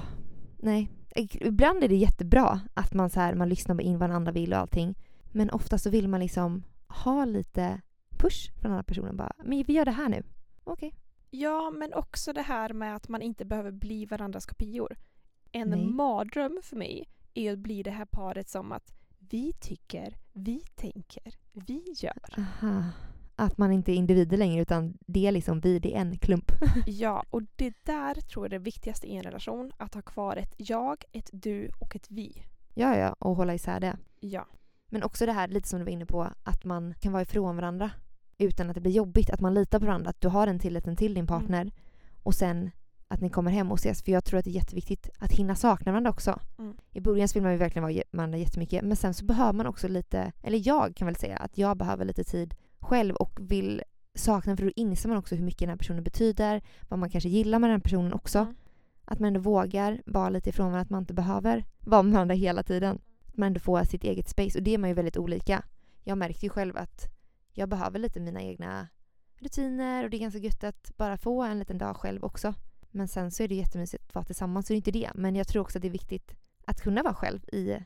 Nej. 0.57 0.91
Ibland 1.15 1.83
är 1.83 1.87
det 1.87 1.95
jättebra 1.95 2.59
att 2.73 2.93
man 2.93 3.09
så 3.09 3.19
här, 3.19 3.35
man 3.35 3.49
lyssnar 3.49 3.81
in 3.81 3.97
vad 3.97 4.09
den 4.09 4.15
andra 4.15 4.31
vill 4.31 4.53
och 4.53 4.59
allting. 4.59 4.95
Men 5.31 5.49
ofta 5.49 5.77
så 5.77 5.89
vill 5.89 6.07
man 6.07 6.19
liksom 6.19 6.63
ha 6.87 7.25
lite 7.25 7.81
push 8.09 8.51
från 8.51 8.61
den 8.61 8.71
andra 8.71 8.83
personen. 8.83 9.17
Bara, 9.17 9.33
men 9.43 9.63
vi 9.63 9.73
gör 9.73 9.85
det 9.85 9.91
här 9.91 10.09
nu. 10.09 10.23
Okej. 10.63 10.95
Ja, 11.29 11.71
men 11.71 11.93
också 11.93 12.33
det 12.33 12.41
här 12.41 12.73
med 12.73 12.95
att 12.95 13.07
man 13.07 13.21
inte 13.21 13.45
behöver 13.45 13.71
bli 13.71 14.05
varandras 14.05 14.45
kopior. 14.45 14.97
En 15.51 15.69
Nej. 15.69 15.85
mardröm 15.85 16.59
för 16.63 16.75
mig 16.75 17.09
är 17.33 17.53
att 17.53 17.59
bli 17.59 17.83
det 17.83 17.91
här 17.91 18.05
paret 18.05 18.49
som 18.49 18.71
att 18.71 18.95
vi 19.29 19.53
tycker, 19.53 20.17
vi 20.33 20.59
tänker, 20.75 21.33
vi 21.51 21.83
gör. 21.97 22.37
Aha. 22.37 22.83
Att 23.35 23.57
man 23.57 23.71
inte 23.71 23.91
är 23.91 23.95
individer 23.95 24.37
längre 24.37 24.61
utan 24.61 24.97
det 25.07 25.27
är 25.27 25.31
liksom 25.31 25.59
vi, 25.59 25.79
det 25.79 25.95
är 25.95 26.01
en 26.01 26.17
klump. 26.17 26.51
Ja, 26.85 27.25
och 27.29 27.41
det 27.55 27.73
där 27.83 28.13
tror 28.13 28.45
jag 28.45 28.53
är 28.53 28.59
det 28.59 28.63
viktigaste 28.63 29.07
i 29.07 29.15
en 29.15 29.23
relation. 29.23 29.71
Att 29.77 29.93
ha 29.93 30.01
kvar 30.01 30.35
ett 30.35 30.53
jag, 30.57 31.03
ett 31.11 31.29
du 31.33 31.69
och 31.79 31.95
ett 31.95 32.07
vi. 32.09 32.43
Ja, 32.73 32.97
ja, 32.97 33.15
och 33.19 33.35
hålla 33.35 33.53
isär 33.53 33.79
det. 33.79 33.97
Ja. 34.19 34.47
Men 34.89 35.03
också 35.03 35.25
det 35.25 35.31
här, 35.31 35.47
lite 35.47 35.67
som 35.67 35.79
du 35.79 35.85
var 35.85 35.91
inne 35.91 36.05
på, 36.05 36.31
att 36.43 36.63
man 36.63 36.93
kan 36.99 37.11
vara 37.11 37.23
ifrån 37.23 37.55
varandra 37.55 37.91
utan 38.37 38.69
att 38.69 38.75
det 38.75 38.81
blir 38.81 38.91
jobbigt. 38.91 39.29
Att 39.29 39.41
man 39.41 39.53
litar 39.53 39.79
på 39.79 39.85
varandra, 39.85 40.09
att 40.09 40.21
du 40.21 40.27
har 40.27 40.47
den 40.47 40.59
tilliten 40.59 40.95
till 40.95 41.13
din 41.13 41.27
partner 41.27 41.71
och 42.23 42.35
sen 42.35 42.71
att 43.07 43.21
ni 43.21 43.29
kommer 43.29 43.51
hem 43.51 43.71
och 43.71 43.77
ses. 43.77 44.03
För 44.03 44.11
jag 44.11 44.25
tror 44.25 44.39
att 44.39 44.45
det 44.45 44.51
är 44.51 44.55
jätteviktigt 44.55 45.09
att 45.19 45.31
hinna 45.31 45.55
sakna 45.55 45.91
varandra 45.91 46.11
också. 46.11 46.39
Mm. 46.57 46.77
I 46.91 47.01
början 47.01 47.27
vill 47.33 47.43
man 47.43 47.51
ju 47.51 47.57
verkligen 47.57 47.83
vara 47.83 48.03
varandra 48.11 48.37
jättemycket 48.37 48.85
men 48.85 48.97
sen 48.97 49.13
så 49.13 49.25
behöver 49.25 49.53
man 49.53 49.67
också 49.67 49.87
lite, 49.87 50.31
eller 50.43 50.67
jag 50.67 50.95
kan 50.95 51.05
väl 51.05 51.15
säga 51.15 51.37
att 51.37 51.57
jag 51.57 51.77
behöver 51.77 52.05
lite 52.05 52.23
tid 52.23 52.55
själv 52.79 53.15
och 53.15 53.39
vill 53.41 53.81
sakna 54.15 54.57
för 54.57 54.63
då 54.63 54.71
inser 54.75 55.09
man 55.09 55.17
också 55.17 55.35
hur 55.35 55.43
mycket 55.43 55.59
den 55.59 55.69
här 55.69 55.77
personen 55.77 56.03
betyder, 56.03 56.61
vad 56.89 56.99
man 56.99 57.09
kanske 57.09 57.29
gillar 57.29 57.59
med 57.59 57.69
den 57.69 57.77
här 57.77 57.83
personen 57.83 58.13
också. 58.13 58.39
Mm. 58.39 58.55
Att 59.05 59.19
man 59.19 59.27
ändå 59.27 59.39
vågar 59.39 60.01
vara 60.05 60.29
lite 60.29 60.49
ifrån 60.49 60.65
varandra, 60.65 60.81
att 60.81 60.89
man 60.89 61.03
inte 61.03 61.13
behöver 61.13 61.65
vara 61.79 62.03
med 62.03 62.13
varandra 62.13 62.35
hela 62.35 62.63
tiden. 62.63 62.99
Att 63.25 63.37
man 63.37 63.47
ändå 63.47 63.59
får 63.59 63.83
sitt 63.83 64.03
eget 64.03 64.29
space 64.29 64.57
och 64.57 64.63
det 64.63 64.73
är 64.73 64.77
man 64.77 64.89
ju 64.89 64.93
väldigt 64.93 65.17
olika. 65.17 65.63
Jag 66.03 66.17
märkte 66.17 66.45
ju 66.45 66.49
själv 66.49 66.77
att 66.77 67.07
jag 67.53 67.69
behöver 67.69 67.99
lite 67.99 68.19
mina 68.19 68.41
egna 68.41 68.87
rutiner 69.39 70.03
och 70.03 70.09
det 70.09 70.17
är 70.17 70.19
ganska 70.19 70.39
gött 70.39 70.63
att 70.63 70.97
bara 70.97 71.17
få 71.17 71.43
en 71.43 71.59
liten 71.59 71.77
dag 71.77 71.97
själv 71.97 72.23
också. 72.23 72.53
Men 72.95 73.07
sen 73.07 73.31
så 73.31 73.43
är 73.43 73.47
det 73.47 73.55
jättemysigt 73.55 74.03
att 74.07 74.15
vara 74.15 74.25
tillsammans 74.25 74.67
så 74.67 74.73
det 74.73 74.75
är 74.75 74.77
inte 74.77 74.91
det. 74.91 75.11
Men 75.15 75.35
jag 75.35 75.47
tror 75.47 75.61
också 75.61 75.77
att 75.77 75.81
det 75.81 75.87
är 75.87 75.91
viktigt 75.91 76.35
att 76.65 76.81
kunna 76.81 77.03
vara 77.03 77.13
själv 77.13 77.49
i, 77.49 77.77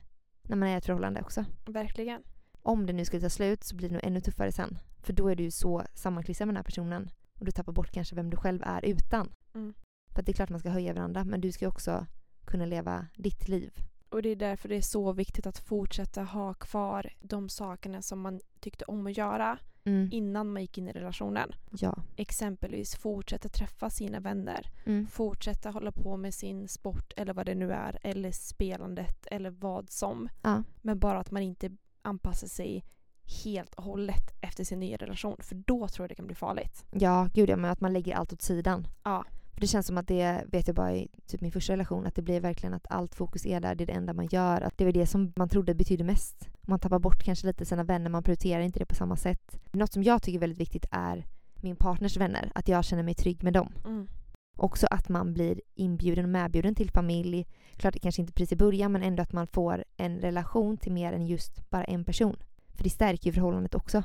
när 0.41 0.55
man 0.55 0.69
är 0.69 0.73
i 0.73 0.77
ett 0.77 0.85
förhållande 0.85 1.21
också. 1.21 1.45
Verkligen. 1.65 2.23
Om 2.61 2.85
det 2.85 2.93
nu 2.93 3.05
skulle 3.05 3.21
ta 3.21 3.29
slut 3.29 3.63
så 3.63 3.75
blir 3.75 3.89
det 3.89 3.93
nog 3.93 4.03
ännu 4.03 4.21
tuffare 4.21 4.51
sen. 4.51 4.77
För 5.03 5.13
då 5.13 5.27
är 5.27 5.35
du 5.35 5.43
ju 5.43 5.51
så 5.51 5.83
sammanklistrad 5.93 6.47
med 6.47 6.53
den 6.53 6.57
här 6.57 6.63
personen 6.63 7.09
och 7.39 7.45
du 7.45 7.51
tappar 7.51 7.73
bort 7.73 7.91
kanske 7.91 8.15
vem 8.15 8.29
du 8.29 8.37
själv 8.37 8.63
är 8.63 8.85
utan. 8.85 9.31
Mm. 9.55 9.73
För 10.13 10.19
att 10.19 10.25
det 10.25 10.31
är 10.31 10.33
klart 10.33 10.49
man 10.49 10.59
ska 10.59 10.69
höja 10.69 10.93
varandra 10.93 11.23
men 11.23 11.41
du 11.41 11.51
ska 11.51 11.65
ju 11.65 11.69
också 11.69 12.05
kunna 12.45 12.65
leva 12.65 13.07
ditt 13.15 13.47
liv. 13.47 13.73
Och 14.09 14.21
det 14.21 14.29
är 14.29 14.35
därför 14.35 14.69
det 14.69 14.75
är 14.75 14.81
så 14.81 15.13
viktigt 15.13 15.47
att 15.47 15.57
fortsätta 15.57 16.23
ha 16.23 16.53
kvar 16.53 17.09
de 17.19 17.49
sakerna 17.49 18.01
som 18.01 18.21
man 18.21 18.39
tyckte 18.59 18.85
om 18.85 19.07
att 19.07 19.17
göra 19.17 19.59
Mm. 19.83 20.09
innan 20.11 20.53
man 20.53 20.61
gick 20.61 20.77
in 20.77 20.87
i 20.87 20.91
relationen. 20.91 21.51
Ja. 21.71 22.03
Exempelvis 22.15 22.95
fortsätta 22.95 23.49
träffa 23.49 23.89
sina 23.89 24.19
vänner. 24.19 24.71
Mm. 24.85 25.07
Fortsätta 25.07 25.69
hålla 25.69 25.91
på 25.91 26.17
med 26.17 26.33
sin 26.33 26.67
sport 26.67 27.13
eller 27.17 27.33
vad 27.33 27.45
det 27.45 27.55
nu 27.55 27.71
är. 27.71 27.99
Eller 28.03 28.31
spelandet 28.31 29.27
eller 29.31 29.49
vad 29.49 29.89
som. 29.89 30.29
Ja. 30.41 30.63
Men 30.81 30.99
bara 30.99 31.19
att 31.19 31.31
man 31.31 31.43
inte 31.43 31.71
anpassar 32.01 32.47
sig 32.47 32.85
helt 33.43 33.73
och 33.75 33.83
hållet 33.83 34.37
efter 34.41 34.63
sin 34.63 34.79
nya 34.79 34.97
relation. 34.97 35.37
För 35.39 35.55
då 35.55 35.87
tror 35.87 36.03
jag 36.03 36.09
det 36.09 36.15
kan 36.15 36.27
bli 36.27 36.35
farligt. 36.35 36.85
Ja, 36.91 37.29
gud 37.33 37.49
ja, 37.49 37.55
men 37.55 37.71
att 37.71 37.81
man 37.81 37.93
lägger 37.93 38.15
allt 38.15 38.33
åt 38.33 38.41
sidan. 38.41 38.87
Ja. 39.03 39.25
För 39.53 39.61
det 39.61 39.67
känns 39.67 39.87
som 39.87 39.97
att 39.97 40.07
det, 40.07 40.43
vet 40.47 40.67
jag 40.67 40.75
bara 40.75 40.95
i 40.95 41.07
typ 41.27 41.41
min 41.41 41.51
första 41.51 41.73
relation, 41.73 42.05
att 42.05 42.15
det 42.15 42.21
blir 42.21 42.39
verkligen 42.39 42.73
att 42.73 42.87
allt 42.89 43.15
fokus 43.15 43.45
är 43.45 43.59
där, 43.59 43.75
det 43.75 43.83
är 43.83 43.85
det 43.85 43.93
enda 43.93 44.13
man 44.13 44.27
gör. 44.31 44.61
Att 44.61 44.77
det 44.77 44.85
var 44.85 44.91
det 44.91 45.07
som 45.07 45.33
man 45.35 45.49
trodde 45.49 45.73
betydde 45.73 46.03
mest. 46.03 46.49
Man 46.61 46.79
tappar 46.79 46.99
bort 46.99 47.23
kanske 47.23 47.47
lite 47.47 47.65
sina 47.65 47.83
vänner, 47.83 48.09
man 48.09 48.23
prioriterar 48.23 48.61
inte 48.61 48.79
det 48.79 48.85
på 48.85 48.95
samma 48.95 49.15
sätt. 49.15 49.59
Något 49.71 49.93
som 49.93 50.03
jag 50.03 50.21
tycker 50.21 50.37
är 50.37 50.41
väldigt 50.41 50.59
viktigt 50.59 50.85
är 50.91 51.25
min 51.61 51.75
partners 51.75 52.17
vänner, 52.17 52.51
att 52.55 52.67
jag 52.67 52.85
känner 52.85 53.03
mig 53.03 53.13
trygg 53.13 53.43
med 53.43 53.53
dem. 53.53 53.73
Mm. 53.85 54.07
Också 54.57 54.87
att 54.91 55.09
man 55.09 55.33
blir 55.33 55.61
inbjuden 55.75 56.25
och 56.25 56.29
medbjuden 56.29 56.75
till 56.75 56.91
familj. 56.91 57.47
Klart 57.75 57.93
det 57.93 57.99
kanske 57.99 58.21
inte 58.21 58.33
precis 58.33 58.51
i 58.51 58.55
början 58.55 58.91
men 58.91 59.03
ändå 59.03 59.23
att 59.23 59.33
man 59.33 59.47
får 59.47 59.83
en 59.97 60.19
relation 60.19 60.77
till 60.77 60.91
mer 60.91 61.13
än 61.13 61.25
just 61.25 61.69
bara 61.69 61.83
en 61.83 62.03
person. 62.03 62.35
För 62.73 62.83
det 62.83 62.89
stärker 62.89 63.25
ju 63.25 63.33
förhållandet 63.33 63.75
också. 63.75 64.03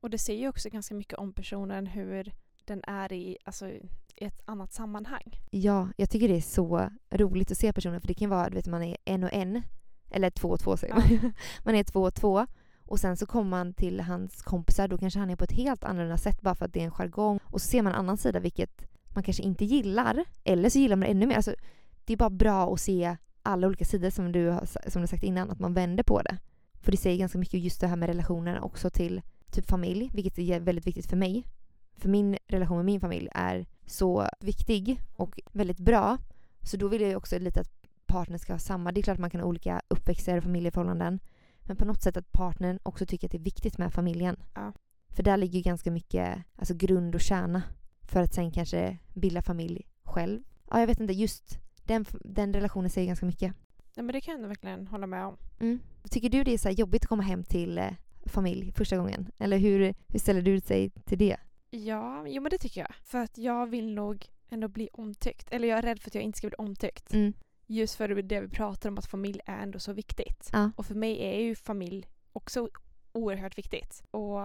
Och 0.00 0.10
det 0.10 0.18
säger 0.18 0.40
ju 0.40 0.48
också 0.48 0.68
ganska 0.68 0.94
mycket 0.94 1.18
om 1.18 1.32
personen 1.32 1.86
hur 1.86 2.32
den 2.64 2.82
är 2.86 3.12
i, 3.12 3.38
alltså, 3.44 3.70
ett 4.16 4.42
annat 4.44 4.72
sammanhang. 4.72 5.40
Ja, 5.50 5.88
jag 5.96 6.10
tycker 6.10 6.28
det 6.28 6.36
är 6.36 6.40
så 6.40 6.90
roligt 7.10 7.50
att 7.50 7.58
se 7.58 7.72
personen 7.72 8.00
för 8.00 8.08
det 8.08 8.14
kan 8.14 8.30
vara, 8.30 8.48
du 8.50 8.54
vet 8.56 8.66
man 8.66 8.82
är 8.82 8.96
en 9.04 9.24
och 9.24 9.32
en. 9.32 9.62
Eller 10.10 10.30
två 10.30 10.48
och 10.48 10.60
två 10.60 10.76
säger 10.76 10.94
man. 10.94 11.32
man 11.64 11.74
är 11.74 11.84
två 11.84 12.02
och 12.02 12.14
två. 12.14 12.46
Och 12.86 13.00
sen 13.00 13.16
så 13.16 13.26
kommer 13.26 13.50
man 13.50 13.74
till 13.74 14.00
hans 14.00 14.42
kompisar, 14.42 14.88
då 14.88 14.98
kanske 14.98 15.18
han 15.18 15.30
är 15.30 15.36
på 15.36 15.44
ett 15.44 15.52
helt 15.52 15.84
annorlunda 15.84 16.18
sätt 16.18 16.40
bara 16.40 16.54
för 16.54 16.64
att 16.64 16.72
det 16.72 16.80
är 16.80 16.84
en 16.84 16.90
jargong. 16.90 17.40
Och 17.44 17.60
så 17.60 17.68
ser 17.68 17.82
man 17.82 17.92
en 17.92 17.98
annan 17.98 18.16
sida 18.16 18.40
vilket 18.40 18.86
man 19.14 19.22
kanske 19.22 19.42
inte 19.42 19.64
gillar. 19.64 20.24
Eller 20.44 20.70
så 20.70 20.78
gillar 20.78 20.96
man 20.96 21.06
det 21.06 21.10
ännu 21.10 21.26
mer. 21.26 21.36
Alltså, 21.36 21.54
det 22.04 22.12
är 22.12 22.16
bara 22.16 22.30
bra 22.30 22.72
att 22.72 22.80
se 22.80 23.16
alla 23.42 23.66
olika 23.66 23.84
sidor 23.84 24.10
som 24.10 24.32
du 24.32 24.48
har 24.48 24.90
som 24.90 25.02
du 25.02 25.08
sagt 25.08 25.22
innan, 25.22 25.50
att 25.50 25.60
man 25.60 25.74
vänder 25.74 26.04
på 26.04 26.22
det. 26.22 26.38
För 26.80 26.92
det 26.92 26.96
säger 26.96 27.18
ganska 27.18 27.38
mycket 27.38 27.60
just 27.60 27.80
det 27.80 27.86
här 27.86 27.96
med 27.96 28.06
relationer 28.06 28.64
också 28.64 28.90
till 28.90 29.22
typ 29.52 29.66
familj, 29.66 30.10
vilket 30.14 30.38
är 30.38 30.60
väldigt 30.60 30.86
viktigt 30.86 31.06
för 31.06 31.16
mig. 31.16 31.44
För 31.96 32.08
min 32.08 32.38
relation 32.46 32.76
med 32.76 32.84
min 32.84 33.00
familj 33.00 33.28
är 33.34 33.66
så 33.86 34.28
viktig 34.40 35.02
och 35.16 35.40
väldigt 35.52 35.78
bra. 35.78 36.18
Så 36.62 36.76
då 36.76 36.88
vill 36.88 37.00
jag 37.00 37.10
ju 37.10 37.16
också 37.16 37.38
lite 37.38 37.60
att 37.60 37.70
partnern 38.06 38.38
ska 38.38 38.52
ha 38.52 38.58
samma. 38.58 38.92
Det 38.92 39.00
är 39.00 39.02
klart 39.02 39.14
att 39.14 39.20
man 39.20 39.30
kan 39.30 39.40
ha 39.40 39.48
olika 39.48 39.82
uppväxter 39.88 40.36
och 40.36 40.42
familjeförhållanden. 40.42 41.20
Men 41.60 41.76
på 41.76 41.84
något 41.84 42.02
sätt 42.02 42.16
att 42.16 42.32
partnern 42.32 42.78
också 42.82 43.06
tycker 43.06 43.26
att 43.28 43.32
det 43.32 43.38
är 43.38 43.42
viktigt 43.42 43.78
med 43.78 43.92
familjen. 43.92 44.36
Ja. 44.54 44.72
För 45.08 45.22
där 45.22 45.36
ligger 45.36 45.58
ju 45.58 45.62
ganska 45.62 45.90
mycket 45.90 46.38
alltså 46.56 46.74
grund 46.74 47.14
och 47.14 47.20
kärna. 47.20 47.62
För 48.02 48.22
att 48.22 48.34
sen 48.34 48.50
kanske 48.50 48.98
bilda 49.14 49.42
familj 49.42 49.86
själv. 50.04 50.42
Ja, 50.70 50.80
jag 50.80 50.86
vet 50.86 51.00
inte. 51.00 51.12
Just 51.12 51.58
den, 51.84 52.04
den 52.24 52.52
relationen 52.52 52.90
säger 52.90 53.06
ganska 53.06 53.26
mycket. 53.26 53.54
Nej, 53.96 54.04
men 54.04 54.12
det 54.12 54.20
kan 54.20 54.40
jag 54.40 54.48
verkligen 54.48 54.86
hålla 54.86 55.06
med 55.06 55.26
om. 55.26 55.36
Mm. 55.60 55.80
Tycker 56.10 56.28
du 56.30 56.44
det 56.44 56.54
är 56.54 56.58
så 56.58 56.70
jobbigt 56.70 57.02
att 57.02 57.08
komma 57.08 57.22
hem 57.22 57.44
till 57.44 57.78
eh, 57.78 57.90
familj 58.26 58.72
första 58.72 58.96
gången? 58.96 59.30
Eller 59.38 59.58
hur, 59.58 59.94
hur 60.08 60.18
ställer 60.18 60.42
du 60.42 60.58
dig 60.58 60.90
till 60.90 61.18
det? 61.18 61.36
Ja, 61.84 62.26
jo 62.26 62.42
men 62.42 62.50
det 62.50 62.58
tycker 62.58 62.80
jag. 62.80 62.94
För 63.04 63.18
att 63.18 63.38
jag 63.38 63.66
vill 63.66 63.94
nog 63.94 64.26
ändå 64.48 64.68
bli 64.68 64.88
omtyckt. 64.92 65.52
Eller 65.52 65.68
jag 65.68 65.78
är 65.78 65.82
rädd 65.82 66.00
för 66.00 66.10
att 66.10 66.14
jag 66.14 66.24
inte 66.24 66.38
ska 66.38 66.46
bli 66.46 66.56
omtyckt. 66.56 67.12
Mm. 67.12 67.32
Just 67.66 67.94
för 67.94 68.08
det 68.08 68.40
vi 68.40 68.48
pratar 68.48 68.88
om 68.88 68.98
att 68.98 69.06
familj 69.06 69.40
är 69.46 69.62
ändå 69.62 69.78
så 69.78 69.92
viktigt. 69.92 70.50
Ja. 70.52 70.70
Och 70.76 70.86
för 70.86 70.94
mig 70.94 71.22
är 71.22 71.40
ju 71.40 71.54
familj 71.54 72.06
också 72.32 72.68
oerhört 73.12 73.58
viktigt. 73.58 74.02
Och 74.10 74.40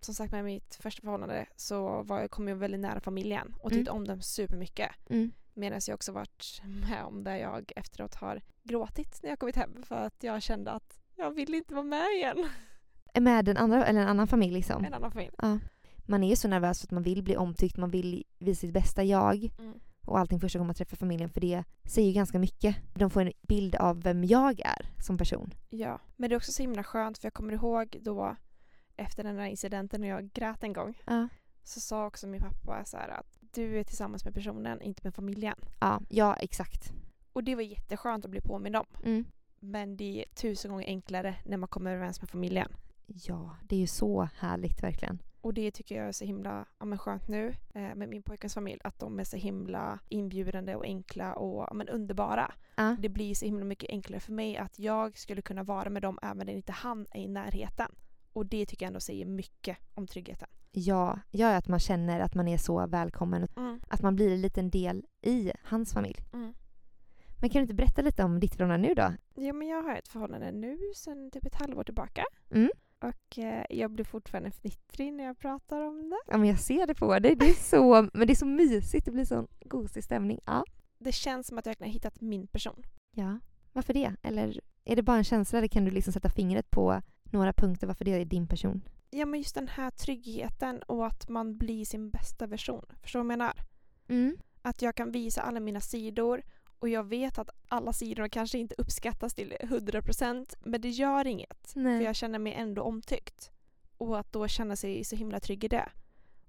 som 0.00 0.14
sagt 0.14 0.32
med 0.32 0.44
mitt 0.44 0.74
första 0.74 1.02
förhållande 1.02 1.46
så 1.56 2.02
var 2.02 2.20
jag, 2.20 2.30
kom 2.30 2.48
jag 2.48 2.56
väldigt 2.56 2.80
nära 2.80 3.00
familjen 3.00 3.54
och 3.60 3.72
tyckte 3.72 3.90
om 3.90 4.06
dem 4.06 4.22
supermycket. 4.22 4.90
Mm. 5.10 5.32
Medan 5.54 5.80
jag 5.86 5.94
också 5.94 6.12
varit 6.12 6.62
med 6.64 7.04
om 7.04 7.24
där 7.24 7.36
jag 7.36 7.72
efteråt 7.76 8.14
har 8.14 8.40
gråtit 8.62 9.20
när 9.22 9.30
jag 9.30 9.38
kommit 9.38 9.56
hem 9.56 9.82
för 9.82 9.96
att 9.96 10.22
jag 10.22 10.42
kände 10.42 10.70
att 10.70 10.98
jag 11.16 11.30
vill 11.30 11.54
inte 11.54 11.74
vara 11.74 11.84
med 11.84 12.06
igen. 12.14 12.48
Med 13.20 13.48
en, 13.48 13.56
andra, 13.56 13.86
eller 13.86 14.00
en 14.00 14.08
annan 14.08 14.26
familj 14.26 14.52
liksom? 14.54 14.84
En 14.84 14.94
annan 14.94 15.10
familj. 15.10 15.30
Ja. 15.38 15.58
Man 16.10 16.22
är 16.22 16.36
så 16.36 16.48
nervös 16.48 16.84
att 16.84 16.90
man 16.90 17.02
vill 17.02 17.22
bli 17.22 17.36
omtyckt, 17.36 17.76
man 17.76 17.90
vill 17.90 18.24
visa 18.38 18.60
sitt 18.60 18.72
bästa 18.72 19.04
jag. 19.04 19.50
Mm. 19.58 19.80
Och 20.06 20.18
allting 20.18 20.40
första 20.40 20.58
gången 20.58 20.66
man 20.66 20.74
träffar 20.74 20.96
familjen 20.96 21.30
för 21.30 21.40
det 21.40 21.64
säger 21.84 22.08
ju 22.08 22.14
ganska 22.14 22.38
mycket. 22.38 22.76
De 22.94 23.10
får 23.10 23.20
en 23.20 23.32
bild 23.42 23.74
av 23.74 24.02
vem 24.02 24.24
jag 24.24 24.60
är 24.60 25.02
som 25.02 25.18
person. 25.18 25.54
Ja, 25.68 26.00
men 26.16 26.30
det 26.30 26.34
är 26.34 26.36
också 26.36 26.52
så 26.52 26.62
himla 26.62 26.84
skönt 26.84 27.18
för 27.18 27.26
jag 27.26 27.34
kommer 27.34 27.52
ihåg 27.52 27.98
då 28.00 28.36
efter 28.96 29.24
den 29.24 29.38
här 29.38 29.46
incidenten 29.46 30.00
när 30.00 30.08
jag 30.08 30.32
grät 30.32 30.62
en 30.62 30.72
gång 30.72 30.98
Ja. 31.06 31.28
så 31.62 31.80
sa 31.80 32.06
också 32.06 32.26
min 32.26 32.40
pappa 32.40 32.84
så 32.84 32.96
att 32.96 33.38
du 33.40 33.78
är 33.78 33.84
tillsammans 33.84 34.24
med 34.24 34.34
personen, 34.34 34.82
inte 34.82 35.00
med 35.04 35.14
familjen. 35.14 35.56
Ja, 35.80 36.00
ja 36.08 36.34
exakt. 36.34 36.92
Och 37.32 37.44
det 37.44 37.54
var 37.54 37.62
jätteskönt 37.62 38.24
att 38.24 38.30
bli 38.30 38.40
påmind 38.40 38.76
om. 38.76 38.86
Mm. 39.04 39.24
Men 39.60 39.96
det 39.96 40.22
är 40.22 40.34
tusen 40.34 40.70
gånger 40.70 40.86
enklare 40.86 41.34
när 41.46 41.56
man 41.56 41.68
kommer 41.68 41.94
överens 41.94 42.20
med 42.20 42.30
familjen. 42.30 42.72
Ja, 43.06 43.56
det 43.62 43.76
är 43.76 43.80
ju 43.80 43.86
så 43.86 44.28
härligt 44.38 44.82
verkligen. 44.82 45.18
Och 45.40 45.54
det 45.54 45.70
tycker 45.70 45.94
jag 45.96 46.08
är 46.08 46.12
så 46.12 46.24
himla 46.24 46.66
ja, 46.78 46.84
men 46.84 46.98
skönt 46.98 47.28
nu 47.28 47.54
eh, 47.74 47.94
med 47.94 48.08
min 48.08 48.22
pojkens 48.22 48.54
familj. 48.54 48.80
Att 48.84 48.98
de 48.98 49.20
är 49.20 49.24
så 49.24 49.36
himla 49.36 49.98
inbjudande 50.08 50.74
och 50.74 50.84
enkla 50.84 51.34
och 51.34 51.66
ja, 51.68 51.74
men 51.74 51.88
underbara. 51.88 52.52
Ja. 52.74 52.96
Det 53.00 53.08
blir 53.08 53.34
så 53.34 53.44
himla 53.44 53.64
mycket 53.64 53.90
enklare 53.90 54.20
för 54.20 54.32
mig 54.32 54.56
att 54.56 54.78
jag 54.78 55.18
skulle 55.18 55.42
kunna 55.42 55.62
vara 55.62 55.90
med 55.90 56.02
dem 56.02 56.18
även 56.22 56.46
när 56.46 56.52
inte 56.52 56.72
han 56.72 57.06
är 57.10 57.22
i 57.22 57.28
närheten. 57.28 57.94
Och 58.32 58.46
det 58.46 58.66
tycker 58.66 58.86
jag 58.86 58.88
ändå 58.88 59.00
säger 59.00 59.26
mycket 59.26 59.76
om 59.94 60.06
tryggheten. 60.06 60.48
Ja, 60.72 61.20
ja, 61.30 61.56
att 61.56 61.68
man 61.68 61.78
känner 61.80 62.20
att 62.20 62.34
man 62.34 62.48
är 62.48 62.58
så 62.58 62.86
välkommen. 62.86 63.48
Mm. 63.56 63.80
Att 63.88 64.02
man 64.02 64.16
blir 64.16 64.32
en 64.32 64.40
liten 64.40 64.70
del 64.70 65.06
i 65.22 65.52
hans 65.62 65.92
familj. 65.92 66.16
Mm. 66.32 66.54
Men 67.40 67.50
kan 67.50 67.60
du 67.60 67.62
inte 67.62 67.74
berätta 67.74 68.02
lite 68.02 68.24
om 68.24 68.40
ditt 68.40 68.54
förhållande 68.54 68.88
nu 68.88 68.94
då? 68.94 69.12
Ja, 69.34 69.52
men 69.52 69.68
jag 69.68 69.82
har 69.82 69.96
ett 69.96 70.08
förhållande 70.08 70.52
nu 70.52 70.78
sedan 70.96 71.30
typ 71.30 71.46
ett 71.46 71.54
halvår 71.54 71.84
tillbaka. 71.84 72.24
Mm. 72.50 72.70
Och 73.00 73.38
eh, 73.38 73.64
jag 73.70 73.90
blir 73.90 74.04
fortfarande 74.04 74.50
fnittrig 74.50 75.12
när 75.12 75.24
jag 75.24 75.38
pratar 75.38 75.80
om 75.80 76.10
det. 76.10 76.20
Ja, 76.26 76.38
men 76.38 76.48
jag 76.48 76.58
ser 76.60 76.86
det 76.86 76.94
på 76.94 77.18
dig. 77.18 77.36
Det 77.36 77.48
är 77.48 77.54
så, 77.54 78.02
men 78.14 78.26
det 78.26 78.32
är 78.32 78.34
så 78.34 78.46
mysigt. 78.46 79.04
Det 79.04 79.10
blir 79.10 79.24
sån 79.24 79.46
gosig 79.64 80.04
stämning. 80.04 80.40
Ja. 80.46 80.64
Det 80.98 81.12
känns 81.12 81.46
som 81.46 81.58
att 81.58 81.66
jag 81.66 81.76
har 81.80 81.86
hittat 81.86 82.20
min 82.20 82.46
person. 82.46 82.82
ja. 83.16 83.38
Varför 83.72 83.94
det? 83.94 84.14
Eller 84.22 84.60
är 84.84 84.96
det 84.96 85.02
bara 85.02 85.16
en 85.16 85.24
känsla 85.24 85.58
eller 85.58 85.68
kan 85.68 85.84
du 85.84 85.90
liksom 85.90 86.12
sätta 86.12 86.28
fingret 86.30 86.70
på 86.70 87.02
några 87.24 87.52
punkter 87.52 87.86
varför 87.86 88.04
det 88.04 88.10
är 88.10 88.24
din 88.24 88.46
person? 88.46 88.82
Ja, 89.10 89.26
men 89.26 89.40
just 89.40 89.54
den 89.54 89.68
här 89.68 89.90
tryggheten 89.90 90.82
och 90.82 91.06
att 91.06 91.28
man 91.28 91.58
blir 91.58 91.84
sin 91.84 92.10
bästa 92.10 92.46
version. 92.46 92.84
Förstår 93.02 93.20
du 93.20 93.26
vad 93.26 93.32
jag 93.32 93.38
menar? 93.38 93.52
Mm. 94.08 94.36
Att 94.62 94.82
jag 94.82 94.94
kan 94.94 95.12
visa 95.12 95.42
alla 95.42 95.60
mina 95.60 95.80
sidor 95.80 96.42
och 96.80 96.88
jag 96.88 97.04
vet 97.04 97.38
att 97.38 97.50
alla 97.68 97.92
sidor 97.92 98.28
kanske 98.28 98.58
inte 98.58 98.74
uppskattas 98.78 99.34
till 99.34 99.56
100% 99.60 100.56
men 100.60 100.80
det 100.80 100.88
gör 100.88 101.26
inget. 101.26 101.70
För 101.72 101.80
Nej. 101.80 102.02
jag 102.02 102.16
känner 102.16 102.38
mig 102.38 102.54
ändå 102.54 102.82
omtyckt. 102.82 103.50
Och 103.96 104.18
att 104.18 104.32
då 104.32 104.48
känna 104.48 104.76
sig 104.76 105.04
så 105.04 105.16
himla 105.16 105.40
trygg 105.40 105.64
i 105.64 105.68
det. 105.68 105.88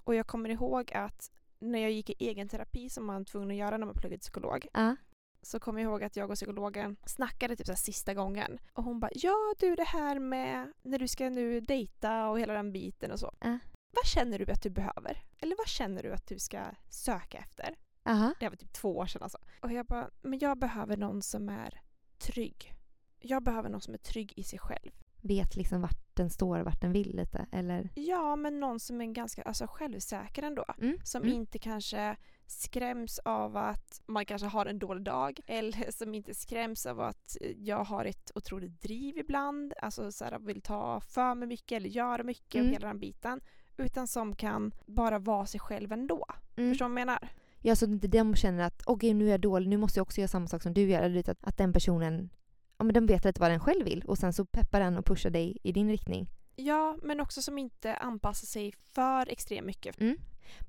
Och 0.04 0.16
jag 0.16 0.28
kommer 0.28 0.50
ihåg 0.50 0.94
att 0.94 1.32
när 1.60 1.80
jag 1.80 1.92
gick 1.92 2.10
i 2.10 2.16
egen 2.20 2.50
terapi 2.50 2.90
som 2.90 3.06
man 3.06 3.16
var 3.16 3.24
tvungen 3.24 3.52
att 3.52 3.58
göra 3.58 3.78
när 3.78 3.86
man 3.86 3.96
pluggade 3.96 4.18
till 4.18 4.22
psykolog. 4.22 4.68
Ja. 4.74 4.96
Så 5.42 5.60
kommer 5.60 5.82
jag 5.82 5.90
ihåg 5.92 6.04
att 6.04 6.16
jag 6.16 6.30
och 6.30 6.36
psykologen 6.36 6.98
snackade 7.06 7.56
typ 7.56 7.68
så 7.68 7.76
sista 7.76 8.14
gången. 8.14 8.60
Och 8.74 8.84
hon 8.84 9.00
bara 9.00 9.12
ja 9.14 9.54
du 9.60 9.76
det 9.76 9.84
här 9.88 10.20
med 10.20 10.74
när 10.82 11.00
du 11.00 11.08
ska 11.08 11.30
nu 11.30 11.60
dejta 11.60 12.30
och 12.30 12.40
hela 12.40 12.54
den 12.54 12.72
biten 12.72 13.12
och 13.12 13.20
så. 13.20 13.34
Ja. 13.40 13.60
Vad 13.92 14.06
känner 14.06 14.40
du 14.40 14.52
att 14.52 14.64
du 14.64 14.70
behöver? 14.70 15.24
Eller 15.40 15.56
vad 15.58 15.68
känner 15.68 16.04
du 16.04 16.12
att 16.14 16.28
du 16.28 16.40
ska 16.40 16.62
söka 16.90 17.38
efter? 17.38 17.76
Aha. 18.04 18.34
Det 18.40 18.46
här 18.46 18.50
var 18.50 18.58
typ 18.58 18.74
två 18.74 18.98
år 18.98 19.06
sedan 19.06 19.24
alltså. 19.24 19.38
Och 19.62 19.72
jag 19.72 19.86
bara, 19.86 20.10
men 20.22 20.40
jag 20.40 20.58
behöver 20.60 20.98
någon 20.98 21.22
som 21.22 21.50
är 21.50 21.82
trygg. 22.18 22.74
Jag 23.20 23.44
behöver 23.44 23.70
någon 23.70 23.82
som 23.82 23.94
är 23.94 23.98
trygg 23.98 24.34
i 24.36 24.44
sig 24.44 24.60
själv. 24.60 24.92
Vet 25.24 25.56
liksom 25.56 25.82
vart 25.82 26.16
den 26.16 26.30
står, 26.30 26.60
vart 26.60 26.82
den 26.82 26.92
vill 26.92 27.16
lite. 27.16 27.46
Eller? 27.52 27.90
Ja, 27.96 28.36
men 28.36 28.60
någon 28.60 28.80
som 28.80 29.02
är 29.02 29.06
ganska 29.06 29.42
alltså, 29.42 29.68
självsäker 29.70 30.44
ändå. 30.44 30.66
Mm. 30.82 30.98
Som 31.04 31.22
Mm. 31.24 31.34
inte 31.36 31.60
kanske 31.60 32.16
skräms 32.46 33.20
av 33.20 33.58
att 33.58 34.02
man 34.06 34.26
kanske 34.26 34.48
har 34.48 34.66
en 34.66 34.80
dålig 34.80 35.04
dag. 35.04 35.40
Eller 35.48 35.92
som 35.92 36.14
inte 36.16 36.34
skräms 36.34 36.86
av 36.86 37.00
att 37.02 37.38
jag 37.58 37.84
har 37.84 38.06
ett 38.06 38.32
otroligt 38.36 38.82
driv 38.82 39.18
ibland. 39.18 39.74
Alltså 39.82 40.12
så 40.12 40.26
här, 40.26 40.40
vill 40.40 40.62
ta 40.62 41.02
för 41.02 41.36
mig 41.36 41.48
mycket 41.48 41.76
eller 41.76 41.90
göra 41.90 42.24
mycket 42.24 42.56
Mm. 42.56 42.68
och 42.68 42.74
hela 42.74 42.88
den 42.88 43.00
biten. 43.00 43.42
Utan 43.78 44.08
som 44.08 44.36
kan 44.36 44.72
bara 44.86 45.20
vara 45.20 45.46
sig 45.46 45.60
själv 45.60 45.92
ändå. 45.92 46.26
Mm. 46.58 46.72
Förstår 46.72 46.86
du 46.86 46.92
vad 46.94 47.02
jag 47.02 47.08
menar? 47.08 47.30
Ja, 47.62 47.76
så 47.76 47.86
att 47.86 47.92
inte 47.92 48.08
de 48.08 48.36
känner 48.36 48.64
att 48.64 48.84
åh 48.86 48.98
gud, 48.98 49.16
nu 49.16 49.28
är 49.28 49.32
jag 49.32 49.42
dålig, 49.42 49.70
nu 49.70 49.78
måste 49.78 50.00
jag 50.00 50.04
också 50.04 50.22
göra 50.22 50.28
samma 50.28 50.48
sak 50.48 50.64
som 50.64 50.74
du 50.74 50.82
gör. 50.82 51.02
Eller 51.02 51.30
att, 51.30 51.44
att 51.44 51.58
den 51.58 51.74
personen, 51.74 52.30
ja 52.78 52.84
men 52.84 52.94
de 52.94 53.06
vet 53.06 53.26
lite 53.26 53.42
vad 53.42 53.52
den 53.52 53.60
själv 53.60 53.86
vill 53.86 54.04
och 54.08 54.18
sen 54.18 54.34
så 54.34 54.46
peppar 54.46 54.80
den 54.80 54.98
och 54.98 55.06
pushar 55.06 55.30
dig 55.30 55.58
i 55.64 55.72
din 55.72 55.90
riktning. 55.90 56.30
Ja, 56.56 56.98
men 57.04 57.20
också 57.20 57.42
som 57.42 57.58
inte 57.58 57.96
anpassar 57.96 58.46
sig 58.46 58.74
för 58.94 59.30
extremt 59.32 59.66
mycket. 59.66 59.96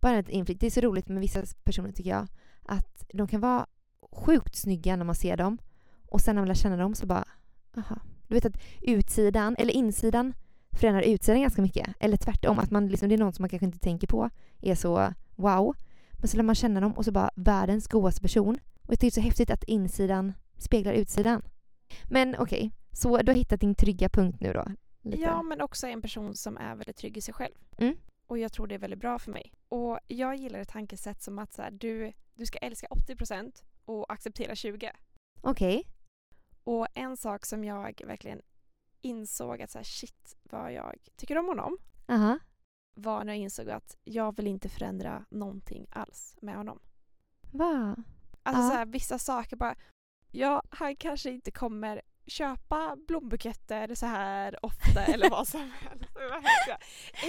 Bara 0.01 0.19
ett 0.19 0.29
inflick, 0.29 0.61
det 0.61 0.67
är 0.67 0.71
så 0.71 0.81
roligt 0.81 1.09
med 1.09 1.21
vissa 1.21 1.43
personer 1.65 1.93
tycker 1.93 2.11
jag, 2.11 2.27
att 2.63 3.05
de 3.15 3.29
kan 3.29 3.41
vara 3.41 3.67
sjukt 4.13 4.57
snygga 4.57 4.97
när 4.97 5.05
man 5.05 5.15
ser 5.15 5.37
dem 5.37 5.59
och 6.07 6.21
sen 6.21 6.35
när 6.35 6.43
man 6.43 6.49
lär 6.49 6.55
känna 6.55 6.77
dem 6.77 6.95
så 6.95 7.07
bara, 7.07 7.25
aha. 7.77 7.99
Du 8.29 8.35
vet 8.35 8.47
att 8.47 8.63
utsidan, 8.81 9.57
eller 9.59 9.73
insidan 9.73 10.35
förändrar 10.73 11.03
utsidan 11.03 11.41
ganska 11.41 11.63
mycket. 11.63 11.89
Eller 12.01 12.17
tvärtom, 12.17 12.59
att 12.59 12.71
man 12.71 12.89
liksom, 12.89 13.09
det 13.09 13.15
är 13.15 13.19
någon 13.19 13.33
som 13.33 13.43
man 13.43 13.49
kanske 13.49 13.67
inte 13.67 13.79
tänker 13.79 14.07
på 14.07 14.31
är 14.61 14.75
så 14.75 15.15
wow. 15.37 15.75
Men 16.23 16.29
så 16.29 16.37
lär 16.37 16.45
man 16.45 16.55
känna 16.55 16.81
dem 16.81 16.93
och 16.93 17.05
så 17.05 17.13
bara 17.13 17.31
världens 17.37 17.89
godaste 17.89 18.21
person. 18.21 18.59
Och 18.87 18.97
det 19.01 19.07
är 19.07 19.11
så 19.11 19.21
häftigt 19.21 19.51
att 19.51 19.65
insidan 19.65 20.33
speglar 20.57 20.93
utsidan. 20.93 21.43
Men 22.11 22.37
okej, 22.39 22.73
så 22.93 23.19
du 23.19 23.33
har 23.33 23.37
hittat 23.37 23.61
din 23.61 23.75
trygga 23.75 24.09
punkt 24.09 24.39
nu 24.41 24.53
då? 24.53 24.65
Lite. 25.03 25.23
Ja, 25.23 25.43
men 25.43 25.61
också 25.61 25.87
en 25.87 26.03
person 26.03 26.35
som 26.35 26.57
är 26.57 26.75
väldigt 26.75 26.97
trygg 26.97 27.17
i 27.17 27.21
sig 27.21 27.35
själv. 27.35 27.55
Mm. 27.79 27.97
Och 28.27 28.39
jag 28.39 28.53
tror 28.53 28.67
det 28.67 28.75
är 28.75 28.79
väldigt 28.79 29.01
bra 29.01 29.19
för 29.19 29.31
mig. 29.31 29.53
Och 29.69 29.99
jag 30.07 30.37
gillar 30.37 30.59
ett 30.59 30.69
tankesätt 30.69 31.23
som 31.23 31.39
att 31.39 31.53
så 31.53 31.63
här, 31.63 31.71
du, 31.71 32.13
du 32.35 32.47
ska 32.47 32.59
älska 32.59 32.87
80% 32.87 33.63
och 33.85 34.13
acceptera 34.13 34.55
20%. 34.55 34.91
Okej. 35.41 35.89
Och 36.65 36.87
en 36.95 37.17
sak 37.17 37.47
som 37.47 37.65
jag 37.65 38.01
verkligen 38.07 38.41
insåg 39.01 39.63
att 39.63 39.71
så 39.71 39.79
här, 39.79 39.85
shit 39.85 40.37
vad 40.43 40.73
jag 40.73 40.99
tycker 41.17 41.39
om 41.39 41.47
honom 41.47 41.79
Aha. 42.09 42.39
Var 42.95 43.25
när 43.25 43.33
jag 43.33 43.41
insåg 43.43 43.71
att 43.71 43.97
jag 44.05 44.37
vill 44.37 44.47
inte 44.47 44.69
förändra 44.69 45.25
någonting 45.31 45.87
alls 45.91 46.39
med 46.43 46.57
honom. 46.57 46.79
Va? 47.51 47.97
Alltså 48.43 48.63
Ja. 48.63 48.71
så 48.71 48.77
här, 48.77 48.87
vissa 48.87 49.19
saker 49.19 49.57
bara, 49.57 49.75
ja 50.31 50.63
han 50.71 50.97
kanske 50.97 51.31
inte 51.31 51.51
kommer 51.51 52.03
köpa 52.27 52.97
blombuketter 53.09 53.95
så 53.95 54.07
här 54.07 54.65
ofta 54.65 55.05
eller 55.07 55.31
vad 55.31 55.49
som 55.49 55.61
helst. 55.61 56.05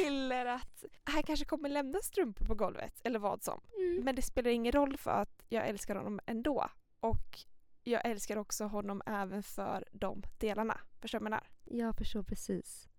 Eller 0.05 0.45
att 0.45 0.83
han 1.03 1.23
kanske 1.23 1.45
kommer 1.45 1.69
lämna 1.69 1.99
strumpor 1.99 2.45
på 2.45 2.55
golvet 2.55 3.01
eller 3.03 3.19
vad 3.19 3.43
som. 3.43 3.61
Mm. 3.77 4.03
Men 4.03 4.15
det 4.15 4.21
spelar 4.21 4.51
ingen 4.51 4.71
roll 4.71 4.97
för 4.97 5.11
att 5.11 5.43
jag 5.49 5.67
älskar 5.67 5.95
honom 5.95 6.19
ändå. 6.25 6.69
Och 6.99 7.39
jag 7.83 8.05
älskar 8.05 8.37
också 8.37 8.65
honom 8.65 9.01
även 9.05 9.43
för 9.43 9.85
de 9.91 10.23
delarna. 10.37 10.79
Förstår 11.01 11.19
du 11.19 11.23
vad 11.23 11.31
jag 11.33 11.39
menar? 11.41 11.47
Jag 11.63 11.95
förstår 11.97 12.23
precis. 12.23 12.89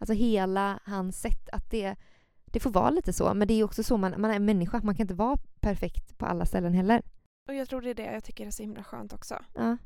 Alltså 0.00 0.14
hela 0.14 0.80
hans 0.84 1.20
sätt 1.20 1.48
att 1.52 1.70
det, 1.70 1.96
det 2.44 2.60
får 2.60 2.70
vara 2.70 2.90
lite 2.90 3.12
så. 3.12 3.34
Men 3.34 3.48
det 3.48 3.54
är 3.54 3.64
också 3.64 3.82
så 3.82 3.96
man, 3.96 4.20
man 4.20 4.30
är 4.30 4.38
människa. 4.38 4.80
Man 4.82 4.94
kan 4.94 5.04
inte 5.04 5.14
vara 5.14 5.38
perfekt 5.60 6.18
på 6.18 6.26
alla 6.26 6.46
ställen 6.46 6.74
heller. 6.74 7.02
Och 7.48 7.54
jag 7.54 7.68
tror 7.68 7.80
det 7.80 7.90
är 7.90 7.94
det 7.94 8.12
jag 8.12 8.24
tycker 8.24 8.46
är 8.46 8.50
så 8.50 8.62
himla 8.62 8.84
skönt 8.84 9.12
också. 9.12 9.38
Ja. 9.54 9.76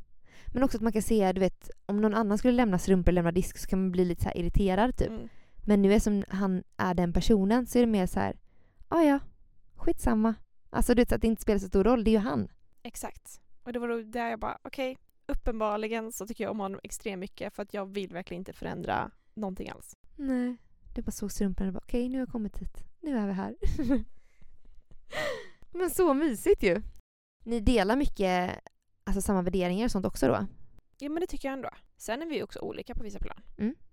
Men 0.46 0.62
också 0.62 0.78
att 0.78 0.82
man 0.82 0.92
kan 0.92 1.02
se, 1.02 1.32
du 1.32 1.40
vet, 1.40 1.70
om 1.86 2.00
någon 2.00 2.14
annan 2.14 2.38
skulle 2.38 2.52
lämna 2.52 2.78
strumpor 2.78 3.08
eller 3.08 3.22
lämna 3.22 3.32
disk 3.32 3.58
så 3.58 3.66
kan 3.66 3.78
man 3.78 3.92
bli 3.92 4.04
lite 4.04 4.22
så 4.22 4.30
irriterad 4.34 4.96
typ. 4.96 5.08
Mm. 5.08 5.28
Men 5.66 5.82
nu 5.82 5.92
är 5.92 6.00
som 6.00 6.24
han 6.28 6.62
är 6.76 6.94
den 6.94 7.12
personen 7.12 7.66
så 7.66 7.78
är 7.78 7.82
det 7.82 7.86
mer 7.86 8.06
så 8.06 8.20
här, 8.20 8.36
ah, 8.88 9.02
ja, 9.02 9.18
skitsamma. 9.74 10.34
Alltså 10.70 10.94
du 10.94 11.02
vet 11.02 11.12
att 11.12 11.20
det 11.20 11.26
inte 11.26 11.42
spelar 11.42 11.58
så 11.58 11.66
stor 11.66 11.84
roll, 11.84 12.04
det 12.04 12.10
är 12.10 12.12
ju 12.12 12.18
han. 12.18 12.48
Exakt. 12.82 13.40
Och 13.62 13.72
det 13.72 13.78
var 13.78 13.88
då 13.88 14.02
där 14.02 14.30
jag 14.30 14.40
bara, 14.40 14.58
okej, 14.62 14.98
uppenbarligen 15.26 16.12
så 16.12 16.26
tycker 16.26 16.44
jag 16.44 16.50
om 16.50 16.60
honom 16.60 16.80
extremt 16.82 17.20
mycket 17.20 17.54
för 17.54 17.62
att 17.62 17.74
jag 17.74 17.86
vill 17.86 18.12
verkligen 18.12 18.40
inte 18.40 18.52
förändra 18.52 19.10
någonting 19.34 19.68
alls. 19.68 19.96
Nej. 20.16 20.56
Du 20.94 21.02
bara 21.02 21.12
såg 21.12 21.32
strumporna 21.32 21.68
och 21.68 21.74
bara 21.74 21.82
okej 21.84 22.08
nu 22.08 22.14
har 22.14 22.20
jag 22.20 22.32
kommit 22.32 22.58
hit. 22.58 22.84
Nu 23.00 23.18
är 23.18 23.26
vi 23.26 23.32
här. 23.32 23.56
Men 25.72 25.90
så 25.90 26.14
mysigt 26.14 26.62
ju. 26.62 26.82
Ni 27.44 27.60
delar 27.60 27.96
mycket, 27.96 28.60
alltså 29.04 29.22
samma 29.22 29.42
värderingar 29.42 29.84
och 29.84 29.90
sånt 29.90 30.06
också 30.06 30.26
då? 30.28 30.46
Ja 30.98 31.08
men 31.08 31.20
det 31.20 31.26
tycker 31.26 31.48
jag 31.48 31.52
ändå. 31.52 31.70
Sen 31.96 32.22
är 32.22 32.26
vi 32.26 32.42
också 32.42 32.58
olika 32.58 32.94
på 32.94 33.02
vissa 33.02 33.18
plan. 33.18 33.42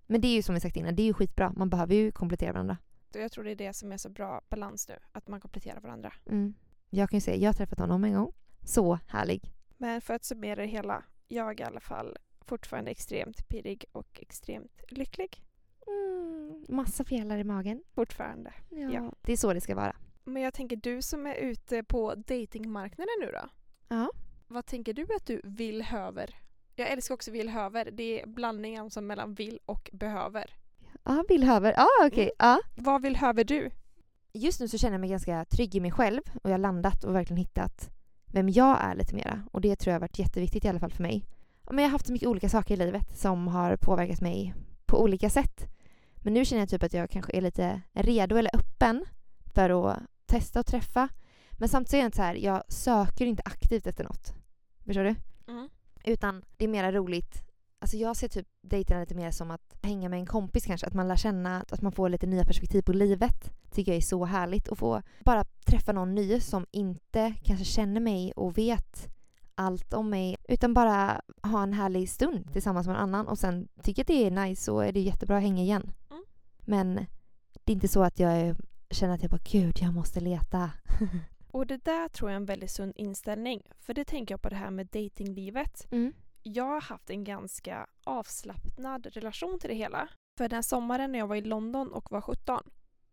Men 0.07 0.21
det 0.21 0.27
är 0.27 0.35
ju 0.35 0.41
som 0.41 0.55
vi 0.55 0.61
sagt 0.61 0.75
innan, 0.75 0.95
det 0.95 1.01
är 1.01 1.05
ju 1.05 1.13
skitbra. 1.13 1.53
Man 1.55 1.69
behöver 1.69 1.95
ju 1.95 2.11
komplettera 2.11 2.53
varandra. 2.53 2.77
Jag 3.13 3.31
tror 3.31 3.43
det 3.43 3.51
är 3.51 3.55
det 3.55 3.73
som 3.73 3.91
är 3.91 3.97
så 3.97 4.09
bra 4.09 4.41
balans 4.49 4.87
nu, 4.89 4.95
att 5.11 5.27
man 5.27 5.41
kompletterar 5.41 5.81
varandra. 5.81 6.13
Mm. 6.25 6.53
Jag 6.89 7.09
kan 7.09 7.17
ju 7.17 7.21
säga, 7.21 7.37
jag 7.37 7.49
har 7.49 7.53
träffat 7.53 7.79
honom 7.79 8.03
en 8.03 8.13
gång. 8.13 8.33
Så 8.63 8.99
härlig. 9.07 9.53
Men 9.77 10.01
för 10.01 10.13
att 10.13 10.23
summera 10.23 10.61
det 10.61 10.67
hela, 10.67 11.03
jag 11.27 11.59
är 11.59 11.63
i 11.63 11.67
alla 11.67 11.79
fall 11.79 12.17
fortfarande 12.41 12.91
extremt 12.91 13.47
pirrig 13.47 13.85
och 13.91 14.19
extremt 14.21 14.81
lycklig. 14.89 15.43
Mm. 15.87 16.65
Massa 16.69 17.03
fjällar 17.03 17.37
i 17.37 17.43
magen. 17.43 17.83
Fortfarande. 17.95 18.53
Ja. 18.69 18.91
Ja. 18.93 19.13
Det 19.21 19.31
är 19.31 19.37
så 19.37 19.53
det 19.53 19.61
ska 19.61 19.75
vara. 19.75 19.95
Men 20.23 20.43
jag 20.43 20.53
tänker 20.53 20.75
du 20.75 21.01
som 21.01 21.27
är 21.27 21.35
ute 21.35 21.83
på 21.83 22.15
datingmarknaden 22.15 23.13
nu 23.19 23.31
då? 23.31 23.49
Ja. 23.87 24.11
Vad 24.47 24.65
tänker 24.65 24.93
du 24.93 25.07
att 25.15 25.25
du 25.25 25.41
vill 25.43 25.81
höver? 25.81 26.35
Jag 26.75 26.89
älskar 26.89 27.15
också 27.15 27.31
vill 27.31 27.49
höver. 27.49 27.91
Det 27.91 28.21
är 28.21 28.27
blandningen 28.27 28.89
som 28.89 29.07
mellan 29.07 29.33
vill 29.33 29.59
och 29.65 29.89
behöver. 29.93 30.53
Ja, 31.03 31.23
vill 31.29 31.43
höver. 31.43 31.73
Ja, 31.77 31.87
okej. 32.05 32.23
Mm. 32.23 32.33
Ja. 32.39 32.59
Vad 32.75 33.01
vill 33.01 33.15
höver 33.15 33.43
du? 33.43 33.69
Just 34.33 34.59
nu 34.59 34.67
så 34.67 34.77
känner 34.77 34.93
jag 34.93 35.01
mig 35.01 35.09
ganska 35.09 35.45
trygg 35.45 35.75
i 35.75 35.79
mig 35.79 35.91
själv 35.91 36.21
och 36.43 36.49
jag 36.49 36.53
har 36.53 36.57
landat 36.57 37.03
och 37.03 37.15
verkligen 37.15 37.37
hittat 37.37 37.89
vem 38.25 38.49
jag 38.49 38.77
är 38.81 38.95
lite 38.95 39.15
mera. 39.15 39.43
Och 39.51 39.61
det 39.61 39.75
tror 39.75 39.91
jag 39.91 39.95
har 39.95 40.01
varit 40.01 40.19
jätteviktigt 40.19 40.65
i 40.65 40.67
alla 40.67 40.79
fall 40.79 40.91
för 40.91 41.03
mig. 41.03 41.25
Men 41.69 41.77
jag 41.77 41.85
har 41.85 41.91
haft 41.91 42.07
så 42.07 42.13
mycket 42.13 42.27
olika 42.27 42.49
saker 42.49 42.73
i 42.73 42.77
livet 42.77 43.17
som 43.17 43.47
har 43.47 43.75
påverkat 43.75 44.21
mig 44.21 44.53
på 44.91 45.01
olika 45.01 45.29
sätt. 45.29 45.67
Men 46.15 46.33
nu 46.33 46.45
känner 46.45 46.61
jag 46.61 46.69
typ 46.69 46.83
att 46.83 46.93
jag 46.93 47.09
kanske 47.09 47.37
är 47.37 47.41
lite 47.41 47.81
redo 47.93 48.35
eller 48.35 48.55
öppen 48.55 49.05
för 49.53 49.89
att 49.89 49.99
testa 50.25 50.59
och 50.59 50.65
träffa. 50.65 51.09
Men 51.51 51.69
samtidigt 51.69 51.93
är 51.93 51.97
jag 51.97 52.07
inte 52.07 52.15
så 52.15 52.23
här, 52.23 52.35
jag 52.35 52.63
söker 52.67 53.25
inte 53.25 53.43
aktivt 53.45 53.87
efter 53.87 54.03
något. 54.03 54.33
Förstår 54.85 55.03
du? 55.03 55.15
Mm. 55.47 55.69
Utan 56.03 56.43
det 56.57 56.65
är 56.65 56.69
mera 56.69 56.91
roligt. 56.91 57.43
Alltså 57.79 57.97
jag 57.97 58.15
ser 58.15 58.27
typ 58.27 58.47
dejterna 58.61 58.99
lite 58.99 59.15
mer 59.15 59.31
som 59.31 59.51
att 59.51 59.75
hänga 59.81 60.09
med 60.09 60.19
en 60.19 60.25
kompis 60.25 60.65
kanske. 60.65 60.87
Att 60.87 60.93
man 60.93 61.07
lär 61.07 61.15
känna, 61.15 61.65
att 61.69 61.81
man 61.81 61.91
får 61.91 62.09
lite 62.09 62.27
nya 62.27 62.45
perspektiv 62.45 62.81
på 62.81 62.93
livet. 62.93 63.51
Tycker 63.71 63.91
jag 63.91 63.97
är 63.97 64.01
så 64.01 64.25
härligt. 64.25 64.69
att 64.69 64.77
få 64.77 65.01
bara 65.19 65.43
träffa 65.43 65.91
någon 65.91 66.15
ny 66.15 66.39
som 66.39 66.65
inte 66.71 67.33
kanske 67.43 67.65
känner 67.65 68.01
mig 68.01 68.31
och 68.31 68.57
vet 68.57 69.07
allt 69.55 69.93
om 69.93 70.09
mig. 70.09 70.37
Utan 70.47 70.73
bara 70.73 71.21
ha 71.43 71.63
en 71.63 71.73
härlig 71.73 72.09
stund 72.09 72.53
tillsammans 72.53 72.87
med 72.87 72.95
en 72.95 73.01
annan. 73.01 73.27
Och 73.27 73.39
sen 73.39 73.67
tycker 73.83 74.03
det 74.03 74.27
är 74.27 74.31
nice 74.31 74.63
så 74.63 74.79
är 74.79 74.91
det 74.91 74.99
jättebra 74.99 75.37
att 75.37 75.43
hänga 75.43 75.63
igen. 75.63 75.91
Mm. 76.09 76.23
Men 76.59 76.95
det 77.63 77.71
är 77.71 77.73
inte 77.73 77.87
så 77.87 78.03
att 78.03 78.19
jag 78.19 78.55
känner 78.89 79.13
att 79.13 79.21
jag 79.21 79.31
bara 79.31 79.41
gud 79.51 79.77
jag 79.81 79.93
måste 79.93 80.19
leta. 80.19 80.71
Och 81.51 81.67
det 81.67 81.85
där 81.85 82.09
tror 82.09 82.29
jag 82.29 82.35
är 82.35 82.39
en 82.39 82.45
väldigt 82.45 82.71
sund 82.71 82.93
inställning. 82.95 83.61
För 83.79 83.93
det 83.93 84.05
tänker 84.05 84.33
jag 84.33 84.41
på 84.41 84.49
det 84.49 84.55
här 84.55 84.71
med 84.71 84.87
datinglivet. 84.87 85.91
Mm. 85.91 86.13
Jag 86.43 86.65
har 86.65 86.81
haft 86.81 87.09
en 87.09 87.23
ganska 87.23 87.87
avslappnad 88.03 89.05
relation 89.05 89.59
till 89.59 89.69
det 89.69 89.75
hela. 89.75 90.07
För 90.37 90.49
den 90.49 90.63
sommaren 90.63 91.11
när 91.11 91.19
jag 91.19 91.27
var 91.27 91.35
i 91.35 91.41
London 91.41 91.91
och 91.91 92.11
var 92.11 92.21
17 92.21 92.63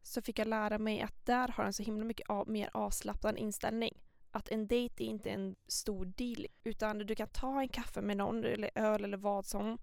så 0.02 0.22
fick 0.22 0.38
jag 0.38 0.48
lära 0.48 0.78
mig 0.78 1.00
att 1.00 1.26
där 1.26 1.48
har 1.48 1.64
en 1.64 1.72
så 1.72 1.82
himla 1.82 2.04
mycket 2.04 2.30
av, 2.30 2.48
mer 2.48 2.70
avslappnad 2.72 3.38
inställning. 3.38 3.92
Att 4.30 4.48
en 4.48 4.66
dejt 4.66 5.04
är 5.04 5.08
inte 5.08 5.30
en 5.30 5.56
stor 5.66 6.04
deal 6.04 6.46
utan 6.64 6.98
du 6.98 7.14
kan 7.14 7.28
ta 7.28 7.60
en 7.60 7.68
kaffe 7.68 8.00
med 8.00 8.16
någon 8.16 8.44
eller 8.44 8.70
öl 8.74 9.04
eller 9.04 9.16
vad 9.16 9.46
som 9.46 9.78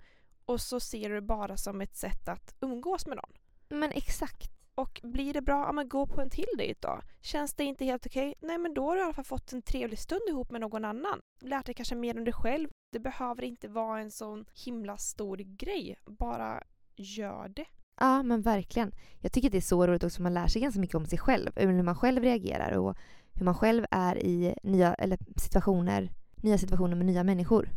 och 0.46 0.62
så 0.62 0.80
ser 0.80 1.10
du 1.10 1.16
det 1.16 1.22
bara 1.22 1.58
som 1.58 1.82
ett 1.82 1.96
sätt 1.96 2.28
att 2.28 2.56
umgås 2.60 3.08
med 3.08 3.18
någon. 3.18 3.34
Men 3.70 3.92
exakt. 3.92 4.52
Och 4.76 5.02
blir 5.04 5.34
det 5.34 5.42
bra, 5.42 5.66
ja 5.66 5.72
men 5.72 5.90
gå 5.90 6.08
på 6.08 6.22
en 6.22 6.30
till 6.30 6.50
dejt 6.58 6.80
då. 6.82 7.02
Känns 7.22 7.54
det 7.54 7.64
inte 7.64 7.86
helt 7.86 8.06
okej, 8.06 8.36
nej 8.40 8.58
men 8.58 8.74
då 8.74 8.86
har 8.86 8.96
du 8.96 9.02
i 9.02 9.04
alla 9.04 9.14
fall 9.14 9.26
fått 9.26 9.54
en 9.54 9.62
trevlig 9.62 10.00
stund 10.00 10.22
ihop 10.30 10.52
med 10.52 10.62
någon 10.62 10.86
annan. 10.86 11.20
Lärt 11.42 11.66
dig 11.66 11.76
kanske 11.76 11.96
mer 11.96 12.18
om 12.18 12.24
dig 12.24 12.34
själv. 12.34 12.70
Det 12.92 13.00
behöver 13.00 13.44
inte 13.44 13.68
vara 13.68 14.00
en 14.00 14.12
sån 14.12 14.46
himla 14.66 14.98
stor 14.98 15.38
grej. 15.38 15.96
Bara 16.06 16.64
gör 16.96 17.50
det. 17.50 17.66
Ja, 18.00 18.24
men 18.24 18.42
verkligen. 18.42 18.92
Jag 19.22 19.32
tycker 19.32 19.48
att 19.48 19.52
det 19.52 19.58
är 19.58 19.62
så 19.62 19.88
roligt 19.88 20.04
också, 20.04 20.22
man 20.22 20.34
lär 20.34 20.48
sig 20.48 20.62
ganska 20.62 20.82
mycket 20.82 20.96
om 20.96 21.06
sig 21.06 21.20
själv. 21.20 21.52
Hur 21.56 21.84
man 21.84 21.96
själv 21.96 22.24
reagerar 22.24 22.78
och 22.78 22.98
hur 23.36 23.46
man 23.46 23.56
själv 23.56 23.86
är 23.92 24.18
i 24.18 24.56
nya, 24.64 24.94
eller 24.94 25.18
situationer, 25.38 26.12
nya 26.36 26.58
situationer 26.58 26.96
med 26.96 27.06
nya 27.06 27.24
människor. 27.24 27.70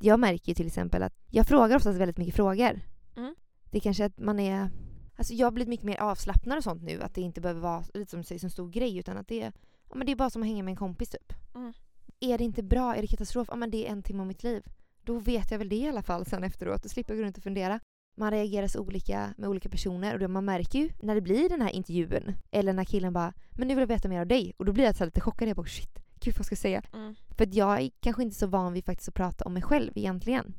Jag 0.00 0.20
märker 0.20 0.48
ju 0.48 0.54
till 0.54 0.66
exempel 0.66 1.02
att 1.02 1.14
jag 1.30 1.46
frågar 1.46 1.76
oftast 1.76 1.98
väldigt 1.98 2.18
mycket 2.18 2.34
frågor. 2.34 2.80
Mm. 3.16 3.34
Det 3.70 3.78
är 3.78 3.80
kanske 3.80 4.04
att 4.04 4.18
man 4.18 4.40
är... 4.40 4.70
Alltså 5.16 5.34
jag 5.34 5.46
har 5.46 5.52
blivit 5.52 5.68
mycket 5.68 5.86
mer 5.86 6.00
avslappnad 6.00 6.58
och 6.58 6.64
sånt 6.64 6.82
nu. 6.82 7.02
Att 7.02 7.14
det 7.14 7.20
inte 7.20 7.40
behöver 7.40 7.60
vara 7.60 7.84
lite 7.94 8.10
som 8.10 8.24
sägs 8.24 8.44
en 8.44 8.50
stor 8.50 8.70
grej 8.70 8.96
utan 8.96 9.16
att 9.16 9.28
det 9.28 9.42
är, 9.42 9.52
ja, 9.88 9.94
men 9.94 10.06
det 10.06 10.12
är 10.12 10.16
bara 10.16 10.30
som 10.30 10.42
att 10.42 10.48
hänga 10.48 10.62
med 10.62 10.72
en 10.72 10.76
kompis 10.76 11.08
typ. 11.08 11.32
Mm. 11.54 11.72
Är 12.20 12.38
det 12.38 12.44
inte 12.44 12.62
bra? 12.62 12.96
Är 12.96 13.02
det 13.02 13.08
katastrof? 13.08 13.48
Ja 13.50 13.56
men 13.56 13.70
det 13.70 13.86
är 13.86 13.92
en 13.92 14.02
timme 14.02 14.20
av 14.20 14.26
mitt 14.26 14.42
liv. 14.42 14.62
Då 15.02 15.18
vet 15.18 15.50
jag 15.50 15.58
väl 15.58 15.68
det 15.68 15.76
i 15.76 15.88
alla 15.88 16.02
fall 16.02 16.26
sen 16.26 16.44
efteråt. 16.44 16.82
Då 16.82 16.88
slipper 16.88 17.14
jag 17.14 17.18
gå 17.18 17.24
runt 17.24 17.36
och 17.36 17.42
fundera. 17.42 17.80
Man 18.18 18.30
reagerar 18.30 18.68
så 18.68 18.80
olika 18.80 19.34
med 19.36 19.48
olika 19.48 19.68
personer 19.68 20.12
och 20.14 20.18
det, 20.18 20.28
man 20.28 20.44
märker 20.44 20.78
ju 20.78 20.90
när 21.00 21.14
det 21.14 21.20
blir 21.20 21.48
den 21.48 21.62
här 21.62 21.70
intervjun 21.70 22.36
eller 22.50 22.72
när 22.72 22.84
killen 22.84 23.12
bara 23.12 23.32
“men 23.50 23.68
nu 23.68 23.74
vill 23.74 23.82
jag 23.82 23.86
veta 23.86 24.08
mer 24.08 24.20
av 24.20 24.26
dig” 24.26 24.52
och 24.56 24.64
då 24.64 24.72
blir 24.72 24.84
jag 24.84 24.96
så 24.96 25.04
lite 25.04 25.20
chockad. 25.20 25.48
Jag 25.48 25.56
bara 25.56 25.66
“shit, 25.66 25.98
gud 26.20 26.34
vad 26.36 26.46
ska 26.46 26.52
jag 26.52 26.58
säga?” 26.58 26.82
Mm. 26.92 27.14
För 27.36 27.44
att 27.44 27.54
jag 27.54 27.80
är 27.80 27.90
kanske 28.00 28.22
inte 28.22 28.36
så 28.36 28.46
van 28.46 28.72
vid 28.72 28.84
faktiskt 28.84 29.08
att 29.08 29.14
prata 29.14 29.44
om 29.44 29.52
mig 29.54 29.62
själv 29.62 29.92
egentligen. 29.94 30.54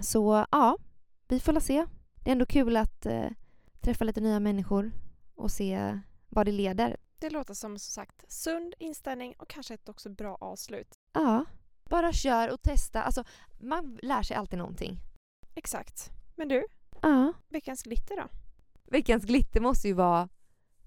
Så 0.00 0.46
ja, 0.50 0.78
vi 1.28 1.40
får 1.40 1.52
la 1.52 1.60
se. 1.60 1.86
Det 2.24 2.30
är 2.30 2.32
ändå 2.32 2.46
kul 2.46 2.76
att 2.76 3.06
eh, 3.06 3.30
träffa 3.80 4.04
lite 4.04 4.20
nya 4.20 4.40
människor 4.40 4.92
och 5.34 5.50
se 5.50 6.00
vad 6.28 6.46
det 6.46 6.52
leder. 6.52 6.96
Det 7.18 7.30
låter 7.30 7.54
som 7.54 7.78
som 7.78 7.92
sagt 7.92 8.32
sund 8.32 8.74
inställning 8.78 9.34
och 9.38 9.48
kanske 9.48 9.74
ett 9.74 9.88
också 9.88 10.10
bra 10.10 10.36
avslut. 10.40 10.94
Ja, 11.12 11.44
bara 11.90 12.12
kör 12.12 12.52
och 12.52 12.62
testa. 12.62 13.02
Alltså, 13.02 13.24
man 13.60 13.98
lär 14.02 14.22
sig 14.22 14.36
alltid 14.36 14.58
någonting. 14.58 14.98
Exakt. 15.54 16.10
Men 16.36 16.48
du, 16.48 16.66
Ja. 17.02 17.32
veckans 17.48 17.82
glitter 17.82 18.16
då? 18.16 18.28
Veckans 18.84 19.24
glitter 19.24 19.60
måste 19.60 19.88
ju 19.88 19.94
vara... 19.94 20.28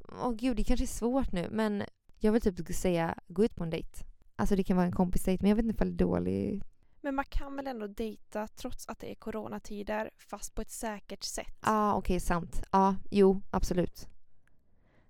Åh 0.08 0.32
gud, 0.32 0.58
det 0.58 0.64
kanske 0.64 0.84
är 0.84 0.88
svårt 0.88 1.32
nu, 1.32 1.50
men 1.52 1.84
jag 2.20 2.32
vill 2.32 2.42
typ 2.42 2.76
säga 2.76 3.16
gå 3.28 3.44
ut 3.46 3.56
på 3.56 3.64
en 3.64 3.70
dejt. 3.70 4.06
Alltså 4.36 4.56
det 4.56 4.64
kan 4.64 4.78
vara 4.78 4.86
en 4.86 4.92
kompisdejt, 4.92 5.42
men 5.42 5.50
jag 5.50 5.56
vet 5.56 5.66
inte 5.66 5.76
ifall 5.76 5.98
det 5.98 6.04
är 6.04 6.08
dålig... 6.08 6.64
Men 7.02 7.16
man 7.16 7.26
kan 7.26 7.56
väl 7.56 7.68
ändå 7.68 7.88
dejta 7.88 8.48
trots 8.48 8.88
att 8.88 9.00
det 9.00 9.12
är 9.12 9.16
coronatider 9.16 10.10
fast 10.18 10.56
på 10.56 10.62
ett 10.62 10.70
säkert 10.70 11.24
sätt? 11.24 11.58
Ja, 11.62 11.72
ah, 11.72 11.96
okej, 11.96 12.20
sant. 12.20 12.64
Ja, 12.72 12.96
jo, 13.12 13.42
absolut. 13.52 14.08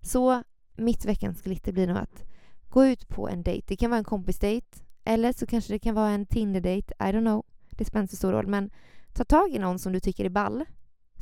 Så 0.02 0.44
mitt 0.76 1.06
veckans 1.06 1.42
glitter 1.42 1.72
blir 1.74 1.88
nog 1.88 1.98
att 1.98 2.24
gå 2.70 2.86
ut 2.86 3.08
på 3.08 3.30
en 3.30 3.44
dejt. 3.44 3.66
Det 3.68 3.76
kan 3.76 3.90
vara 3.90 3.98
en 3.98 4.04
kompisdejt, 4.04 4.84
eller 5.04 5.34
så 5.34 5.46
kanske 5.46 5.74
det 5.74 5.80
kan 5.80 5.96
vara 5.96 6.10
en 6.10 6.26
Tinder-dejt. 6.26 6.94
I 7.00 7.04
don't 7.04 7.20
know. 7.20 7.46
Det 7.70 7.86
spelar 7.86 8.02
inte 8.02 8.16
så 8.16 8.18
stor 8.18 8.32
roll, 8.32 8.48
men 8.48 8.72
ta 9.14 9.24
tag 9.24 9.52
i 9.52 9.60
någon 9.60 9.80
som 9.80 9.94
du 9.94 10.00
tycker 10.00 10.26
är 10.26 10.30
ball, 10.30 10.66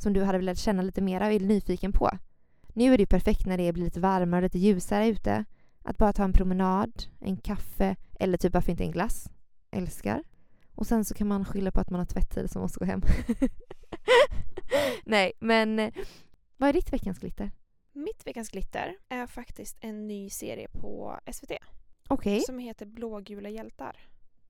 som 0.02 0.12
du 0.12 0.22
hade 0.22 0.38
velat 0.38 0.58
känna 0.58 0.82
lite 0.82 1.00
mer 1.00 1.20
och 1.20 1.32
är 1.32 1.40
nyfiken 1.40 1.92
på. 1.92 2.10
Nu 2.74 2.92
är 2.92 2.98
det 2.98 3.02
ju 3.02 3.06
perfekt 3.06 3.46
när 3.46 3.58
det 3.58 3.72
blir 3.72 3.84
lite 3.84 4.00
varmare 4.00 4.38
och 4.38 4.42
lite 4.42 4.58
ljusare 4.58 5.08
ute. 5.08 5.44
Att 5.82 5.98
bara 5.98 6.12
ta 6.12 6.24
en 6.24 6.32
promenad, 6.32 7.04
en 7.20 7.36
kaffe 7.36 7.96
eller 8.20 8.38
typ 8.38 8.54
varför 8.54 8.70
inte 8.70 8.84
en 8.84 8.90
glass. 8.90 9.30
Älskar. 9.70 10.22
Och 10.74 10.86
sen 10.86 11.04
så 11.04 11.14
kan 11.14 11.28
man 11.28 11.44
skylla 11.44 11.70
på 11.72 11.80
att 11.80 11.90
man 11.90 12.00
har 12.00 12.06
tvättid 12.06 12.50
som 12.50 12.62
måste 12.62 12.78
gå 12.78 12.84
hem. 12.84 13.02
Nej, 15.04 15.32
men 15.38 15.78
eh, 15.78 15.92
vad 16.56 16.68
är 16.68 16.72
ditt 16.72 16.92
veckans 16.92 17.18
glitter? 17.18 17.50
Mitt 17.92 18.26
veckans 18.26 18.50
glitter 18.50 18.96
är 19.08 19.26
faktiskt 19.26 19.76
en 19.80 20.06
ny 20.06 20.30
serie 20.30 20.68
på 20.68 21.18
SVT 21.32 21.52
Okej. 22.08 22.40
som 22.40 22.58
heter 22.58 22.86
Blågula 22.86 23.48
hjältar 23.48 23.96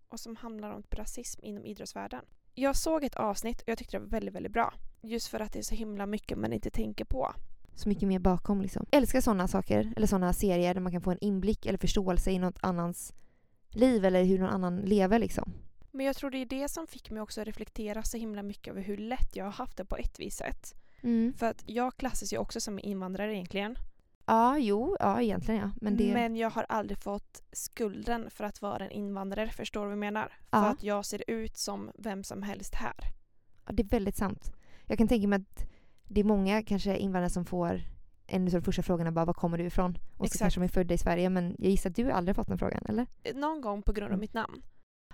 och 0.09 0.20
som 0.20 0.36
handlar 0.36 0.70
om 0.70 0.82
rasism 0.90 1.40
inom 1.44 1.64
idrottsvärlden. 1.64 2.24
Jag 2.55 2.76
såg 2.76 3.05
ett 3.05 3.14
avsnitt 3.14 3.62
och 3.62 3.68
jag 3.68 3.78
tyckte 3.78 3.96
det 3.96 4.01
var 4.01 4.07
väldigt, 4.07 4.34
väldigt 4.34 4.53
bra. 4.53 4.74
Just 5.03 5.28
för 5.28 5.40
att 5.40 5.53
det 5.53 5.59
är 5.59 5.62
så 5.62 5.74
himla 5.74 6.07
mycket 6.07 6.38
man 6.38 6.53
inte 6.53 6.70
tänker 6.70 7.05
på. 7.05 7.34
Så 7.74 7.88
mycket 7.88 8.09
mer 8.09 8.18
bakom 8.18 8.62
liksom. 8.62 8.86
Älskar 8.90 9.20
sådana 9.20 9.48
saker, 9.48 9.92
eller 9.96 10.07
sådana 10.07 10.32
serier 10.32 10.74
där 10.74 10.80
man 10.80 10.92
kan 10.92 11.01
få 11.01 11.11
en 11.11 11.18
inblick 11.20 11.66
eller 11.66 11.78
förståelse 11.78 12.30
i 12.30 12.38
något 12.38 12.59
annans 12.61 13.14
liv 13.70 14.05
eller 14.05 14.24
hur 14.24 14.38
någon 14.38 14.51
annan 14.51 14.76
lever 14.76 15.18
liksom. 15.18 15.53
Men 15.90 16.07
jag 16.07 16.16
tror 16.16 16.30
det 16.30 16.38
är 16.38 16.46
det 16.46 16.68
som 16.68 16.86
fick 16.86 17.11
mig 17.11 17.22
också 17.22 17.40
att 17.40 17.46
reflektera 17.46 18.03
så 18.03 18.16
himla 18.16 18.42
mycket 18.42 18.68
över 18.68 18.82
hur 18.82 18.96
lätt 18.96 19.36
jag 19.36 19.44
har 19.44 19.53
haft 19.53 19.76
det 19.76 19.84
på 19.84 19.96
ett 19.96 20.20
vis 20.20 20.36
sätt. 20.36 20.74
Mm. 21.03 21.34
För 21.38 21.46
att 21.46 21.62
jag 21.66 21.96
klassas 21.96 22.32
ju 22.32 22.38
också 22.38 22.61
som 22.61 22.78
invandrare 22.78 23.34
egentligen. 23.34 23.76
Ja, 24.30 24.58
jo, 24.58 24.96
ja 25.00 25.20
egentligen 25.22 25.60
ja. 25.60 25.70
Men 25.80 25.96
det... 25.96 26.12
Men 26.12 26.36
jag 26.36 26.50
har 26.50 26.66
aldrig 26.68 26.98
fått 26.98 27.42
skulden 27.52 28.30
för 28.30 28.44
att 28.44 28.62
vara 28.62 28.84
en 28.84 28.90
invandrare, 28.90 29.48
förstår 29.50 29.80
du 29.80 29.86
vad 29.86 29.92
jag 29.92 29.98
menar? 29.98 30.32
Ja. 30.50 30.62
För 30.62 30.70
att 30.70 30.82
jag 30.82 31.04
ser 31.04 31.22
ut 31.26 31.56
som 31.56 31.90
vem 31.98 32.24
som 32.24 32.42
helst 32.42 32.74
här. 32.74 32.94
Ja, 33.66 33.72
det 33.72 33.82
är 33.82 33.88
väldigt 33.88 34.16
sant. 34.16 34.52
Jag 34.86 34.98
kan 34.98 35.08
tänka 35.08 35.28
mig 35.28 35.36
att 35.36 35.64
det 36.04 36.20
är 36.20 36.24
många 36.24 36.62
kanske 36.62 36.96
invandrare 36.96 37.30
som 37.30 37.44
får 37.44 37.80
en 38.26 38.44
av 38.44 38.50
de 38.50 38.62
första 38.62 38.82
frågorna 38.82 39.12
bara 39.12 39.24
var 39.24 39.34
kommer 39.34 39.58
du 39.58 39.64
ifrån? 39.64 39.98
Och 40.16 40.24
Exakt. 40.24 40.32
så 40.32 40.38
kanske 40.44 40.60
de 40.60 40.64
är 40.64 40.68
födda 40.68 40.94
i 40.94 40.98
Sverige 40.98 41.30
men 41.30 41.56
jag 41.58 41.70
gissar 41.70 41.90
att 41.90 41.96
du 41.96 42.10
aldrig 42.10 42.36
fått 42.36 42.48
den 42.48 42.58
frågan 42.58 42.82
eller? 42.88 43.06
Någon 43.34 43.60
gång 43.60 43.82
på 43.82 43.92
grund 43.92 44.06
av 44.06 44.10
Mm. 44.12 44.20
mitt 44.20 44.34
namn. 44.34 44.62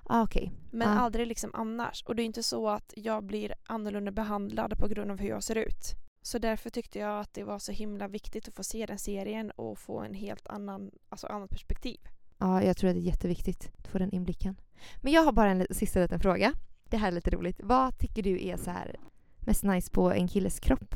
Ah, 0.05 0.23
okej. 0.23 0.53
Men 0.73 0.89
Ja. 0.89 0.99
aldrig 1.01 1.27
liksom 1.27 1.51
annars. 1.55 2.03
Och 2.07 2.17
det 2.17 2.23
är 2.23 2.25
inte 2.25 2.43
så 2.43 2.69
att 2.69 2.93
jag 2.97 3.25
blir 3.25 3.55
annorlunda 3.67 4.11
behandlad 4.13 4.79
på 4.79 4.89
grund 4.89 5.11
av 5.11 5.19
hur 5.21 5.29
jag 5.29 5.43
ser 5.43 5.57
ut. 5.57 5.95
Så 6.27 6.39
därför 6.39 6.71
tyckte 6.71 6.99
jag 6.99 7.21
att 7.21 7.35
det 7.35 7.45
var 7.45 7.59
så 7.59 7.73
himla 7.73 8.09
viktigt 8.09 8.49
att 8.49 8.55
få 8.55 8.65
se 8.65 8.87
den 8.87 8.99
serien 8.99 9.51
och 9.51 9.79
få 9.79 10.01
en 10.01 10.15
helt 10.15 10.47
annan, 10.47 10.91
alltså 11.09 11.27
annat 11.27 11.51
perspektiv. 11.51 12.01
Ja, 12.39 12.63
jag 12.63 12.77
tror 12.77 12.91
att 12.91 12.97
det 12.97 13.01
är 13.01 13.03
jätteviktigt 13.03 13.73
att 13.79 13.89
få 13.89 13.99
den 13.99 14.11
inblicken. 14.11 14.57
Men 15.03 15.13
jag 15.13 15.23
har 15.23 15.33
bara 15.33 15.51
en 15.51 15.67
sista 15.71 16.01
liten 16.01 16.21
fråga. 16.21 16.53
Det 16.85 16.97
här 16.97 17.09
är 17.09 17.13
lite 17.13 17.31
roligt. 17.31 17.61
Vad 17.63 17.99
tycker 17.99 18.23
du 18.23 18.47
är 18.47 18.57
så 18.57 18.71
här 18.71 18.97
mest 19.39 19.63
nice 19.63 19.91
på 19.91 20.13
en 20.13 20.29
killes 20.29 20.61
kropp? 20.61 20.95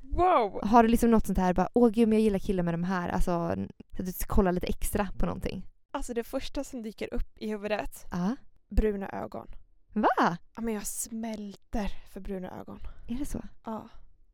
Wow! 0.00 0.60
Har 0.62 0.82
du 0.82 0.88
liksom 0.88 1.10
något 1.10 1.26
sånt 1.26 1.38
här 1.38 1.54
bara 1.54 1.68
åh 1.74 1.90
gud 1.90 2.08
men 2.08 2.18
jag 2.18 2.22
gillar 2.24 2.38
killar 2.38 2.62
med 2.62 2.74
de 2.74 2.84
här, 2.84 3.08
alltså 3.08 3.54
så 3.96 4.02
att 4.02 4.06
du 4.06 4.12
kollar 4.26 4.52
lite 4.52 4.66
extra 4.66 5.08
på 5.18 5.26
någonting? 5.26 5.66
Alltså 5.90 6.14
det 6.14 6.24
första 6.24 6.64
som 6.64 6.82
dyker 6.82 7.14
upp 7.14 7.38
i 7.38 7.48
huvudet, 7.48 8.06
Ja. 8.10 8.36
bruna 8.68 9.08
ögon. 9.08 9.46
Va? 9.92 10.36
Ja 10.56 10.62
men 10.62 10.74
jag 10.74 10.86
smälter 10.86 11.92
för 12.12 12.20
bruna 12.20 12.60
ögon. 12.60 12.78
Är 13.08 13.14
det 13.18 13.26
så? 13.26 13.42
Ja. 13.64 13.88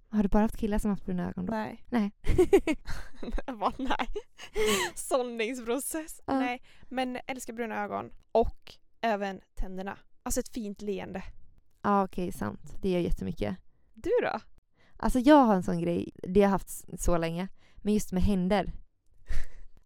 Har 0.09 0.23
du 0.23 0.29
bara 0.29 0.43
haft 0.43 0.57
killar 0.57 0.79
som 0.79 0.91
haft 0.91 1.05
bruna 1.05 1.29
ögon 1.29 1.47
då? 1.47 1.53
Nej. 1.53 1.85
Nej. 1.91 2.13
Vad 3.47 3.75
nej? 3.79 4.09
Sållningsprocess. 4.95 6.21
Ja. 6.27 6.39
Nej. 6.39 6.63
Men 6.89 7.19
älskar 7.27 7.53
bruna 7.53 7.85
ögon. 7.85 8.11
Och 8.33 8.75
även 9.01 9.41
tänderna. 9.55 9.99
Alltså 10.23 10.41
ett 10.41 10.49
fint 10.49 10.83
leende. 10.83 11.23
Ja 11.83 12.05
okej, 12.05 12.33
sant. 12.33 12.77
Det 12.83 12.91
gör 12.91 13.01
jättemycket. 13.01 13.57
Du 13.95 14.11
då? 14.23 14.41
Alltså 14.97 15.19
jag 15.19 15.45
har 15.45 15.55
en 15.55 15.63
sån 15.63 15.81
grej, 15.81 16.13
det 16.23 16.41
har 16.41 16.47
jag 16.47 16.51
haft 16.51 17.01
så 17.01 17.19
länge, 17.19 17.49
men 17.77 17.95
just 17.95 18.13
med 18.13 18.23
händer. 18.23 18.73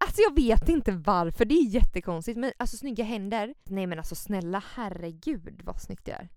Alltså 0.03 0.21
jag 0.21 0.35
vet 0.35 0.69
inte 0.69 0.91
varför, 0.91 1.45
det 1.45 1.55
är 1.55 1.65
jättekonstigt. 1.67 2.37
Men 2.39 2.51
alltså 2.59 2.77
snygga 2.77 3.03
händer, 3.03 3.53
nej 3.63 3.87
men 3.87 3.97
alltså 3.97 4.15
snälla 4.15 4.63
herregud 4.75 5.61
vad 5.63 5.81
snyggt 5.81 6.05
det 6.05 6.11
är. 6.11 6.29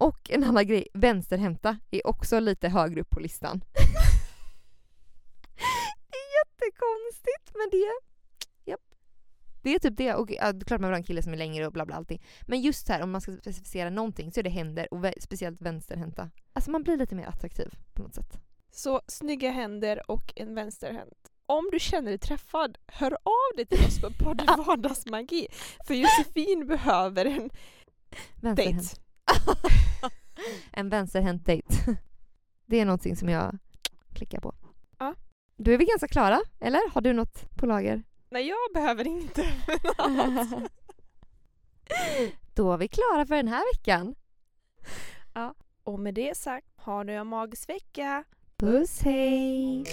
Och 0.00 0.30
en 0.30 0.44
annan 0.44 0.66
grej, 0.66 0.88
vänsterhänta 0.94 1.78
är 1.90 2.06
också 2.06 2.40
lite 2.40 2.68
högre 2.68 3.00
upp 3.00 3.10
på 3.10 3.20
listan. 3.20 3.64
det 6.10 6.16
är 6.16 6.30
jättekonstigt 6.40 7.52
men 7.54 7.70
det, 7.70 7.76
japp. 8.70 8.80
Det 9.62 9.74
är 9.74 9.78
typ 9.78 9.96
det. 9.96 10.14
Och 10.14 10.30
ja, 10.30 10.52
det 10.52 10.62
är 10.62 10.64
klart 10.64 10.80
man 10.80 10.90
vill 10.90 10.94
ha 10.94 10.98
en 10.98 11.04
kille 11.04 11.22
som 11.22 11.32
är 11.32 11.36
längre 11.36 11.66
och 11.66 11.72
bla 11.72 11.86
bla 11.86 11.96
allting. 11.96 12.22
Men 12.42 12.60
just 12.60 12.88
här 12.88 13.02
om 13.02 13.10
man 13.10 13.20
ska 13.20 13.32
specificera 13.32 13.90
någonting 13.90 14.32
så 14.32 14.40
är 14.40 14.44
det 14.44 14.50
händer 14.50 14.94
och 14.94 15.06
speciellt 15.20 15.60
vänsterhänta. 15.60 16.30
Alltså 16.52 16.70
man 16.70 16.82
blir 16.82 16.96
lite 16.96 17.14
mer 17.14 17.26
attraktiv 17.26 17.74
på 17.94 18.02
något 18.02 18.14
sätt. 18.14 18.40
Så 18.70 19.00
snygga 19.06 19.50
händer 19.50 20.10
och 20.10 20.32
en 20.36 20.54
vänsterhänt. 20.54 21.30
Om 21.46 21.68
du 21.72 21.78
känner 21.78 22.10
dig 22.10 22.18
träffad, 22.18 22.78
hör 22.86 23.12
av 23.12 23.56
dig 23.56 23.66
till 23.66 23.86
oss 23.86 24.00
på 24.00 24.10
Podd 24.24 24.42
Vardagsmagi. 24.66 25.46
För 25.86 25.94
Josefin 25.94 26.66
behöver 26.66 27.24
en 27.24 27.50
dejt. 28.56 29.00
en 30.72 30.88
vänsterhänt 30.88 31.46
dejt. 31.46 31.74
Det 32.66 32.80
är 32.80 32.84
någonting 32.84 33.16
som 33.16 33.28
jag 33.28 33.58
klickar 34.14 34.40
på. 34.40 34.54
Ja. 34.98 35.14
Då 35.56 35.70
är 35.70 35.78
vi 35.78 35.84
ganska 35.84 36.08
klara, 36.08 36.40
eller? 36.60 36.90
Har 36.90 37.00
du 37.00 37.12
något 37.12 37.56
på 37.56 37.66
lager? 37.66 38.02
Nej, 38.30 38.48
jag 38.48 38.74
behöver 38.74 39.06
inte 39.06 39.42
Då 42.54 42.72
är 42.72 42.78
vi 42.78 42.88
klara 42.88 43.26
för 43.26 43.36
den 43.36 43.48
här 43.48 43.74
veckan. 43.74 44.14
Ja, 45.34 45.54
och 45.84 46.00
med 46.00 46.14
det 46.14 46.36
sagt, 46.36 46.66
ha 46.76 47.02
nu 47.02 47.14
en 47.14 47.26
magisk 47.26 47.68
vecka! 47.68 48.24
Puss 48.56 49.02
hej! 49.02 49.84